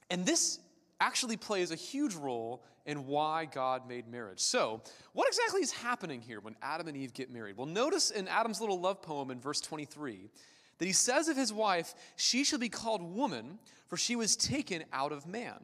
and 0.09 0.25
this 0.25 0.59
actually 1.01 1.35
plays 1.35 1.71
a 1.71 1.75
huge 1.75 2.15
role 2.15 2.63
in 2.85 3.07
why 3.07 3.45
God 3.45 3.87
made 3.87 4.07
marriage. 4.07 4.39
So, 4.39 4.81
what 5.13 5.27
exactly 5.27 5.61
is 5.61 5.71
happening 5.71 6.21
here 6.21 6.39
when 6.39 6.55
Adam 6.61 6.87
and 6.87 6.95
Eve 6.95 7.13
get 7.13 7.29
married? 7.29 7.57
Well, 7.57 7.67
notice 7.67 8.11
in 8.11 8.27
Adam's 8.27 8.61
little 8.61 8.79
love 8.79 9.01
poem 9.01 9.31
in 9.31 9.39
verse 9.39 9.59
23 9.59 10.29
that 10.77 10.85
he 10.85 10.93
says 10.93 11.27
of 11.27 11.35
his 11.35 11.51
wife, 11.51 11.93
She 12.15 12.43
shall 12.43 12.59
be 12.59 12.69
called 12.69 13.01
woman, 13.01 13.59
for 13.87 13.97
she 13.97 14.15
was 14.15 14.35
taken 14.35 14.83
out 14.93 15.11
of 15.11 15.27
man. 15.27 15.59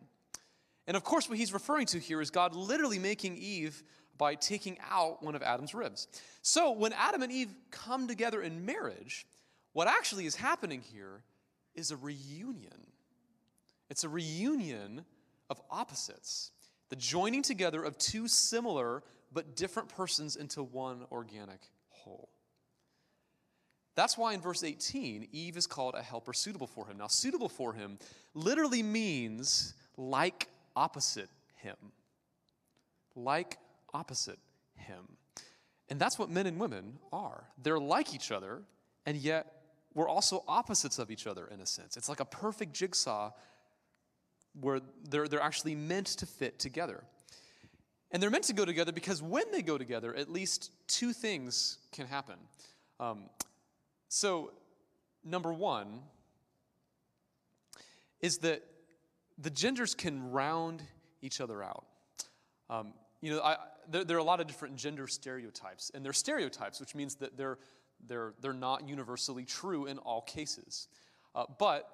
And 0.88 0.98
of 0.98 1.04
course, 1.04 1.30
what 1.30 1.38
he's 1.38 1.54
referring 1.54 1.86
to 1.88 2.00
here 2.00 2.22
is 2.22 2.30
God 2.30 2.56
literally 2.56 3.00
making 3.00 3.38
Eve 3.38 3.84
by 4.18 4.36
taking 4.36 4.78
out 4.90 5.22
one 5.24 5.36
of 5.36 5.44
Adam's 5.44 5.74
ribs. 5.74 6.08
So, 6.42 6.72
when 6.72 6.94
Adam 6.94 7.22
and 7.22 7.32
Eve 7.32 7.54
come 7.72 8.08
together 8.08 8.42
in 8.42 8.66
marriage, 8.66 9.28
what 9.74 9.88
actually 9.88 10.26
is 10.26 10.36
happening 10.36 10.82
here 10.82 11.22
is 11.76 11.92
a 11.92 11.98
reunion. 11.98 12.88
It's 13.90 14.04
a 14.04 14.10
reunion 14.10 15.06
of 15.50 15.62
opposites, 15.70 16.52
the 16.90 16.96
joining 16.96 17.42
together 17.42 17.84
of 17.84 17.98
two 17.98 18.28
similar 18.28 19.04
but 19.32 19.56
different 19.56 19.90
persons 19.90 20.36
into 20.36 20.64
one 20.64 21.06
organic 21.12 21.60
whole. 21.90 22.30
That's 23.96 24.18
why 24.18 24.34
in 24.34 24.42
verse 24.42 24.64
18, 24.64 25.28
Eve 25.32 25.58
is 25.58 25.66
called 25.66 25.96
a 25.96 26.04
helper 26.04 26.32
suitable 26.32 26.68
for 26.68 26.86
him. 26.86 26.98
Now, 26.98 27.08
suitable 27.08 27.50
for 27.50 27.74
him 27.74 27.98
literally 28.36 28.84
means 28.84 29.74
like 29.98 30.48
opposite 30.76 31.30
him. 31.56 31.76
Like 33.16 33.58
opposite 33.94 34.38
him. 34.76 35.18
And 35.90 36.00
that's 36.00 36.20
what 36.20 36.30
men 36.30 36.46
and 36.46 36.60
women 36.60 37.00
are. 37.12 37.46
They're 37.62 37.80
like 37.80 38.14
each 38.14 38.32
other, 38.32 38.62
and 39.06 39.18
yet 39.18 39.52
we're 39.96 40.10
also 40.10 40.44
opposites 40.48 41.00
of 41.00 41.10
each 41.10 41.26
other 41.26 41.48
in 41.48 41.60
a 41.60 41.66
sense. 41.66 41.98
It's 41.98 42.10
like 42.10 42.20
a 42.20 42.26
perfect 42.26 42.74
jigsaw 42.74 43.32
where 44.62 44.82
they're, 45.10 45.28
they're 45.28 45.42
actually 45.42 45.76
meant 45.76 46.08
to 46.08 46.26
fit 46.26 46.60
together. 46.60 47.04
And 48.12 48.24
they're 48.24 48.30
meant 48.30 48.46
to 48.46 48.54
go 48.54 48.66
together 48.66 48.92
because 48.92 49.22
when 49.22 49.52
they 49.52 49.62
go 49.62 49.78
together, 49.78 50.16
at 50.16 50.32
least 50.32 50.72
two 50.88 51.12
things 51.14 51.78
can 51.92 52.08
happen. 52.08 52.36
Um, 53.00 53.26
so, 54.08 54.52
number 55.24 55.52
one 55.54 56.02
is 58.22 58.40
that 58.40 58.64
the 59.38 59.50
genders 59.50 59.94
can 59.94 60.32
round 60.32 60.82
each 61.22 61.42
other 61.42 61.62
out. 61.62 61.86
Um, 62.70 62.94
you 63.22 63.32
know, 63.32 63.42
I, 63.42 63.58
there, 63.90 64.04
there, 64.04 64.18
are 64.18 64.22
a 64.22 64.24
lot 64.24 64.40
of 64.40 64.48
different 64.48 64.76
gender 64.76 65.08
stereotypes, 65.08 65.92
and 65.94 66.04
they're 66.04 66.14
stereotypes, 66.14 66.80
which 66.80 66.96
means 66.96 67.16
that 67.16 67.38
they're, 67.38 67.58
they're, 68.08 68.34
they're 68.42 68.54
not 68.54 68.88
universally 68.88 69.46
true 69.46 69.86
in 69.86 69.98
all 70.00 70.22
cases. 70.22 70.88
Uh, 71.36 71.46
but, 71.60 71.90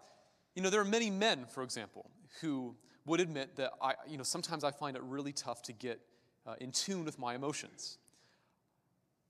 you 0.56 0.62
know, 0.62 0.70
there 0.70 0.82
are 0.82 0.86
many 0.86 1.10
men, 1.10 1.46
for 1.46 1.64
example, 1.64 2.10
who 2.42 2.76
would 3.06 3.20
admit 3.20 3.56
that 3.58 3.72
I, 3.82 3.96
you 4.08 4.18
know, 4.18 4.24
sometimes 4.24 4.64
I 4.64 4.72
find 4.72 4.96
it 4.96 5.04
really 5.04 5.34
tough 5.34 5.62
to 5.64 5.74
get 5.74 6.00
uh, 6.46 6.56
in 6.60 6.72
tune 6.72 7.06
with 7.06 7.20
my 7.20 7.36
emotions 7.36 7.98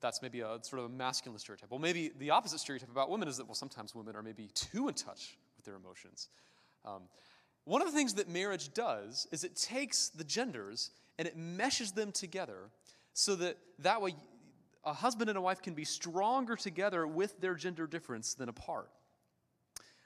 that's 0.04 0.22
maybe 0.22 0.42
a 0.42 0.60
sort 0.62 0.82
of 0.82 0.86
a 0.86 0.90
masculine 0.90 1.40
stereotype. 1.40 1.72
Well, 1.72 1.80
maybe 1.80 2.12
the 2.20 2.30
opposite 2.32 2.60
stereotype 2.60 2.92
about 2.92 3.10
women 3.10 3.30
is 3.30 3.38
that, 3.38 3.48
well, 3.48 3.56
sometimes 3.56 3.96
women 3.96 4.16
are 4.18 4.22
maybe 4.22 4.50
too 4.54 4.90
in 4.90 4.94
touch 4.94 5.38
with 5.56 5.66
their 5.66 5.76
emotions. 5.76 6.28
Um, 6.86 7.04
one 7.64 7.82
of 7.82 7.88
the 7.88 7.94
things 7.98 8.16
that 8.16 8.28
marriage 8.28 8.74
does 8.74 9.28
is 9.32 9.46
it 9.46 9.56
takes 9.56 10.10
the 10.10 10.26
genders 10.26 10.92
and 11.18 11.26
it 11.26 11.38
meshes 11.38 11.94
them 11.94 12.12
together 12.12 12.70
so 13.14 13.36
that 13.38 13.58
that 13.80 14.02
way 14.02 14.14
a 14.84 14.92
husband 14.92 15.30
and 15.30 15.38
a 15.38 15.42
wife 15.42 15.62
can 15.62 15.74
be 15.74 15.86
stronger 15.86 16.58
together 16.58 17.08
with 17.08 17.40
their 17.40 17.56
gender 17.56 17.88
difference 17.88 18.34
than 18.34 18.50
apart. 18.50 18.90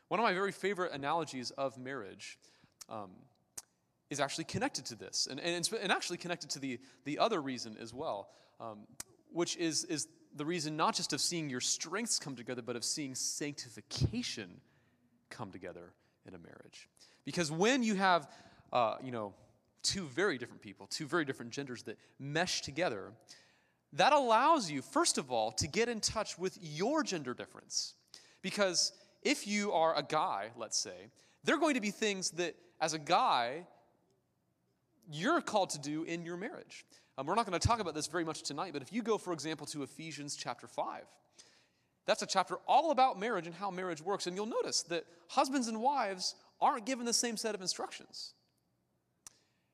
One 0.10 0.20
of 0.20 0.24
my 0.24 0.34
very 0.34 0.52
favorite 0.52 0.94
analogies 0.94 1.50
of 1.52 1.76
marriage 1.80 2.38
um, 2.90 3.12
is 4.10 4.20
actually 4.20 4.46
connected 4.46 4.86
to 4.86 4.96
this, 4.96 5.28
and, 5.30 5.40
and, 5.40 5.70
and, 5.82 5.92
actually 5.92 6.18
connected 6.18 6.50
to 6.50 6.60
the, 6.60 6.80
the 7.04 7.20
other 7.20 7.42
reason 7.42 7.76
as 7.80 7.94
well. 7.94 8.30
Um, 8.60 8.88
which 9.32 9.58
is, 9.58 9.84
is 9.86 10.08
the 10.36 10.46
reason 10.46 10.78
not 10.78 10.96
just 10.96 11.14
of 11.14 11.22
seeing 11.22 11.50
your 11.50 11.60
strengths 11.60 12.20
come 12.20 12.36
together, 12.36 12.62
but 12.62 12.76
of 12.76 12.84
seeing 12.84 13.16
sanctification 13.16 14.62
come 15.30 15.52
together 15.52 15.94
in 16.26 16.34
a 16.34 16.38
marriage. 16.38 16.90
Because 17.26 17.52
when 17.52 17.84
you 17.84 17.96
have, 17.96 18.30
uh, 18.72 18.96
you 19.04 19.12
know, 19.12 19.34
two 19.84 20.06
very 20.06 20.38
different 20.38 20.62
people, 20.62 20.88
two 20.88 21.06
very 21.06 21.26
different 21.26 21.52
genders 21.52 21.84
that 21.84 21.98
mesh 22.20 22.62
together, 22.62 23.12
that 23.94 24.14
allows 24.14 24.70
you, 24.70 24.82
first 24.82 25.18
of 25.18 25.32
all, 25.32 25.52
to 25.52 25.68
get 25.68 25.90
in 25.90 26.00
touch 26.00 26.38
with 26.38 26.58
your 26.62 27.04
gender 27.04 27.34
difference. 27.34 27.94
Because 28.42 28.94
if 29.24 29.48
you 29.48 29.72
are 29.72 29.96
a 29.96 30.04
guy, 30.04 30.50
let's 30.58 30.78
say, 30.78 31.10
there 31.44 31.56
are 31.56 31.60
going 31.60 31.76
to 31.76 31.82
be 31.82 31.92
things 31.92 32.32
that, 32.32 32.56
as 32.80 32.94
a 32.94 33.00
guy, 33.00 33.66
you're 35.10 35.42
called 35.42 35.72
to 35.72 35.80
do 35.80 36.04
in 36.04 36.26
your 36.26 36.38
marriage. 36.38 36.86
Um, 37.18 37.26
we're 37.26 37.36
not 37.36 37.48
going 37.48 37.60
to 37.60 37.68
talk 37.68 37.80
about 37.80 37.96
this 37.96 38.08
very 38.08 38.24
much 38.24 38.44
tonight, 38.44 38.74
but 38.74 38.82
if 38.82 38.94
you 38.94 39.02
go, 39.02 39.18
for 39.18 39.34
example, 39.34 39.66
to 39.68 39.84
Ephesians 39.84 40.36
chapter 40.36 40.68
5, 40.68 41.04
that's 42.06 42.22
a 42.22 42.28
chapter 42.28 42.58
all 42.68 42.92
about 42.92 43.20
marriage 43.20 43.48
and 43.48 43.56
how 43.56 43.72
marriage 43.72 44.02
works. 44.02 44.28
And 44.28 44.36
you'll 44.36 44.46
notice 44.46 44.84
that 44.84 45.06
husbands 45.28 45.68
and 45.68 45.82
wives 45.82 46.36
aren't 46.62 46.86
given 46.86 47.06
the 47.06 47.14
same 47.14 47.36
set 47.38 47.56
of 47.56 47.62
instructions. 47.62 48.34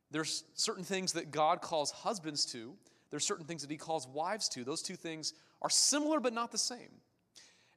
There's 0.09 0.43
certain 0.55 0.83
things 0.83 1.13
that 1.13 1.31
God 1.31 1.61
calls 1.61 1.91
husbands 1.91 2.45
to, 2.47 2.73
there's 3.09 3.25
certain 3.25 3.45
things 3.45 3.61
that 3.61 3.69
he 3.69 3.77
calls 3.77 4.07
wives 4.07 4.49
to. 4.49 4.63
Those 4.63 4.81
two 4.81 4.95
things 4.95 5.33
are 5.61 5.69
similar 5.69 6.19
but 6.19 6.33
not 6.33 6.51
the 6.51 6.57
same. 6.57 6.89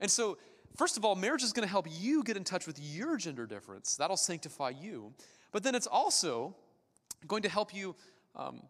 And 0.01 0.11
so, 0.11 0.39
first 0.77 0.97
of 0.97 1.05
all, 1.05 1.15
marriage 1.15 1.43
is 1.43 1.53
going 1.53 1.67
to 1.67 1.71
help 1.71 1.87
you 1.91 2.23
get 2.23 2.37
in 2.37 2.45
touch 2.45 2.67
with 2.67 2.79
your 2.81 3.17
gender 3.17 3.47
difference. 3.47 3.97
That'll 3.97 4.17
sanctify 4.17 4.71
you. 4.71 5.13
But 5.53 5.63
then 5.63 5.75
it's 5.75 5.87
also 5.87 6.55
going 7.27 7.43
to 7.43 7.49
help 7.49 7.75
you 7.75 7.95
um, 8.35 8.63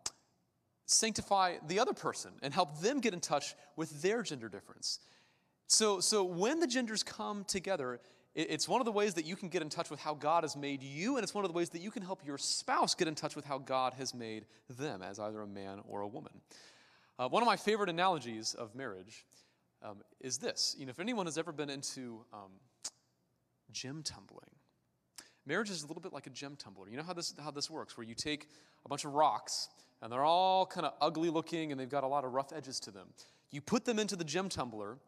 sanctify 0.86 1.56
the 1.66 1.78
other 1.78 1.92
person 1.92 2.32
and 2.42 2.54
help 2.54 2.80
them 2.80 3.00
get 3.00 3.12
in 3.12 3.20
touch 3.20 3.54
with 3.76 4.02
their 4.02 4.22
gender 4.22 4.48
difference. 4.48 5.00
So, 5.66 6.00
so 6.00 6.22
when 6.22 6.60
the 6.60 6.66
genders 6.66 7.02
come 7.02 7.44
together, 7.44 8.00
it's 8.34 8.68
one 8.68 8.80
of 8.80 8.84
the 8.84 8.92
ways 8.92 9.14
that 9.14 9.24
you 9.24 9.34
can 9.34 9.48
get 9.48 9.62
in 9.62 9.70
touch 9.70 9.90
with 9.90 9.98
how 9.98 10.14
God 10.14 10.44
has 10.44 10.56
made 10.56 10.82
you, 10.82 11.16
and 11.16 11.24
it's 11.24 11.34
one 11.34 11.44
of 11.44 11.50
the 11.50 11.56
ways 11.56 11.70
that 11.70 11.80
you 11.80 11.90
can 11.90 12.02
help 12.02 12.20
your 12.24 12.36
spouse 12.36 12.94
get 12.94 13.08
in 13.08 13.14
touch 13.14 13.34
with 13.34 13.46
how 13.46 13.58
God 13.58 13.94
has 13.94 14.14
made 14.14 14.44
them 14.68 15.02
as 15.02 15.18
either 15.18 15.40
a 15.40 15.46
man 15.46 15.80
or 15.88 16.02
a 16.02 16.06
woman. 16.06 16.32
Uh, 17.18 17.28
one 17.28 17.42
of 17.42 17.46
my 17.46 17.56
favorite 17.56 17.88
analogies 17.88 18.52
of 18.52 18.74
marriage 18.74 19.24
um, 19.86 19.98
is 20.20 20.38
this. 20.38 20.74
You 20.78 20.86
know, 20.86 20.90
if 20.90 21.00
anyone 21.00 21.26
has 21.26 21.38
ever 21.38 21.52
been 21.52 21.70
into 21.70 22.24
um, 22.32 22.50
gem 23.72 24.02
tumbling, 24.02 24.50
marriage 25.46 25.70
is 25.70 25.82
a 25.82 25.86
little 25.86 26.02
bit 26.02 26.12
like 26.12 26.26
a 26.26 26.30
gem 26.30 26.56
tumbler. 26.56 26.88
You 26.88 26.96
know 26.96 27.02
how 27.02 27.12
this, 27.12 27.34
how 27.42 27.50
this 27.50 27.70
works, 27.70 27.96
where 27.96 28.06
you 28.06 28.14
take 28.14 28.48
a 28.84 28.88
bunch 28.88 29.04
of 29.04 29.14
rocks 29.14 29.68
and 30.02 30.12
they're 30.12 30.24
all 30.24 30.66
kind 30.66 30.86
of 30.86 30.92
ugly 31.00 31.30
looking 31.30 31.72
and 31.72 31.80
they've 31.80 31.88
got 31.88 32.04
a 32.04 32.08
lot 32.08 32.24
of 32.24 32.32
rough 32.32 32.52
edges 32.52 32.80
to 32.80 32.90
them. 32.90 33.08
You 33.50 33.60
put 33.60 33.84
them 33.84 33.98
into 33.98 34.16
the 34.16 34.24
gem 34.24 34.48
tumbler, 34.48 34.98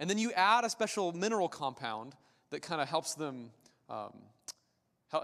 and 0.00 0.08
then 0.08 0.18
you 0.18 0.32
add 0.32 0.64
a 0.64 0.70
special 0.70 1.12
mineral 1.12 1.48
compound 1.48 2.14
that 2.50 2.62
kind 2.62 2.80
of 2.80 2.88
helps 2.88 3.14
them, 3.14 3.50
um, 3.90 4.12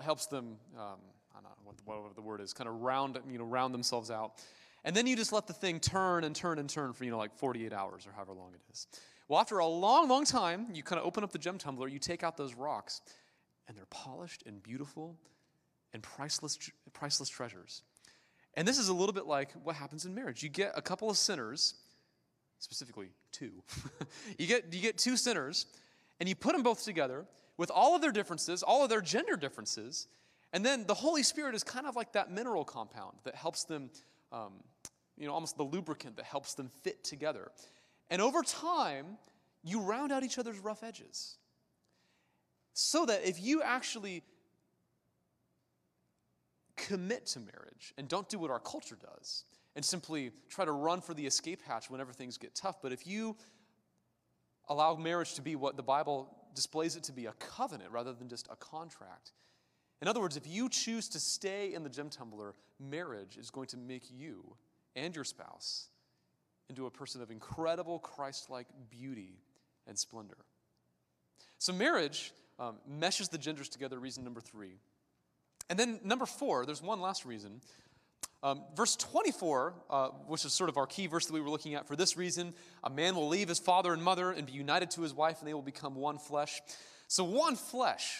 helps 0.03 0.27
them, 0.27 0.57
um, 0.77 0.99
I 1.33 1.41
don't 1.41 1.45
know 1.45 1.51
what 1.65 1.77
the, 1.77 2.15
the 2.17 2.21
word 2.21 2.41
is, 2.41 2.53
kind 2.53 2.69
of 2.69 2.81
round, 2.83 3.19
you 3.31 3.39
know, 3.39 3.45
round 3.45 3.73
themselves 3.73 4.11
out. 4.11 4.43
And 4.85 4.97
then 4.97 5.07
you 5.07 5.17
just 5.17 5.33
let 5.33 5.47
the 5.47 5.53
thing 5.53 5.81
turn 5.81 6.25
and 6.25 6.35
turn 6.35 6.59
and 6.59 6.69
turn 6.69 6.93
for, 6.93 7.05
you 7.05 7.11
know, 7.11 7.19
like 7.19 7.35
48 7.35 7.73
hours 7.73 8.07
or 8.07 8.13
however 8.13 8.33
long 8.33 8.53
it 8.55 8.61
is. 8.73 8.87
Well, 9.29 9.39
after 9.41 9.59
a 9.59 9.67
long, 9.67 10.09
long 10.09 10.25
time, 10.25 10.69
you 10.73 10.83
kind 10.83 10.99
of 10.99 11.07
open 11.07 11.23
up 11.23 11.33
the 11.33 11.39
gem 11.39 11.59
tumbler, 11.59 11.87
you 11.87 11.99
take 11.99 12.23
out 12.23 12.37
those 12.37 12.55
rocks, 12.55 13.01
and 13.69 13.77
they're 13.77 13.87
polished 13.87 14.43
and 14.47 14.63
beautiful 14.63 15.17
and 15.93 16.03
priceless, 16.03 16.59
priceless 16.93 17.29
treasures. 17.29 17.83
And 18.55 18.67
this 18.67 18.79
is 18.79 18.89
a 18.89 18.95
little 18.95 19.13
bit 19.13 19.27
like 19.27 19.53
what 19.63 19.77
happens 19.77 20.05
in 20.05 20.15
marriage. 20.15 20.43
You 20.43 20.49
get 20.49 20.73
a 20.75 20.83
couple 20.83 21.11
of 21.11 21.17
sinners, 21.17 21.75
specifically 22.59 23.11
two. 23.31 23.63
you, 24.39 24.47
get, 24.47 24.73
you 24.73 24.81
get 24.81 24.99
two 24.99 25.17
sinners, 25.17 25.67
and 26.19 26.29
you 26.29 26.35
put 26.35 26.53
them 26.53 26.63
both 26.63 26.85
together 26.85 27.27
with 27.57 27.71
all 27.71 27.95
of 27.95 28.03
their 28.03 28.13
differences, 28.13 28.63
all 28.63 28.83
of 28.83 28.89
their 28.89 29.01
gender 29.01 29.37
differences, 29.37 30.09
and 30.53 30.65
then 30.65 30.87
the 30.87 30.95
Holy 30.95 31.23
Spirit 31.23 31.55
is 31.55 31.63
kind 31.63 31.87
of 31.87 31.95
like 31.95 32.13
that 32.13 32.31
mineral 32.31 32.65
compound 32.65 33.19
that 33.25 33.35
helps 33.35 33.65
them, 33.65 33.91
um, 34.33 34.53
you 35.17 35.27
know, 35.27 35.33
almost 35.33 35.57
the 35.57 35.63
lubricant 35.63 36.17
that 36.17 36.25
helps 36.25 36.55
them 36.55 36.69
fit 36.69 37.05
together. 37.05 37.51
And 38.09 38.23
over 38.23 38.43
time, 38.43 39.19
you 39.63 39.81
round 39.81 40.13
out 40.13 40.23
each 40.23 40.39
other's 40.39 40.59
rough 40.59 40.83
edges. 40.83 41.37
So 42.73 43.07
that 43.07 43.29
if 43.29 43.41
you 43.41 43.63
actually 43.63 44.23
commit 46.77 47.27
to 47.27 47.41
marriage 47.41 47.93
and 47.99 48.09
don't 48.09 48.29
do 48.29 48.39
what 48.39 48.51
our 48.51 48.61
culture 48.61 48.97
does 48.97 49.45
and 49.77 49.85
simply 49.85 50.33
try 50.49 50.65
to 50.65 50.73
run 50.73 51.01
for 51.01 51.13
the 51.15 51.27
escape 51.27 51.61
hatch 51.67 51.91
whenever 51.91 52.13
things 52.13 52.39
get 52.39 52.55
tough, 52.55 52.81
but 52.83 52.93
if 52.93 53.07
you 53.07 53.37
allow 54.69 54.95
marriage 54.95 55.35
to 55.35 55.43
be 55.43 55.57
what 55.57 55.77
the 55.77 55.83
Bible 55.83 56.35
displays 56.55 56.97
it 56.97 57.03
to 57.05 57.13
be 57.13 57.27
a 57.27 57.33
covenant 57.33 57.91
rather 57.91 58.13
than 58.13 58.29
just 58.29 58.49
a 58.51 58.57
contract. 58.57 59.33
In 60.03 60.09
other 60.09 60.21
words, 60.21 60.37
if 60.37 60.47
you 60.47 60.69
choose 60.69 61.09
to 61.11 61.21
stay 61.21 61.75
in 61.75 61.83
the 61.83 61.91
gem 61.91 62.09
tumbler, 62.09 62.55
marriage 62.79 63.37
is 63.37 63.51
going 63.51 63.67
to 63.69 63.77
make 63.77 64.05
you 64.11 64.57
and 64.97 65.15
your 65.15 65.25
spouse 65.25 65.89
into 66.69 66.87
a 66.87 66.91
person 66.91 67.21
of 67.21 67.31
incredible 67.31 67.99
Christ 67.99 68.49
like 68.49 68.67
beauty 68.91 69.41
and 69.87 69.99
splendor. 69.99 70.39
So, 71.59 71.73
marriage 71.73 72.33
um, 72.59 72.77
meshes 72.87 73.29
the 73.29 73.39
genders 73.39 73.69
together, 73.69 73.99
reason 73.99 74.25
number 74.25 74.41
three. 74.41 74.79
And 75.69 75.79
then, 75.79 76.01
number 76.03 76.27
four, 76.27 76.65
there's 76.65 76.83
one 76.83 77.01
last 77.01 77.27
reason. 77.27 77.61
Um, 78.43 78.63
verse 78.75 78.97
24, 78.97 79.75
uh, 79.91 80.09
which 80.27 80.47
is 80.47 80.55
sort 80.55 80.71
of 80.71 80.79
our 80.79 80.87
key 80.87 81.07
verse 81.07 81.27
that 81.27 81.35
we 81.35 81.43
were 81.43 81.51
looking 81.51 81.75
at 81.75 81.87
for 81.87 81.95
this 81.95 82.17
reason 82.17 82.55
a 82.83 82.89
man 82.89 83.15
will 83.15 83.29
leave 83.29 83.49
his 83.49 83.59
father 83.59 83.93
and 83.93 84.03
mother 84.03 84.31
and 84.31 84.47
be 84.47 84.53
united 84.53 84.91
to 84.93 85.03
his 85.03 85.13
wife, 85.13 85.41
and 85.41 85.49
they 85.49 85.53
will 85.53 85.61
become 85.61 85.95
one 85.95 86.19
flesh. 86.19 86.63
So, 87.09 87.25
one 87.25 87.57
flesh, 87.57 88.17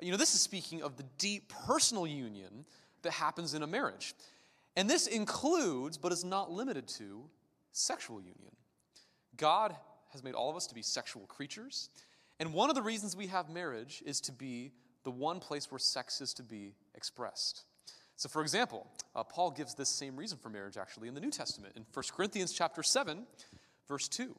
you 0.00 0.10
know, 0.10 0.16
this 0.16 0.34
is 0.34 0.40
speaking 0.40 0.82
of 0.82 0.96
the 0.96 1.04
deep 1.18 1.52
personal 1.66 2.06
union 2.06 2.64
that 3.02 3.12
happens 3.12 3.54
in 3.54 3.62
a 3.62 3.66
marriage. 3.66 4.14
And 4.76 4.90
this 4.90 5.06
includes, 5.06 5.96
but 5.96 6.12
is 6.12 6.24
not 6.24 6.50
limited 6.50 6.86
to, 6.88 7.24
sexual 7.72 8.20
union. 8.20 8.54
God 9.36 9.74
has 10.12 10.22
made 10.22 10.34
all 10.34 10.50
of 10.50 10.56
us 10.56 10.66
to 10.66 10.74
be 10.74 10.82
sexual 10.82 11.22
creatures. 11.26 11.90
And 12.40 12.52
one 12.52 12.68
of 12.68 12.74
the 12.74 12.82
reasons 12.82 13.16
we 13.16 13.26
have 13.28 13.48
marriage 13.48 14.02
is 14.04 14.20
to 14.22 14.32
be 14.32 14.72
the 15.04 15.10
one 15.10 15.40
place 15.40 15.70
where 15.70 15.78
sex 15.78 16.20
is 16.20 16.34
to 16.34 16.42
be 16.42 16.74
expressed. 16.94 17.64
So, 18.16 18.28
for 18.28 18.42
example, 18.42 18.86
uh, 19.14 19.22
Paul 19.24 19.50
gives 19.50 19.74
this 19.74 19.88
same 19.88 20.16
reason 20.16 20.38
for 20.38 20.48
marriage 20.48 20.76
actually 20.76 21.08
in 21.08 21.14
the 21.14 21.20
New 21.20 21.30
Testament 21.30 21.74
in 21.76 21.84
1 21.92 22.04
Corinthians 22.16 22.52
chapter 22.52 22.82
7, 22.82 23.26
verse 23.88 24.08
2. 24.08 24.34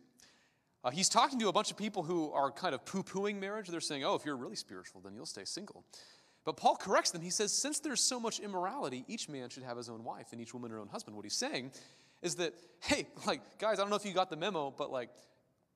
Uh, 0.88 0.90
he's 0.90 1.10
talking 1.10 1.38
to 1.38 1.50
a 1.50 1.52
bunch 1.52 1.70
of 1.70 1.76
people 1.76 2.02
who 2.02 2.32
are 2.32 2.50
kind 2.50 2.74
of 2.74 2.86
poo 2.86 3.04
pooing 3.04 3.42
marriage. 3.42 3.68
They're 3.68 3.82
saying, 3.82 4.06
oh, 4.06 4.16
if 4.16 4.24
you're 4.24 4.38
really 4.38 4.56
spiritual, 4.56 5.02
then 5.02 5.16
you'll 5.16 5.26
stay 5.26 5.44
single. 5.44 5.84
But 6.46 6.56
Paul 6.56 6.78
corrects 6.78 7.12
them. 7.12 7.22
He 7.22 7.30
says, 7.30 7.52
since 7.52 7.80
there's 7.80 8.00
so 8.00 8.22
much 8.22 8.40
immorality, 8.40 9.04
each 9.10 9.28
man 9.28 9.50
should 9.50 9.64
have 9.64 9.76
his 9.76 9.90
own 9.90 10.06
wife 10.06 10.28
and 10.32 10.40
each 10.40 10.54
woman 10.54 10.72
her 10.72 10.80
own 10.80 10.88
husband. 10.88 11.18
What 11.18 11.26
he's 11.26 11.36
saying 11.36 11.72
is 12.22 12.36
that, 12.36 12.54
hey, 12.80 13.06
like, 13.28 13.42
guys, 13.60 13.80
I 13.80 13.82
don't 13.82 13.90
know 13.90 13.98
if 13.98 14.06
you 14.06 14.14
got 14.14 14.30
the 14.30 14.38
memo, 14.38 14.74
but 14.78 14.90
like, 14.90 15.10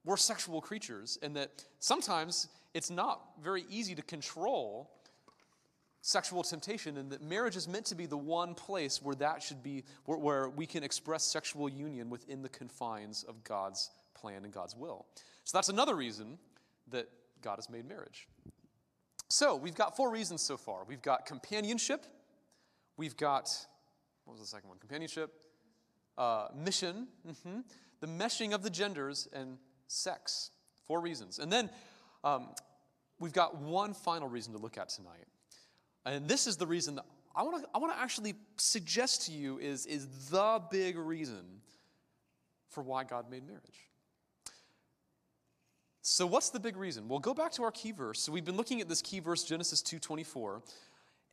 we're 0.06 0.16
sexual 0.16 0.62
creatures, 0.62 1.20
and 1.22 1.36
that 1.36 1.66
sometimes 1.80 2.48
it's 2.74 2.90
not 2.90 3.22
very 3.44 3.66
easy 3.70 3.94
to 3.96 4.02
control 4.02 4.92
sexual 6.04 6.42
temptation 6.42 6.98
and 6.98 7.12
that 7.12 7.22
marriage 7.22 7.58
is 7.58 7.68
meant 7.68 7.86
to 7.88 7.96
be 7.96 8.06
the 8.06 8.18
one 8.18 8.56
place 8.56 9.02
where 9.04 9.14
that 9.14 9.44
should 9.44 9.62
be 9.62 9.84
where, 10.06 10.18
where, 10.18 10.50
we 10.50 10.66
can 10.66 10.84
express 10.84 11.24
sexual 11.24 11.70
union 11.70 12.10
within 12.10 12.42
the 12.42 12.50
confines 12.50 13.24
of 13.24 13.44
god's 13.44 13.92
plan 14.22 14.44
and 14.44 14.54
god's 14.54 14.76
will. 14.76 15.06
So 15.44 15.58
that's 15.58 15.70
another 15.70 15.96
reason 15.96 16.38
that 16.90 17.10
god 17.42 17.56
has 17.56 17.70
made 17.70 17.88
marriage. 17.88 18.28
So 19.30 19.56
we've 19.56 19.76
got 19.76 19.96
four 19.96 20.12
reasons 20.12 20.42
so 20.42 20.58
far. 20.58 20.84
We've 20.88 21.02
got 21.02 21.26
companionship. 21.26 22.06
We've 22.98 23.18
got 23.18 23.50
what 24.26 24.34
was 24.34 24.42
the 24.42 24.48
second 24.48 24.70
one? 24.70 24.78
Companionship 24.78 25.32
uh, 26.18 26.48
mission 26.56 27.08
mm-hmm. 27.28 27.62
the 28.00 28.08
meshing 28.08 28.54
of 28.54 28.64
the 28.64 28.70
genders 28.70 29.28
and 29.34 29.58
sex. 29.88 30.52
Four 30.86 31.02
reasons. 31.02 31.40
And 31.40 31.52
then 31.52 31.70
um, 32.24 32.50
we've 33.20 33.34
got 33.34 33.58
one 33.58 33.94
final 33.94 34.28
reason 34.28 34.54
to 34.54 34.60
look 34.60 34.78
at 34.78 34.90
tonight. 34.90 35.28
And 36.06 36.28
this 36.28 36.48
is 36.48 36.58
the 36.58 36.68
reason 36.68 36.96
that 36.96 37.06
I 37.36 37.44
want 37.44 37.64
to 37.64 37.70
I 37.74 37.78
want 37.78 37.94
to 37.94 38.00
actually 38.00 38.34
suggest 38.58 39.28
to 39.28 39.32
you 39.32 39.58
is, 39.60 39.86
is 39.86 40.08
the 40.30 40.62
big 40.70 40.98
reason 40.98 41.62
for 42.70 42.82
why 42.84 43.04
God 43.04 43.30
made 43.30 43.46
marriage. 43.46 43.91
So 46.02 46.26
what's 46.26 46.50
the 46.50 46.60
big 46.60 46.78
reason? 46.78 47.08
Well, 47.08 47.20
go 47.20 47.34
back 47.34 47.52
to 47.54 47.64
our 47.64 47.72
key 47.72 47.92
verse. 47.92 48.20
So 48.22 48.32
we've 48.32 48.46
been 48.46 48.58
looking 48.58 48.82
at 48.82 48.90
this 48.90 49.02
key 49.02 49.20
verse 49.20 49.44
Genesis 49.44 49.82
2:24. 49.82 50.64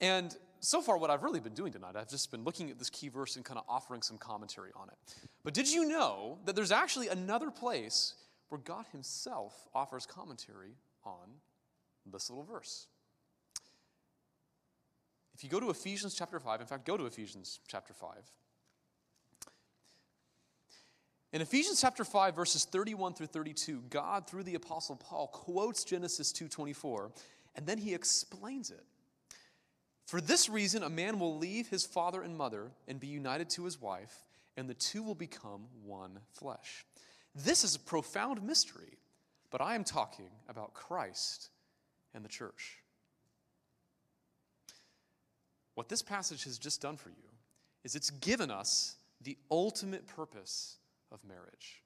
And 0.01 0.37
so 0.61 0.83
far 0.83 0.99
what 0.99 1.11
I've 1.11 1.23
really 1.23 1.41
been 1.41 1.55
doing 1.55 1.73
tonight, 1.73 1.97
I've 1.97 2.09
just 2.09 2.31
been 2.31 2.45
looking 2.45 2.71
at 2.71 2.79
this 2.79 2.91
key 2.91 3.09
verse 3.09 3.37
and 3.37 3.45
kind 3.45 3.59
of 3.59 3.65
offering 3.69 4.03
some 4.03 4.19
commentary 4.19 4.71
on 4.75 4.89
it. 4.89 4.99
But 5.43 5.55
did 5.55 5.69
you 5.71 5.87
know 5.87 6.39
that 6.45 6.55
there's 6.55 6.73
actually 6.73 7.09
another 7.09 7.51
place 7.51 8.15
where 8.49 8.61
God 8.61 8.87
himself 8.93 9.69
offers 9.75 10.05
commentary 10.05 10.77
on 11.05 11.41
this 12.05 12.29
little 12.29 12.45
verse? 12.45 12.87
If 15.35 15.45
you 15.45 15.51
go 15.51 15.61
to 15.61 15.71
Ephesians 15.71 16.15
chapter 16.15 16.41
5, 16.41 16.61
in 16.61 16.67
fact, 16.67 16.85
go 16.85 16.97
to 16.97 17.07
Ephesians 17.07 17.61
chapter 17.69 17.95
5. 17.95 18.33
In 21.33 21.43
Ephesians 21.43 21.81
chapter 21.81 22.05
5 22.05 22.35
verses 22.35 22.65
31 22.65 23.13
through 23.15 23.27
32, 23.27 23.83
God 23.91 24.27
through 24.27 24.45
the 24.45 24.55
apostle 24.55 24.97
Paul 24.97 25.27
quotes 25.29 25.85
Genesis 25.85 26.33
2:24 26.33 27.13
and 27.55 27.67
then 27.67 27.79
he 27.79 27.93
explains 27.93 28.71
it. 28.71 28.85
For 30.07 30.23
this 30.23 30.49
reason 30.49 30.83
a 30.83 30.89
man 30.89 31.19
will 31.19 31.37
leave 31.37 31.69
his 31.69 31.85
father 31.85 32.23
and 32.23 32.37
mother 32.37 32.73
and 32.87 32.99
be 32.99 33.09
united 33.09 33.51
to 33.51 33.65
his 33.65 33.79
wife 33.79 34.25
and 34.57 34.71
the 34.71 34.75
two 34.75 35.03
will 35.03 35.15
become 35.15 35.69
one 35.85 36.21
flesh. 36.33 36.87
This 37.35 37.63
is 37.63 37.75
a 37.75 37.81
profound 37.81 38.43
mystery, 38.43 38.99
but 39.51 39.61
I 39.61 39.75
am 39.75 39.85
talking 39.85 40.31
about 40.49 40.73
Christ 40.73 41.51
and 42.15 42.25
the 42.25 42.29
church. 42.29 42.79
What 45.75 45.91
this 45.91 46.03
passage 46.03 46.45
has 46.45 46.59
just 46.59 46.81
done 46.81 46.97
for 46.97 47.11
you 47.11 47.29
is 47.85 47.95
it's 47.95 48.11
given 48.11 48.51
us 48.51 48.97
the 49.21 49.37
ultimate 49.51 50.07
purpose 50.07 50.78
of 51.13 51.25
marriage. 51.25 51.83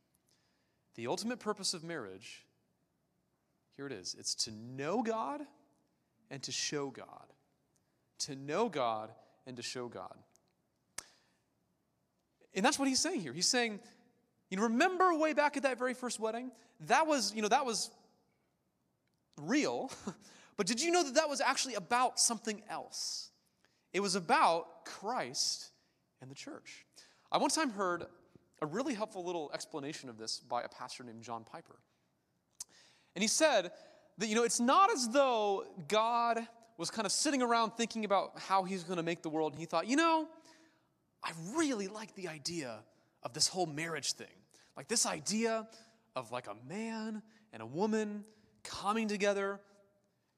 The 0.94 1.06
ultimate 1.06 1.40
purpose 1.40 1.74
of 1.74 1.84
marriage, 1.84 2.44
here 3.76 3.86
it 3.86 3.92
is 3.92 4.14
it's 4.18 4.34
to 4.44 4.50
know 4.50 5.02
God 5.02 5.40
and 6.30 6.42
to 6.42 6.52
show 6.52 6.90
God. 6.90 7.26
To 8.20 8.36
know 8.36 8.68
God 8.68 9.10
and 9.46 9.56
to 9.56 9.62
show 9.62 9.88
God. 9.88 10.14
And 12.54 12.64
that's 12.64 12.78
what 12.78 12.88
he's 12.88 13.00
saying 13.00 13.20
here. 13.20 13.32
He's 13.32 13.48
saying, 13.48 13.80
you 14.50 14.56
know, 14.56 14.64
remember 14.64 15.14
way 15.14 15.32
back 15.32 15.56
at 15.56 15.62
that 15.62 15.78
very 15.78 15.94
first 15.94 16.20
wedding? 16.20 16.50
That 16.88 17.06
was, 17.06 17.34
you 17.34 17.42
know, 17.42 17.48
that 17.48 17.64
was 17.64 17.90
real. 19.40 19.90
but 20.56 20.66
did 20.66 20.80
you 20.80 20.90
know 20.90 21.02
that 21.02 21.14
that 21.14 21.28
was 21.28 21.40
actually 21.40 21.74
about 21.74 22.20
something 22.20 22.62
else? 22.68 23.30
It 23.92 24.00
was 24.00 24.14
about 24.14 24.84
Christ 24.84 25.70
and 26.20 26.30
the 26.30 26.34
church. 26.34 26.84
I 27.30 27.38
one 27.38 27.50
time 27.50 27.70
heard 27.70 28.04
a 28.62 28.66
really 28.66 28.94
helpful 28.94 29.24
little 29.24 29.50
explanation 29.52 30.08
of 30.08 30.16
this 30.16 30.38
by 30.38 30.62
a 30.62 30.68
pastor 30.68 31.02
named 31.02 31.22
John 31.22 31.44
Piper. 31.44 31.74
And 33.14 33.22
he 33.22 33.28
said 33.28 33.72
that, 34.18 34.28
you 34.28 34.34
know, 34.36 34.44
it's 34.44 34.60
not 34.60 34.90
as 34.90 35.08
though 35.08 35.64
God 35.88 36.38
was 36.78 36.88
kind 36.90 37.04
of 37.04 37.12
sitting 37.12 37.42
around 37.42 37.72
thinking 37.72 38.04
about 38.04 38.38
how 38.38 38.62
he's 38.62 38.84
going 38.84 38.96
to 38.96 39.02
make 39.02 39.22
the 39.22 39.28
world, 39.28 39.52
and 39.52 39.60
he 39.60 39.66
thought, 39.66 39.86
you 39.88 39.96
know, 39.96 40.28
I 41.24 41.32
really 41.54 41.88
like 41.88 42.14
the 42.14 42.28
idea 42.28 42.78
of 43.22 43.32
this 43.32 43.48
whole 43.48 43.66
marriage 43.66 44.12
thing. 44.12 44.26
Like 44.76 44.88
this 44.88 45.06
idea 45.06 45.68
of 46.16 46.30
like 46.30 46.46
a 46.46 46.56
man 46.66 47.22
and 47.52 47.62
a 47.62 47.66
woman 47.66 48.24
coming 48.64 49.08
together 49.08 49.60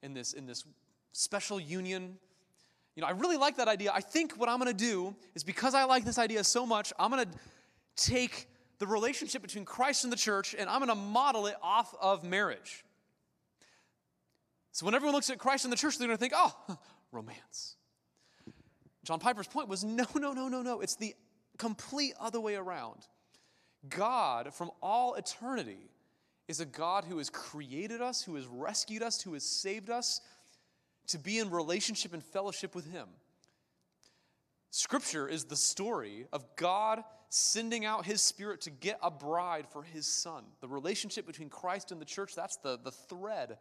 in 0.01 0.13
this, 0.13 0.33
in 0.33 0.45
this 0.45 0.65
special 1.13 1.59
union 1.59 2.17
you 2.95 3.01
know, 3.01 3.07
I 3.07 3.11
really 3.11 3.35
like 3.35 3.57
that 3.57 3.67
idea. 3.67 3.91
I 3.93 3.99
think 3.99 4.35
what 4.37 4.47
I'm 4.47 4.57
going 4.57 4.71
to 4.71 4.85
do 4.85 5.15
is 5.35 5.43
because 5.43 5.75
I 5.75 5.83
like 5.83 6.05
this 6.05 6.17
idea 6.17 6.43
so 6.43 6.65
much, 6.65 6.93
I'm 6.97 7.11
going 7.11 7.25
to 7.25 7.31
take 7.95 8.47
the 8.79 8.87
relationship 8.87 9.41
between 9.41 9.65
Christ 9.65 10.03
and 10.03 10.11
the 10.11 10.17
church 10.17 10.55
and 10.57 10.69
I'm 10.69 10.79
going 10.79 10.89
to 10.89 10.95
model 10.95 11.47
it 11.47 11.55
off 11.61 11.93
of 11.99 12.23
marriage. 12.23 12.83
So 14.71 14.85
when 14.85 14.93
everyone 14.93 15.15
looks 15.15 15.29
at 15.29 15.39
Christ 15.39 15.63
and 15.63 15.71
the 15.71 15.77
church, 15.77 15.97
they're 15.97 16.07
going 16.07 16.17
to 16.17 16.21
think, 16.21 16.33
oh, 16.35 16.53
romance. 17.11 17.77
John 19.05 19.19
Piper's 19.19 19.47
point 19.47 19.69
was 19.69 19.83
no, 19.83 20.05
no, 20.15 20.33
no, 20.33 20.49
no, 20.49 20.61
no. 20.61 20.81
It's 20.81 20.95
the 20.95 21.15
complete 21.57 22.13
other 22.19 22.41
way 22.41 22.55
around. 22.55 23.07
God, 23.87 24.53
from 24.53 24.71
all 24.81 25.13
eternity, 25.15 25.91
is 26.47 26.59
a 26.59 26.65
God 26.65 27.05
who 27.05 27.19
has 27.19 27.29
created 27.29 28.01
us, 28.01 28.21
who 28.21 28.35
has 28.35 28.45
rescued 28.47 29.01
us, 29.01 29.21
who 29.21 29.33
has 29.33 29.43
saved 29.43 29.89
us 29.89 30.21
to 31.07 31.19
be 31.19 31.39
in 31.39 31.49
relationship 31.49 32.13
and 32.13 32.23
fellowship 32.23 32.75
with 32.75 32.91
Him. 32.91 33.07
Scripture 34.71 35.27
is 35.27 35.45
the 35.45 35.55
story 35.55 36.27
of 36.33 36.43
God 36.55 37.03
sending 37.35 37.83
out 37.83 38.05
His 38.05 38.21
Spirit 38.21 38.61
to 38.61 38.69
get 38.69 38.97
a 39.03 39.11
bride 39.11 39.67
for 39.67 39.83
His 39.83 40.07
Son. 40.07 40.43
The 40.61 40.69
relationship 40.69 41.27
between 41.27 41.49
Christ 41.49 41.91
and 41.91 41.99
the 41.99 42.05
church, 42.05 42.33
that's 42.33 42.55
the, 42.57 42.79
the 42.81 42.91
thread 42.91 43.57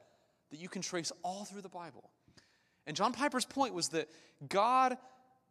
that 0.50 0.60
you 0.60 0.68
can 0.68 0.80
trace 0.80 1.10
all 1.24 1.44
through 1.44 1.62
the 1.62 1.68
Bible. 1.68 2.10
And 2.87 2.96
John 2.96 3.12
Piper's 3.12 3.44
point 3.44 3.74
was 3.74 3.88
that 3.88 4.08
God, 4.48 4.96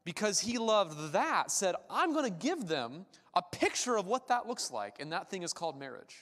because 0.05 0.39
He 0.39 0.57
loved 0.57 1.11
that, 1.11 1.51
said, 1.51 1.75
I'm 1.89 2.13
going 2.13 2.23
to 2.23 2.37
give 2.37 2.67
them 2.67 3.05
a 3.33 3.41
picture 3.41 3.97
of 3.97 4.07
what 4.07 4.29
that 4.29 4.47
looks 4.47 4.71
like, 4.71 5.01
and 5.01 5.11
that 5.11 5.29
thing 5.29 5.43
is 5.43 5.51
called 5.51 5.77
marriage. 5.77 6.15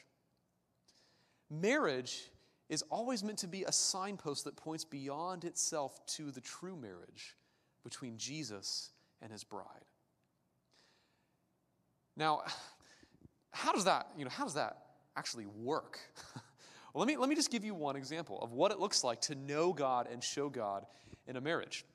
Marriage 1.51 2.31
is 2.67 2.81
always 2.89 3.23
meant 3.23 3.37
to 3.39 3.47
be 3.47 3.63
a 3.63 3.71
signpost 3.71 4.45
that 4.45 4.55
points 4.55 4.85
beyond 4.85 5.43
itself 5.43 6.03
to 6.07 6.31
the 6.31 6.41
true 6.41 6.75
marriage 6.75 7.35
between 7.83 8.17
Jesus 8.17 8.89
and 9.21 9.31
his 9.31 9.43
bride. 9.43 9.85
Now, 12.17 12.43
how 13.51 13.71
does 13.71 13.85
that, 13.85 14.07
you 14.17 14.23
know, 14.23 14.31
how 14.31 14.43
does 14.43 14.55
that 14.55 14.77
actually 15.15 15.45
work? 15.45 15.99
well, 16.93 17.05
let 17.05 17.07
me, 17.07 17.17
let 17.17 17.29
me 17.29 17.35
just 17.35 17.51
give 17.51 17.63
you 17.63 17.73
one 17.73 17.95
example 17.95 18.39
of 18.41 18.51
what 18.51 18.71
it 18.71 18.79
looks 18.79 19.03
like 19.03 19.21
to 19.21 19.35
know 19.35 19.73
God 19.73 20.07
and 20.11 20.23
show 20.23 20.49
God 20.49 20.85
in 21.27 21.35
a 21.35 21.41
marriage. 21.41 21.85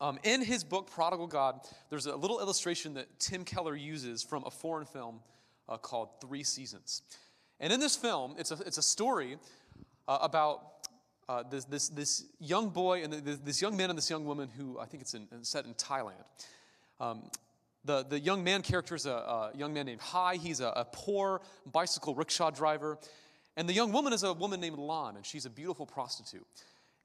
Um, 0.00 0.18
in 0.24 0.42
his 0.42 0.62
book, 0.62 0.90
Prodigal 0.90 1.26
God, 1.26 1.60
there's 1.88 2.06
a 2.06 2.16
little 2.16 2.40
illustration 2.40 2.94
that 2.94 3.06
Tim 3.18 3.44
Keller 3.44 3.74
uses 3.74 4.22
from 4.22 4.44
a 4.44 4.50
foreign 4.50 4.86
film 4.86 5.20
uh, 5.68 5.78
called 5.78 6.08
Three 6.20 6.42
Seasons. 6.42 7.02
And 7.60 7.72
in 7.72 7.80
this 7.80 7.96
film, 7.96 8.34
it's 8.38 8.50
a, 8.50 8.58
it's 8.66 8.78
a 8.78 8.82
story 8.82 9.38
uh, 10.06 10.18
about 10.20 10.88
uh, 11.28 11.42
this, 11.50 11.64
this, 11.64 11.88
this 11.88 12.24
young 12.38 12.68
boy 12.68 13.02
and 13.02 13.12
the, 13.12 13.38
this 13.42 13.60
young 13.60 13.76
man 13.76 13.90
and 13.90 13.96
this 13.96 14.10
young 14.10 14.26
woman 14.26 14.48
who 14.56 14.78
I 14.78 14.84
think 14.84 15.02
it's 15.02 15.14
in, 15.14 15.26
set 15.42 15.64
in 15.64 15.74
Thailand. 15.74 16.12
Um, 17.00 17.22
the, 17.86 18.04
the 18.04 18.18
young 18.18 18.44
man 18.44 18.62
character 18.62 18.94
is 18.94 19.06
a, 19.06 19.10
a 19.10 19.50
young 19.54 19.72
man 19.72 19.86
named 19.86 20.00
Hai. 20.00 20.36
He's 20.36 20.60
a, 20.60 20.68
a, 20.68 20.84
poor 20.84 21.40
bicycle 21.70 22.14
rickshaw 22.14 22.50
driver. 22.50 22.98
And 23.56 23.68
the 23.68 23.72
young 23.72 23.92
woman 23.92 24.12
is 24.12 24.22
a 24.22 24.32
woman 24.32 24.60
named 24.60 24.78
Lan, 24.78 25.16
and 25.16 25.24
she's 25.24 25.46
a 25.46 25.50
beautiful 25.50 25.86
prostitute. 25.86 26.46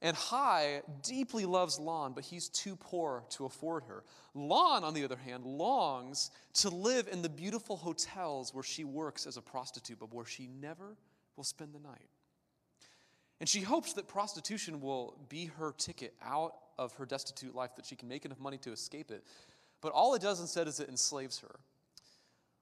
And 0.01 0.17
Hai 0.17 0.81
deeply 1.03 1.45
loves 1.45 1.79
Lan, 1.79 2.13
but 2.13 2.23
he's 2.23 2.49
too 2.49 2.75
poor 2.75 3.23
to 3.31 3.45
afford 3.45 3.83
her. 3.83 4.03
Lan, 4.33 4.83
on 4.83 4.93
the 4.93 5.03
other 5.03 5.15
hand, 5.15 5.45
longs 5.45 6.31
to 6.55 6.69
live 6.69 7.07
in 7.11 7.21
the 7.21 7.29
beautiful 7.29 7.77
hotels 7.77 8.53
where 8.53 8.63
she 8.63 8.83
works 8.83 9.27
as 9.27 9.37
a 9.37 9.41
prostitute, 9.41 9.99
but 9.99 10.13
where 10.13 10.25
she 10.25 10.47
never 10.59 10.97
will 11.37 11.43
spend 11.43 11.73
the 11.73 11.79
night. 11.79 12.09
And 13.39 13.47
she 13.47 13.61
hopes 13.61 13.93
that 13.93 14.07
prostitution 14.07 14.81
will 14.81 15.17
be 15.29 15.45
her 15.57 15.73
ticket 15.77 16.13
out 16.23 16.53
of 16.77 16.93
her 16.93 17.05
destitute 17.05 17.55
life, 17.55 17.75
that 17.75 17.85
she 17.85 17.95
can 17.95 18.09
make 18.09 18.25
enough 18.25 18.39
money 18.39 18.57
to 18.59 18.71
escape 18.71 19.11
it. 19.11 19.23
But 19.81 19.91
all 19.93 20.13
it 20.13 20.21
does 20.21 20.39
instead 20.39 20.67
is 20.67 20.79
it 20.79 20.89
enslaves 20.89 21.39
her. 21.39 21.59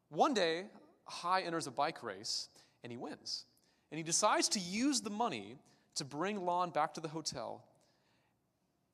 One 0.10 0.34
day, 0.34 0.65
Hai 1.05 1.41
enters 1.41 1.67
a 1.67 1.71
bike 1.71 2.01
race 2.01 2.47
and 2.84 2.91
he 2.91 2.97
wins. 2.97 3.45
And 3.91 3.97
he 3.97 4.03
decides 4.03 4.47
to 4.49 4.60
use 4.60 5.01
the 5.01 5.10
money 5.10 5.58
to 5.95 6.05
bring 6.05 6.45
Lan 6.45 6.69
back 6.69 6.93
to 6.93 7.01
the 7.01 7.08
hotel. 7.08 7.65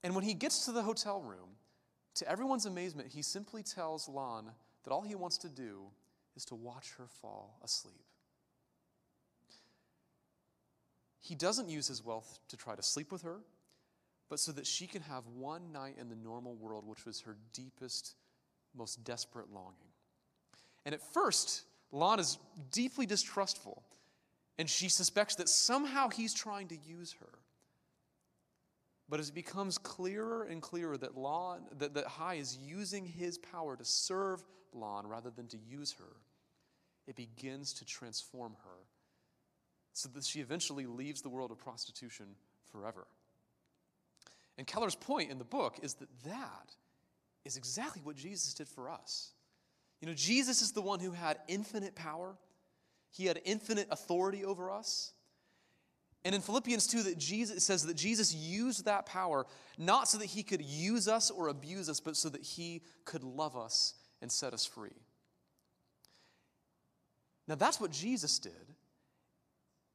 And 0.03 0.15
when 0.15 0.23
he 0.23 0.33
gets 0.33 0.65
to 0.65 0.71
the 0.71 0.81
hotel 0.81 1.21
room, 1.21 1.57
to 2.15 2.29
everyone's 2.29 2.65
amazement, 2.65 3.09
he 3.09 3.21
simply 3.21 3.61
tells 3.61 4.07
Lan 4.07 4.45
that 4.83 4.91
all 4.91 5.01
he 5.01 5.15
wants 5.15 5.37
to 5.39 5.49
do 5.49 5.81
is 6.35 6.45
to 6.45 6.55
watch 6.55 6.93
her 6.97 7.07
fall 7.07 7.59
asleep. 7.63 8.05
He 11.19 11.35
doesn't 11.35 11.69
use 11.69 11.87
his 11.87 12.03
wealth 12.03 12.39
to 12.49 12.57
try 12.57 12.75
to 12.75 12.83
sleep 12.83 13.11
with 13.11 13.23
her, 13.23 13.39
but 14.29 14.39
so 14.39 14.51
that 14.51 14.65
she 14.65 14.87
can 14.87 15.01
have 15.03 15.25
one 15.27 15.71
night 15.71 15.95
in 15.99 16.09
the 16.09 16.15
normal 16.15 16.55
world, 16.55 16.85
which 16.87 17.05
was 17.05 17.21
her 17.21 17.37
deepest, 17.53 18.15
most 18.75 19.03
desperate 19.03 19.51
longing. 19.53 19.91
And 20.85 20.93
at 20.93 21.01
first, 21.13 21.63
Lan 21.91 22.19
is 22.19 22.37
deeply 22.71 23.05
distrustful 23.05 23.83
and 24.57 24.69
she 24.69 24.89
suspects 24.89 25.35
that 25.35 25.49
somehow 25.49 26.09
he's 26.09 26.33
trying 26.33 26.69
to 26.69 26.77
use 26.77 27.15
her. 27.19 27.39
But 29.07 29.19
as 29.19 29.29
it 29.29 29.35
becomes 29.35 29.77
clearer 29.77 30.43
and 30.43 30.61
clearer 30.61 30.97
that, 30.97 31.17
Lan, 31.17 31.61
that, 31.77 31.93
that 31.93 32.07
Hai 32.07 32.35
is 32.35 32.57
using 32.57 33.05
his 33.05 33.37
power 33.37 33.75
to 33.75 33.85
serve 33.85 34.43
Lan 34.73 35.07
rather 35.07 35.29
than 35.29 35.47
to 35.47 35.57
use 35.57 35.93
her, 35.99 36.15
it 37.05 37.15
begins 37.15 37.73
to 37.73 37.85
transform 37.85 38.55
her 38.63 38.79
so 39.93 40.09
that 40.09 40.23
she 40.23 40.39
eventually 40.39 40.85
leaves 40.85 41.21
the 41.21 41.29
world 41.29 41.51
of 41.51 41.57
prostitution 41.57 42.25
forever. 42.71 43.05
And 44.57 44.65
Keller's 44.65 44.95
point 44.95 45.31
in 45.31 45.37
the 45.37 45.43
book 45.43 45.79
is 45.81 45.95
that 45.95 46.09
that 46.25 46.75
is 47.43 47.57
exactly 47.57 48.01
what 48.03 48.15
Jesus 48.15 48.53
did 48.53 48.67
for 48.67 48.89
us. 48.89 49.31
You 50.01 50.07
know, 50.07 50.13
Jesus 50.13 50.61
is 50.61 50.71
the 50.71 50.81
one 50.81 50.99
who 50.99 51.11
had 51.11 51.37
infinite 51.47 51.95
power 51.95 52.35
he 53.15 53.27
had 53.27 53.39
infinite 53.45 53.87
authority 53.91 54.43
over 54.43 54.69
us. 54.69 55.13
And 56.25 56.35
in 56.35 56.41
Philippians 56.41 56.85
2, 56.87 57.03
that 57.03 57.17
Jesus 57.17 57.63
says 57.63 57.85
that 57.85 57.95
Jesus 57.95 58.33
used 58.33 58.85
that 58.85 59.05
power 59.05 59.45
not 59.77 60.09
so 60.09 60.17
that 60.17 60.25
he 60.25 60.43
could 60.43 60.61
use 60.61 61.07
us 61.07 61.31
or 61.31 61.47
abuse 61.47 61.87
us, 61.87 62.01
but 62.01 62.17
so 62.17 62.27
that 62.29 62.41
he 62.41 62.81
could 63.05 63.23
love 63.23 63.55
us 63.55 63.93
and 64.21 64.29
set 64.29 64.53
us 64.53 64.65
free. 64.65 64.97
Now 67.47 67.55
that's 67.55 67.79
what 67.79 67.91
Jesus 67.91 68.37
did. 68.37 68.73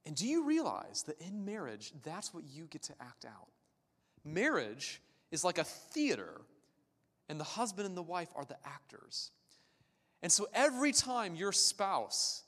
And 0.07 0.16
do 0.16 0.27
you 0.27 0.44
realize 0.44 1.03
that 1.03 1.20
in 1.20 1.44
marriage, 1.44 1.92
that's 2.03 2.33
what 2.33 2.44
you 2.44 2.64
get 2.68 2.85
to 2.85 2.94
act 3.03 3.27
out? 3.27 3.49
Marriage 4.24 5.00
is 5.30 5.44
like 5.44 5.59
a 5.59 5.64
theater, 5.64 6.40
and 7.28 7.38
the 7.38 7.44
husband 7.44 7.87
and 7.87 7.96
the 7.96 8.02
wife 8.02 8.28
are 8.35 8.44
the 8.44 8.56
actors. 8.64 9.30
And 10.22 10.30
so 10.30 10.48
every 10.52 10.92
time 10.92 11.35
your 11.35 11.52
spouse 11.52 12.42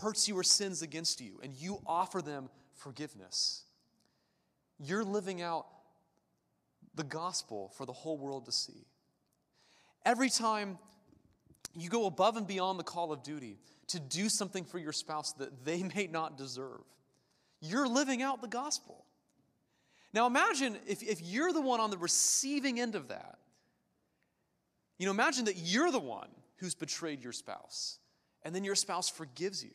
hurts 0.00 0.28
you 0.28 0.36
or 0.38 0.42
sins 0.42 0.82
against 0.82 1.20
you, 1.20 1.40
and 1.42 1.54
you 1.54 1.80
offer 1.86 2.22
them 2.22 2.48
forgiveness, 2.74 3.64
you're 4.78 5.04
living 5.04 5.42
out 5.42 5.66
the 6.94 7.04
gospel 7.04 7.72
for 7.76 7.86
the 7.86 7.92
whole 7.92 8.18
world 8.18 8.46
to 8.46 8.52
see. 8.52 8.86
Every 10.04 10.30
time 10.30 10.78
you 11.74 11.88
go 11.90 12.06
above 12.06 12.36
and 12.36 12.46
beyond 12.46 12.78
the 12.78 12.84
call 12.84 13.12
of 13.12 13.22
duty 13.22 13.58
to 13.88 14.00
do 14.00 14.28
something 14.28 14.64
for 14.64 14.78
your 14.78 14.92
spouse 14.92 15.32
that 15.34 15.64
they 15.64 15.82
may 15.96 16.08
not 16.10 16.38
deserve, 16.38 16.82
you're 17.60 17.88
living 17.88 18.22
out 18.22 18.42
the 18.42 18.48
gospel. 18.48 19.05
Now 20.12 20.26
imagine 20.26 20.76
if, 20.86 21.02
if 21.02 21.20
you're 21.20 21.52
the 21.52 21.60
one 21.60 21.80
on 21.80 21.90
the 21.90 21.98
receiving 21.98 22.80
end 22.80 22.94
of 22.94 23.08
that. 23.08 23.38
You 24.98 25.06
know, 25.06 25.12
imagine 25.12 25.44
that 25.44 25.56
you're 25.56 25.90
the 25.90 25.98
one 25.98 26.28
who's 26.56 26.74
betrayed 26.74 27.22
your 27.22 27.32
spouse 27.32 27.98
and 28.42 28.54
then 28.54 28.64
your 28.64 28.74
spouse 28.74 29.08
forgives 29.08 29.62
you. 29.62 29.74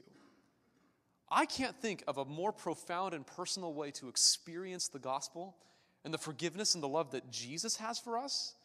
I 1.29 1.45
can't 1.45 1.75
think 1.75 2.03
of 2.07 2.17
a 2.17 2.25
more 2.25 2.51
profound 2.51 3.13
and 3.13 3.25
personal 3.25 3.73
way 3.73 3.91
to 3.91 4.09
experience 4.09 4.87
the 4.87 4.99
gospel 4.99 5.55
and 6.03 6.13
the 6.13 6.17
forgiveness 6.17 6.73
and 6.73 6.83
the 6.83 6.87
love 6.87 7.11
that 7.11 7.29
Jesus 7.31 7.77
has 7.77 7.99
for 7.99 8.17
us 8.17 8.55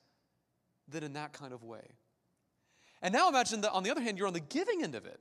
than 0.88 1.02
in 1.02 1.12
that 1.12 1.32
kind 1.32 1.52
of 1.52 1.62
way. 1.62 1.84
And 3.02 3.12
now 3.12 3.28
imagine 3.28 3.60
that 3.60 3.72
on 3.72 3.82
the 3.82 3.90
other 3.90 4.00
hand, 4.00 4.18
you're 4.18 4.26
on 4.26 4.32
the 4.32 4.40
giving 4.40 4.82
end 4.82 4.94
of 4.94 5.06
it. 5.06 5.20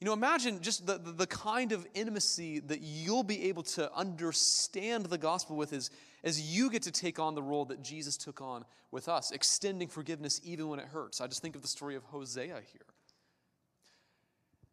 You 0.00 0.06
know, 0.06 0.14
imagine 0.14 0.62
just 0.62 0.86
the, 0.86 0.98
the, 0.98 1.26
kind 1.26 1.72
of 1.72 1.86
intimacy 1.92 2.60
that 2.60 2.80
you'll 2.80 3.22
be 3.22 3.48
able 3.48 3.62
to 3.64 3.92
understand 3.94 5.04
the 5.06 5.18
gospel 5.18 5.56
with 5.56 5.74
as, 5.74 5.90
as 6.24 6.40
you 6.40 6.70
get 6.70 6.82
to 6.84 6.90
take 6.90 7.18
on 7.18 7.34
the 7.34 7.42
role 7.42 7.66
that 7.66 7.82
Jesus 7.82 8.16
took 8.16 8.40
on 8.40 8.64
with 8.90 9.10
us, 9.10 9.30
extending 9.30 9.88
forgiveness 9.88 10.40
even 10.42 10.68
when 10.68 10.80
it 10.80 10.86
hurts. 10.86 11.20
I 11.20 11.26
just 11.26 11.42
think 11.42 11.54
of 11.54 11.60
the 11.60 11.68
story 11.68 11.96
of 11.96 12.02
Hosea 12.04 12.62
here. 12.72 12.86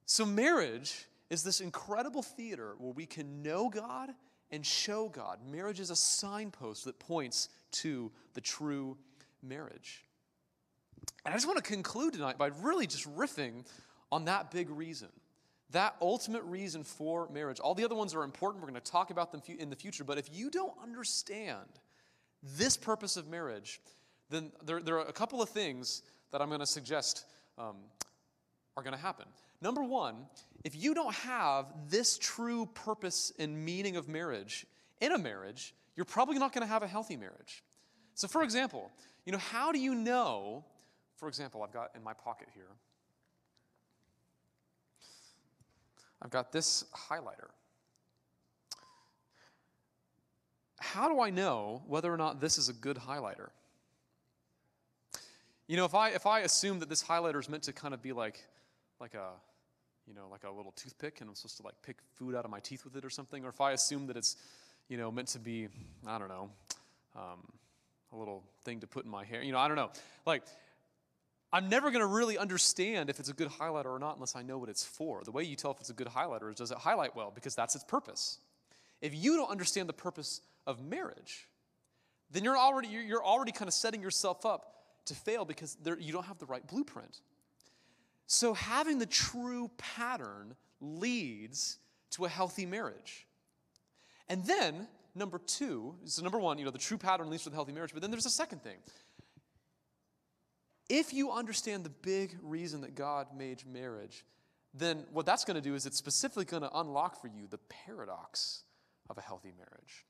So, 0.06 0.26
marriage 0.26 1.06
is 1.30 1.44
this 1.44 1.60
incredible 1.60 2.22
theater 2.22 2.76
where 2.78 2.94
we 2.94 3.06
can 3.06 3.44
know 3.44 3.68
God 3.68 4.12
and 4.50 4.66
show 4.66 5.10
God. 5.10 5.40
Marriage 5.46 5.82
is 5.82 5.90
a 5.90 5.96
signpost 5.98 6.86
that 6.86 7.00
points 7.00 7.50
to 7.72 8.14
the 8.34 8.40
true 8.40 8.98
marriage. 9.44 10.06
And 11.26 11.34
I 11.34 11.36
just 11.36 11.48
want 11.48 11.58
to 11.58 11.70
conclude 11.70 12.14
tonight 12.14 12.38
by 12.38 12.48
really 12.62 12.88
just 12.88 13.06
riffing 13.18 13.66
on 14.12 14.26
that 14.26 14.52
big 14.52 14.70
reason, 14.70 15.10
that 15.72 15.96
ultimate 16.02 16.44
reason 16.44 16.84
for 16.84 17.30
marriage. 17.30 17.60
All 17.60 17.76
the 17.76 17.84
other 17.84 17.96
ones 17.96 18.16
are 18.16 18.24
important. 18.24 18.64
We're 18.64 18.70
going 18.70 18.82
to 18.82 18.92
talk 18.92 19.10
about 19.10 19.32
them 19.32 19.42
in 19.60 19.70
the 19.70 19.76
future. 19.76 20.04
But 20.04 20.18
if 20.18 20.30
you 20.32 20.50
don't 20.50 20.74
understand 20.82 21.68
this 22.42 22.78
purpose 22.78 23.18
of 23.18 23.28
marriage, 23.28 23.82
then 24.30 24.52
there, 24.64 24.82
there 24.82 24.98
are 25.00 25.08
a 25.08 25.14
couple 25.14 25.42
of 25.42 25.50
things 25.50 26.04
that 26.32 26.42
I'm 26.42 26.48
going 26.48 26.62
to 26.62 26.66
suggest 26.66 27.26
um, 27.58 27.76
are 28.76 28.84
going 28.84 28.96
to 28.96 29.02
happen. 29.02 29.26
Number 29.62 29.84
one, 29.84 30.16
if 30.64 30.76
you 30.76 30.94
don't 30.94 31.14
have 31.16 31.66
this 31.90 32.18
true 32.18 32.68
purpose 32.74 33.34
and 33.40 33.66
meaning 33.66 33.98
of 33.98 34.08
marriage 34.08 34.66
in 35.02 35.12
a 35.12 35.18
marriage, 35.18 35.74
you're 35.96 36.06
probably 36.06 36.38
not 36.38 36.54
going 36.54 36.66
to 36.66 36.72
have 36.72 36.84
a 36.84 36.88
healthy 36.88 37.18
marriage. 37.18 37.64
So, 38.14 38.28
for 38.28 38.44
example, 38.44 38.92
you 39.26 39.32
know, 39.32 39.38
how 39.38 39.72
do 39.72 39.80
you 39.80 39.96
know 39.96 40.64
for 41.18 41.28
example, 41.28 41.64
I've 41.64 41.74
got 41.74 41.90
in 41.96 42.04
my 42.04 42.14
pocket 42.14 42.48
here, 42.54 42.70
I've 46.22 46.32
got 46.32 46.52
this 46.52 46.86
highlighter. 46.96 47.50
How 50.80 51.10
do 51.10 51.20
I 51.22 51.30
know 51.30 51.84
whether 51.88 52.14
or 52.14 52.18
not 52.18 52.40
this 52.40 52.58
is 52.58 52.70
a 52.70 52.74
good 52.74 52.98
highlighter? 52.98 53.50
You 55.68 55.78
know, 55.78 55.86
if 55.86 55.94
I 55.96 56.10
if 56.10 56.26
I 56.26 56.42
assume 56.42 56.80
that 56.80 56.90
this 56.90 57.04
highlighter 57.04 57.40
is 57.40 57.50
meant 57.50 57.64
to 57.64 57.74
kind 57.74 57.94
of 57.94 58.02
be 58.02 58.14
like 58.14 58.44
like 59.00 59.14
a 59.14 59.32
you 60.08 60.14
know, 60.14 60.28
like 60.32 60.44
a 60.46 60.50
little 60.50 60.72
toothpick 60.72 61.20
and 61.20 61.30
I'm 61.30 61.36
supposed 61.36 61.58
to 61.58 61.64
like 61.64 61.76
pick 61.84 61.98
food 62.16 62.34
out 62.34 62.46
of 62.46 62.52
my 62.52 62.60
teeth 62.60 62.86
with 62.86 62.96
it 62.96 63.04
or 63.04 63.10
something, 63.10 63.44
or 63.44 63.50
if 63.50 63.60
I 63.60 63.74
assume 63.74 64.08
that 64.08 64.16
it's, 64.16 64.38
you 64.88 64.98
know, 64.98 65.12
meant 65.12 65.28
to 65.30 65.40
be, 65.40 65.68
I 66.08 66.18
don't 66.18 66.30
know, 66.30 66.50
um, 67.16 67.44
a 68.14 68.18
little 68.18 68.44
thing 68.64 68.80
to 68.80 68.88
put 68.88 69.04
in 69.04 69.12
my 69.12 69.26
hair, 69.26 69.44
you 69.44 69.52
know, 69.52 69.60
I 69.60 69.68
don't 69.68 69.76
know. 69.76 69.92
Like, 70.26 70.44
I'm 71.52 71.70
never 71.70 71.92
going 71.92 72.02
to 72.02 72.08
really 72.08 72.38
understand 72.38 73.10
if 73.10 73.20
it's 73.20 73.30
a 73.30 73.34
good 73.34 73.48
highlighter 73.48 73.86
or 73.86 74.00
not 74.00 74.16
unless 74.16 74.36
I 74.36 74.42
know 74.42 74.58
what 74.58 74.70
it's 74.70 74.84
for. 74.84 75.24
The 75.24 75.32
way 75.32 75.44
you 75.44 75.56
tell 75.56 75.72
if 75.72 75.80
it's 75.80 75.90
a 75.90 75.94
good 75.94 76.08
highlighter 76.08 76.50
is 76.50 76.56
does 76.58 76.72
it 76.72 76.78
highlight 76.78 77.16
well? 77.16 77.32
Because 77.34 77.56
that's 77.56 77.74
its 77.76 77.86
purpose. 77.86 78.40
If 79.02 79.16
you 79.16 79.38
don't 79.38 79.50
understand 79.50 79.88
the 79.88 79.94
purpose 79.94 80.42
of 80.66 80.84
marriage, 80.84 81.48
then 82.32 82.44
you're 82.44 82.58
already, 82.58 82.90
you're 82.90 83.24
already 83.24 83.54
kind 83.54 83.68
of 83.68 83.74
setting 83.74 84.02
yourself 84.02 84.46
up 84.46 84.74
to 85.06 85.16
fail 85.16 85.46
because 85.46 85.78
there, 85.84 85.98
you 85.98 86.12
don't 86.12 86.26
have 86.26 86.40
the 86.40 86.46
right 86.46 86.66
blueprint. 86.68 87.22
So, 88.26 88.54
having 88.54 89.00
the 89.00 89.06
true 89.06 89.72
pattern 89.78 90.56
leads 90.82 91.78
to 92.12 92.26
a 92.26 92.30
healthy 92.30 92.66
marriage. 92.66 93.26
And 94.28 94.44
then, 94.46 94.88
number 95.16 95.40
two, 95.40 95.96
so 96.04 96.22
number 96.24 96.38
one, 96.38 96.58
you 96.58 96.66
know, 96.66 96.72
the 96.72 96.78
true 96.78 96.98
pattern 96.98 97.30
leads 97.30 97.44
to 97.46 97.50
a 97.50 97.54
healthy 97.54 97.72
marriage, 97.72 97.94
but 97.94 98.02
then 98.02 98.12
there's 98.12 98.26
a 98.26 98.30
second 98.30 98.64
thing. 98.64 98.78
If 100.90 101.14
you 101.14 101.32
understand 101.32 101.84
the 101.84 101.90
big 101.90 102.38
reason 102.42 102.82
that 102.82 102.96
God 102.96 103.28
made 103.36 103.64
marriage, 103.66 104.26
then 104.74 105.04
what 105.12 105.26
that's 105.26 105.44
going 105.44 105.56
to 105.56 105.62
do 105.62 105.76
is 105.76 105.86
it's 105.86 105.98
specifically 105.98 106.46
going 106.46 106.64
to 106.64 106.80
unlock 106.80 107.22
for 107.22 107.28
you 107.28 107.48
the 107.50 107.60
paradox 107.70 108.64
of 109.10 109.18
a 109.18 109.22
healthy 109.22 109.52
marriage. 109.58 110.06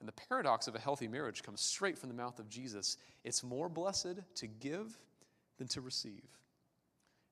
And 0.00 0.08
the 0.08 0.12
paradox 0.12 0.66
of 0.66 0.74
a 0.74 0.80
healthy 0.80 1.06
marriage 1.06 1.42
comes 1.42 1.60
straight 1.60 1.98
from 1.98 2.08
the 2.08 2.14
mouth 2.14 2.38
of 2.38 2.48
Jesus. 2.48 2.96
It's 3.24 3.42
more 3.42 3.68
blessed 3.68 4.20
to 4.36 4.46
give 4.46 4.98
than 5.58 5.68
to 5.68 5.80
receive. 5.80 6.24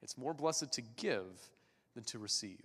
It's 0.03 0.17
more 0.17 0.35
blessed 0.35 0.73
to 0.73 0.83
give 0.83 1.25
than 1.95 2.05
to 2.05 2.19
receive. 2.19 2.65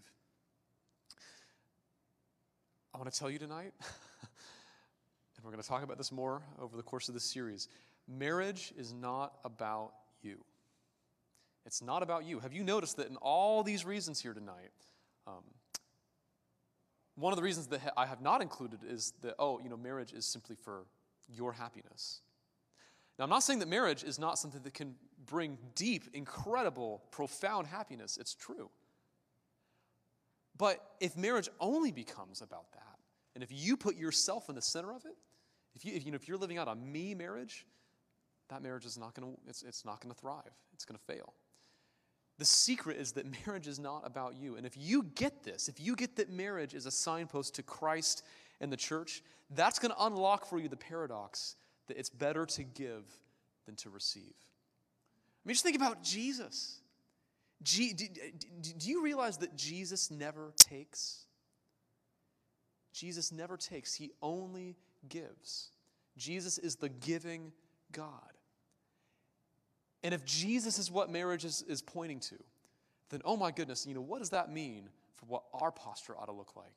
I 2.93 2.97
want 2.97 3.11
to 3.11 3.19
tell 3.19 3.29
you 3.29 3.39
tonight, 3.39 3.73
and 4.21 5.43
we're 5.43 5.51
going 5.51 5.61
to 5.61 5.67
talk 5.67 5.83
about 5.83 5.97
this 5.97 6.11
more 6.11 6.41
over 6.61 6.77
the 6.77 6.83
course 6.83 7.07
of 7.07 7.13
this 7.13 7.25
series. 7.25 7.67
Marriage 8.07 8.73
is 8.77 8.93
not 8.93 9.39
about 9.43 9.93
you. 10.25 10.43
It's 11.65 11.81
not 11.81 12.03
about 12.03 12.25
you. 12.25 12.39
Have 12.39 12.53
you 12.53 12.63
noticed 12.63 12.97
that 12.97 13.07
in 13.07 13.15
all 13.17 13.63
these 13.63 13.85
reasons 13.85 14.21
here 14.21 14.33
tonight, 14.33 14.71
um, 15.25 15.43
one 17.15 17.31
of 17.31 17.37
the 17.37 17.43
reasons 17.43 17.67
that 17.67 17.93
I 17.95 18.05
have 18.05 18.21
not 18.21 18.41
included 18.41 18.79
is 18.87 19.13
that, 19.21 19.35
oh, 19.39 19.59
you 19.63 19.69
know, 19.69 19.77
marriage 19.77 20.11
is 20.11 20.25
simply 20.25 20.55
for 20.55 20.85
your 21.29 21.53
happiness. 21.53 22.21
Now, 23.17 23.23
I'm 23.23 23.29
not 23.29 23.43
saying 23.43 23.59
that 23.59 23.69
marriage 23.69 24.03
is 24.03 24.19
not 24.19 24.37
something 24.37 24.61
that 24.63 24.73
can 24.73 24.95
bring 25.25 25.57
deep, 25.73 26.03
incredible, 26.13 27.01
profound 27.11 27.67
happiness. 27.67 28.17
It's 28.17 28.35
true. 28.35 28.69
But 30.57 30.81
if 30.99 31.17
marriage 31.17 31.49
only 31.59 31.91
becomes 31.91 32.41
about 32.41 32.71
that, 32.73 32.99
and 33.33 33.43
if 33.43 33.49
you 33.51 33.77
put 33.77 33.95
yourself 33.95 34.49
in 34.49 34.55
the 34.55 34.61
center 34.61 34.91
of 34.93 35.05
it, 35.05 35.15
if, 35.75 35.83
you, 35.83 35.93
if, 35.93 36.05
you 36.05 36.11
know, 36.11 36.15
if 36.15 36.27
you're 36.27 36.37
living 36.37 36.57
out 36.57 36.67
a 36.67 36.75
me 36.75 37.15
marriage, 37.15 37.65
that 38.49 38.61
marriage 38.61 38.85
is 38.85 38.97
not 38.97 39.13
going 39.13 39.33
to, 39.33 39.39
it's, 39.47 39.63
it's 39.63 39.85
not 39.85 40.01
going 40.01 40.13
to 40.13 40.19
thrive. 40.19 40.51
It's 40.73 40.85
going 40.85 40.97
to 40.97 41.13
fail. 41.13 41.33
The 42.37 42.45
secret 42.45 42.97
is 42.97 43.13
that 43.13 43.25
marriage 43.47 43.67
is 43.67 43.79
not 43.79 44.03
about 44.05 44.35
you. 44.35 44.55
And 44.55 44.65
if 44.65 44.75
you 44.77 45.03
get 45.15 45.43
this, 45.43 45.67
if 45.67 45.79
you 45.79 45.95
get 45.95 46.15
that 46.17 46.29
marriage 46.29 46.73
is 46.73 46.85
a 46.85 46.91
signpost 46.91 47.55
to 47.55 47.63
Christ 47.63 48.23
and 48.61 48.71
the 48.71 48.77
church, 48.77 49.23
that's 49.51 49.79
going 49.79 49.91
to 49.91 50.05
unlock 50.05 50.45
for 50.45 50.59
you 50.59 50.67
the 50.67 50.77
paradox 50.77 51.55
that 51.87 51.97
it's 51.97 52.09
better 52.09 52.45
to 52.45 52.63
give 52.63 53.03
than 53.65 53.75
to 53.75 53.89
receive. 53.89 54.23
I 54.23 55.47
mean, 55.47 55.53
just 55.53 55.63
think 55.63 55.75
about 55.75 56.03
Jesus. 56.03 56.79
do, 57.63 57.87
do 58.77 58.89
you 58.89 59.03
realize 59.03 59.37
that 59.37 59.55
Jesus 59.55 60.09
never 60.09 60.53
takes? 60.57 61.25
Jesus 62.95 63.31
never 63.31 63.57
takes, 63.57 63.93
he 63.93 64.11
only 64.21 64.77
gives. 65.09 65.69
Jesus 66.17 66.57
is 66.57 66.77
the 66.77 66.87
giving 66.87 67.51
God. 67.91 68.34
And 70.03 70.13
if 70.13 70.23
Jesus 70.25 70.77
is 70.77 70.91
what 70.91 71.09
marriage 71.09 71.45
is, 71.45 71.63
is 71.67 71.81
pointing 71.81 72.19
to, 72.21 72.35
then 73.09 73.21
oh 73.25 73.37
my 73.37 73.51
goodness, 73.51 73.85
you 73.85 73.93
know, 73.93 74.01
what 74.01 74.19
does 74.19 74.31
that 74.31 74.51
mean 74.51 74.89
for 75.15 75.25
what 75.25 75.43
our 75.53 75.71
posture 75.71 76.17
ought 76.17 76.25
to 76.25 76.31
look 76.31 76.55
like? 76.55 76.73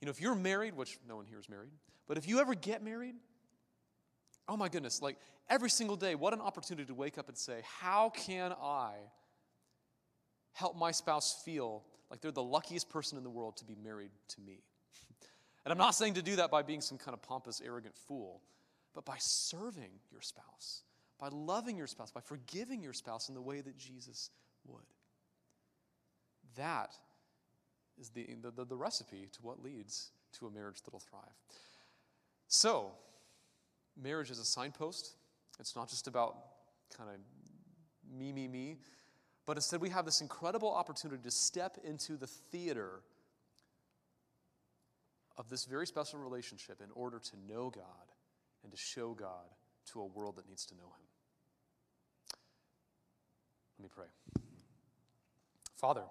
You 0.00 0.06
know, 0.06 0.10
if 0.10 0.20
you're 0.20 0.34
married, 0.34 0.74
which 0.74 0.98
no 1.08 1.16
one 1.16 1.26
here 1.26 1.38
is 1.38 1.48
married, 1.48 1.70
but 2.06 2.18
if 2.18 2.28
you 2.28 2.40
ever 2.40 2.54
get 2.54 2.82
married, 2.82 3.14
oh 4.48 4.56
my 4.56 4.68
goodness, 4.68 5.02
like 5.02 5.16
every 5.48 5.70
single 5.70 5.96
day, 5.96 6.14
what 6.14 6.32
an 6.32 6.40
opportunity 6.40 6.86
to 6.86 6.94
wake 6.94 7.18
up 7.18 7.28
and 7.28 7.36
say, 7.36 7.62
How 7.80 8.10
can 8.10 8.52
I 8.60 8.92
help 10.52 10.76
my 10.76 10.90
spouse 10.90 11.42
feel 11.44 11.84
like 12.10 12.20
they're 12.20 12.30
the 12.30 12.42
luckiest 12.42 12.88
person 12.88 13.18
in 13.18 13.24
the 13.24 13.30
world 13.30 13.56
to 13.58 13.64
be 13.64 13.76
married 13.82 14.10
to 14.28 14.40
me? 14.40 14.60
And 15.64 15.72
I'm 15.72 15.78
not 15.78 15.96
saying 15.96 16.14
to 16.14 16.22
do 16.22 16.36
that 16.36 16.52
by 16.52 16.62
being 16.62 16.80
some 16.80 16.96
kind 16.96 17.12
of 17.12 17.22
pompous, 17.22 17.60
arrogant 17.60 17.96
fool, 17.96 18.40
but 18.94 19.04
by 19.04 19.16
serving 19.18 19.90
your 20.12 20.20
spouse, 20.20 20.82
by 21.18 21.28
loving 21.28 21.76
your 21.76 21.86
spouse, 21.86 22.10
by 22.10 22.20
forgiving 22.20 22.82
your 22.82 22.92
spouse 22.92 23.28
in 23.28 23.34
the 23.34 23.40
way 23.40 23.60
that 23.60 23.76
Jesus 23.76 24.30
would. 24.66 24.84
That 26.56 26.94
is 27.98 28.10
the, 28.10 28.26
the, 28.54 28.64
the 28.64 28.76
recipe 28.76 29.28
to 29.32 29.42
what 29.42 29.62
leads 29.62 30.10
to 30.38 30.46
a 30.46 30.50
marriage 30.50 30.82
that'll 30.82 31.00
thrive. 31.00 31.22
So, 32.48 32.92
marriage 34.00 34.30
is 34.30 34.38
a 34.38 34.44
signpost. 34.44 35.16
It's 35.58 35.74
not 35.74 35.88
just 35.88 36.06
about 36.06 36.36
kind 36.96 37.10
of 37.10 37.16
me, 38.18 38.32
me, 38.32 38.46
me, 38.46 38.78
but 39.46 39.56
instead 39.56 39.80
we 39.80 39.90
have 39.90 40.04
this 40.04 40.20
incredible 40.20 40.72
opportunity 40.72 41.22
to 41.22 41.30
step 41.30 41.78
into 41.84 42.16
the 42.16 42.26
theater 42.26 43.00
of 45.38 45.48
this 45.48 45.64
very 45.64 45.86
special 45.86 46.18
relationship 46.18 46.80
in 46.82 46.90
order 46.94 47.18
to 47.18 47.36
know 47.48 47.70
God 47.70 47.84
and 48.62 48.72
to 48.72 48.78
show 48.78 49.12
God 49.12 49.46
to 49.92 50.00
a 50.00 50.06
world 50.06 50.36
that 50.36 50.48
needs 50.48 50.66
to 50.66 50.74
know 50.74 50.84
Him. 50.84 51.05
Let 53.78 53.82
me 53.82 53.90
pray. 53.94 54.06
Father, 55.76 56.04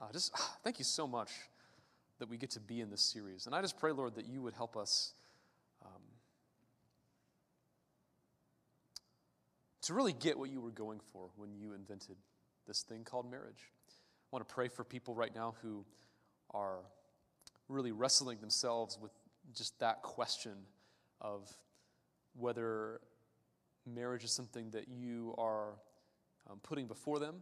uh, 0.00 0.06
just 0.12 0.36
thank 0.64 0.78
you 0.78 0.84
so 0.84 1.06
much 1.06 1.30
that 2.18 2.28
we 2.28 2.36
get 2.36 2.50
to 2.50 2.60
be 2.60 2.80
in 2.80 2.90
this 2.90 3.02
series. 3.02 3.46
And 3.46 3.54
I 3.54 3.60
just 3.60 3.78
pray, 3.78 3.92
Lord, 3.92 4.14
that 4.16 4.26
you 4.26 4.42
would 4.42 4.54
help 4.54 4.76
us 4.76 5.12
um, 5.84 6.02
to 9.82 9.94
really 9.94 10.12
get 10.14 10.38
what 10.38 10.50
you 10.50 10.60
were 10.60 10.70
going 10.70 11.00
for 11.12 11.28
when 11.36 11.54
you 11.54 11.72
invented 11.74 12.16
this 12.66 12.82
thing 12.82 13.04
called 13.04 13.30
marriage. 13.30 13.70
I 13.88 14.36
want 14.36 14.48
to 14.48 14.54
pray 14.54 14.68
for 14.68 14.84
people 14.84 15.14
right 15.14 15.34
now 15.34 15.54
who 15.62 15.84
are 16.52 16.80
really 17.68 17.92
wrestling 17.92 18.38
themselves 18.40 18.98
with 19.00 19.12
just 19.54 19.78
that 19.80 20.02
question 20.02 20.52
of 21.20 21.50
whether 22.34 23.00
marriage 23.86 24.24
is 24.24 24.32
something 24.32 24.70
that 24.70 24.88
you 24.88 25.34
are 25.38 25.74
um, 26.50 26.58
putting 26.62 26.86
before 26.86 27.18
them. 27.18 27.36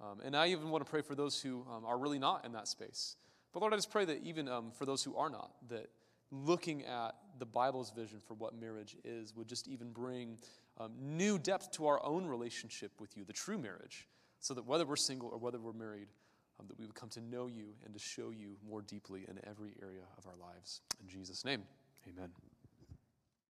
Um, 0.00 0.20
and 0.24 0.36
I 0.36 0.48
even 0.48 0.70
want 0.70 0.84
to 0.84 0.90
pray 0.90 1.02
for 1.02 1.14
those 1.14 1.40
who 1.40 1.64
um, 1.70 1.84
are 1.84 1.98
really 1.98 2.18
not 2.18 2.44
in 2.44 2.52
that 2.52 2.66
space. 2.66 3.16
But 3.52 3.60
Lord, 3.60 3.72
I 3.72 3.76
just 3.76 3.90
pray 3.90 4.04
that 4.04 4.22
even 4.24 4.48
um, 4.48 4.72
for 4.72 4.86
those 4.86 5.04
who 5.04 5.14
are 5.16 5.30
not, 5.30 5.52
that 5.68 5.90
looking 6.30 6.84
at 6.84 7.14
the 7.38 7.46
Bible's 7.46 7.90
vision 7.90 8.18
for 8.26 8.34
what 8.34 8.58
marriage 8.58 8.96
is 9.04 9.36
would 9.36 9.48
just 9.48 9.68
even 9.68 9.90
bring 9.90 10.38
um, 10.78 10.92
new 10.98 11.38
depth 11.38 11.70
to 11.72 11.86
our 11.86 12.04
own 12.04 12.26
relationship 12.26 12.92
with 12.98 13.16
you, 13.16 13.24
the 13.24 13.32
true 13.32 13.58
marriage, 13.58 14.08
so 14.40 14.54
that 14.54 14.66
whether 14.66 14.86
we're 14.86 14.96
single 14.96 15.28
or 15.28 15.38
whether 15.38 15.58
we're 15.58 15.72
married, 15.72 16.08
um, 16.58 16.66
that 16.68 16.78
we 16.78 16.86
would 16.86 16.94
come 16.94 17.10
to 17.10 17.20
know 17.20 17.46
you 17.46 17.74
and 17.84 17.92
to 17.92 18.00
show 18.00 18.30
you 18.30 18.56
more 18.66 18.82
deeply 18.82 19.24
in 19.28 19.38
every 19.48 19.74
area 19.82 20.02
of 20.18 20.26
our 20.26 20.36
lives. 20.36 20.80
In 21.00 21.08
Jesus' 21.08 21.44
name, 21.44 21.62
amen. 22.08 22.30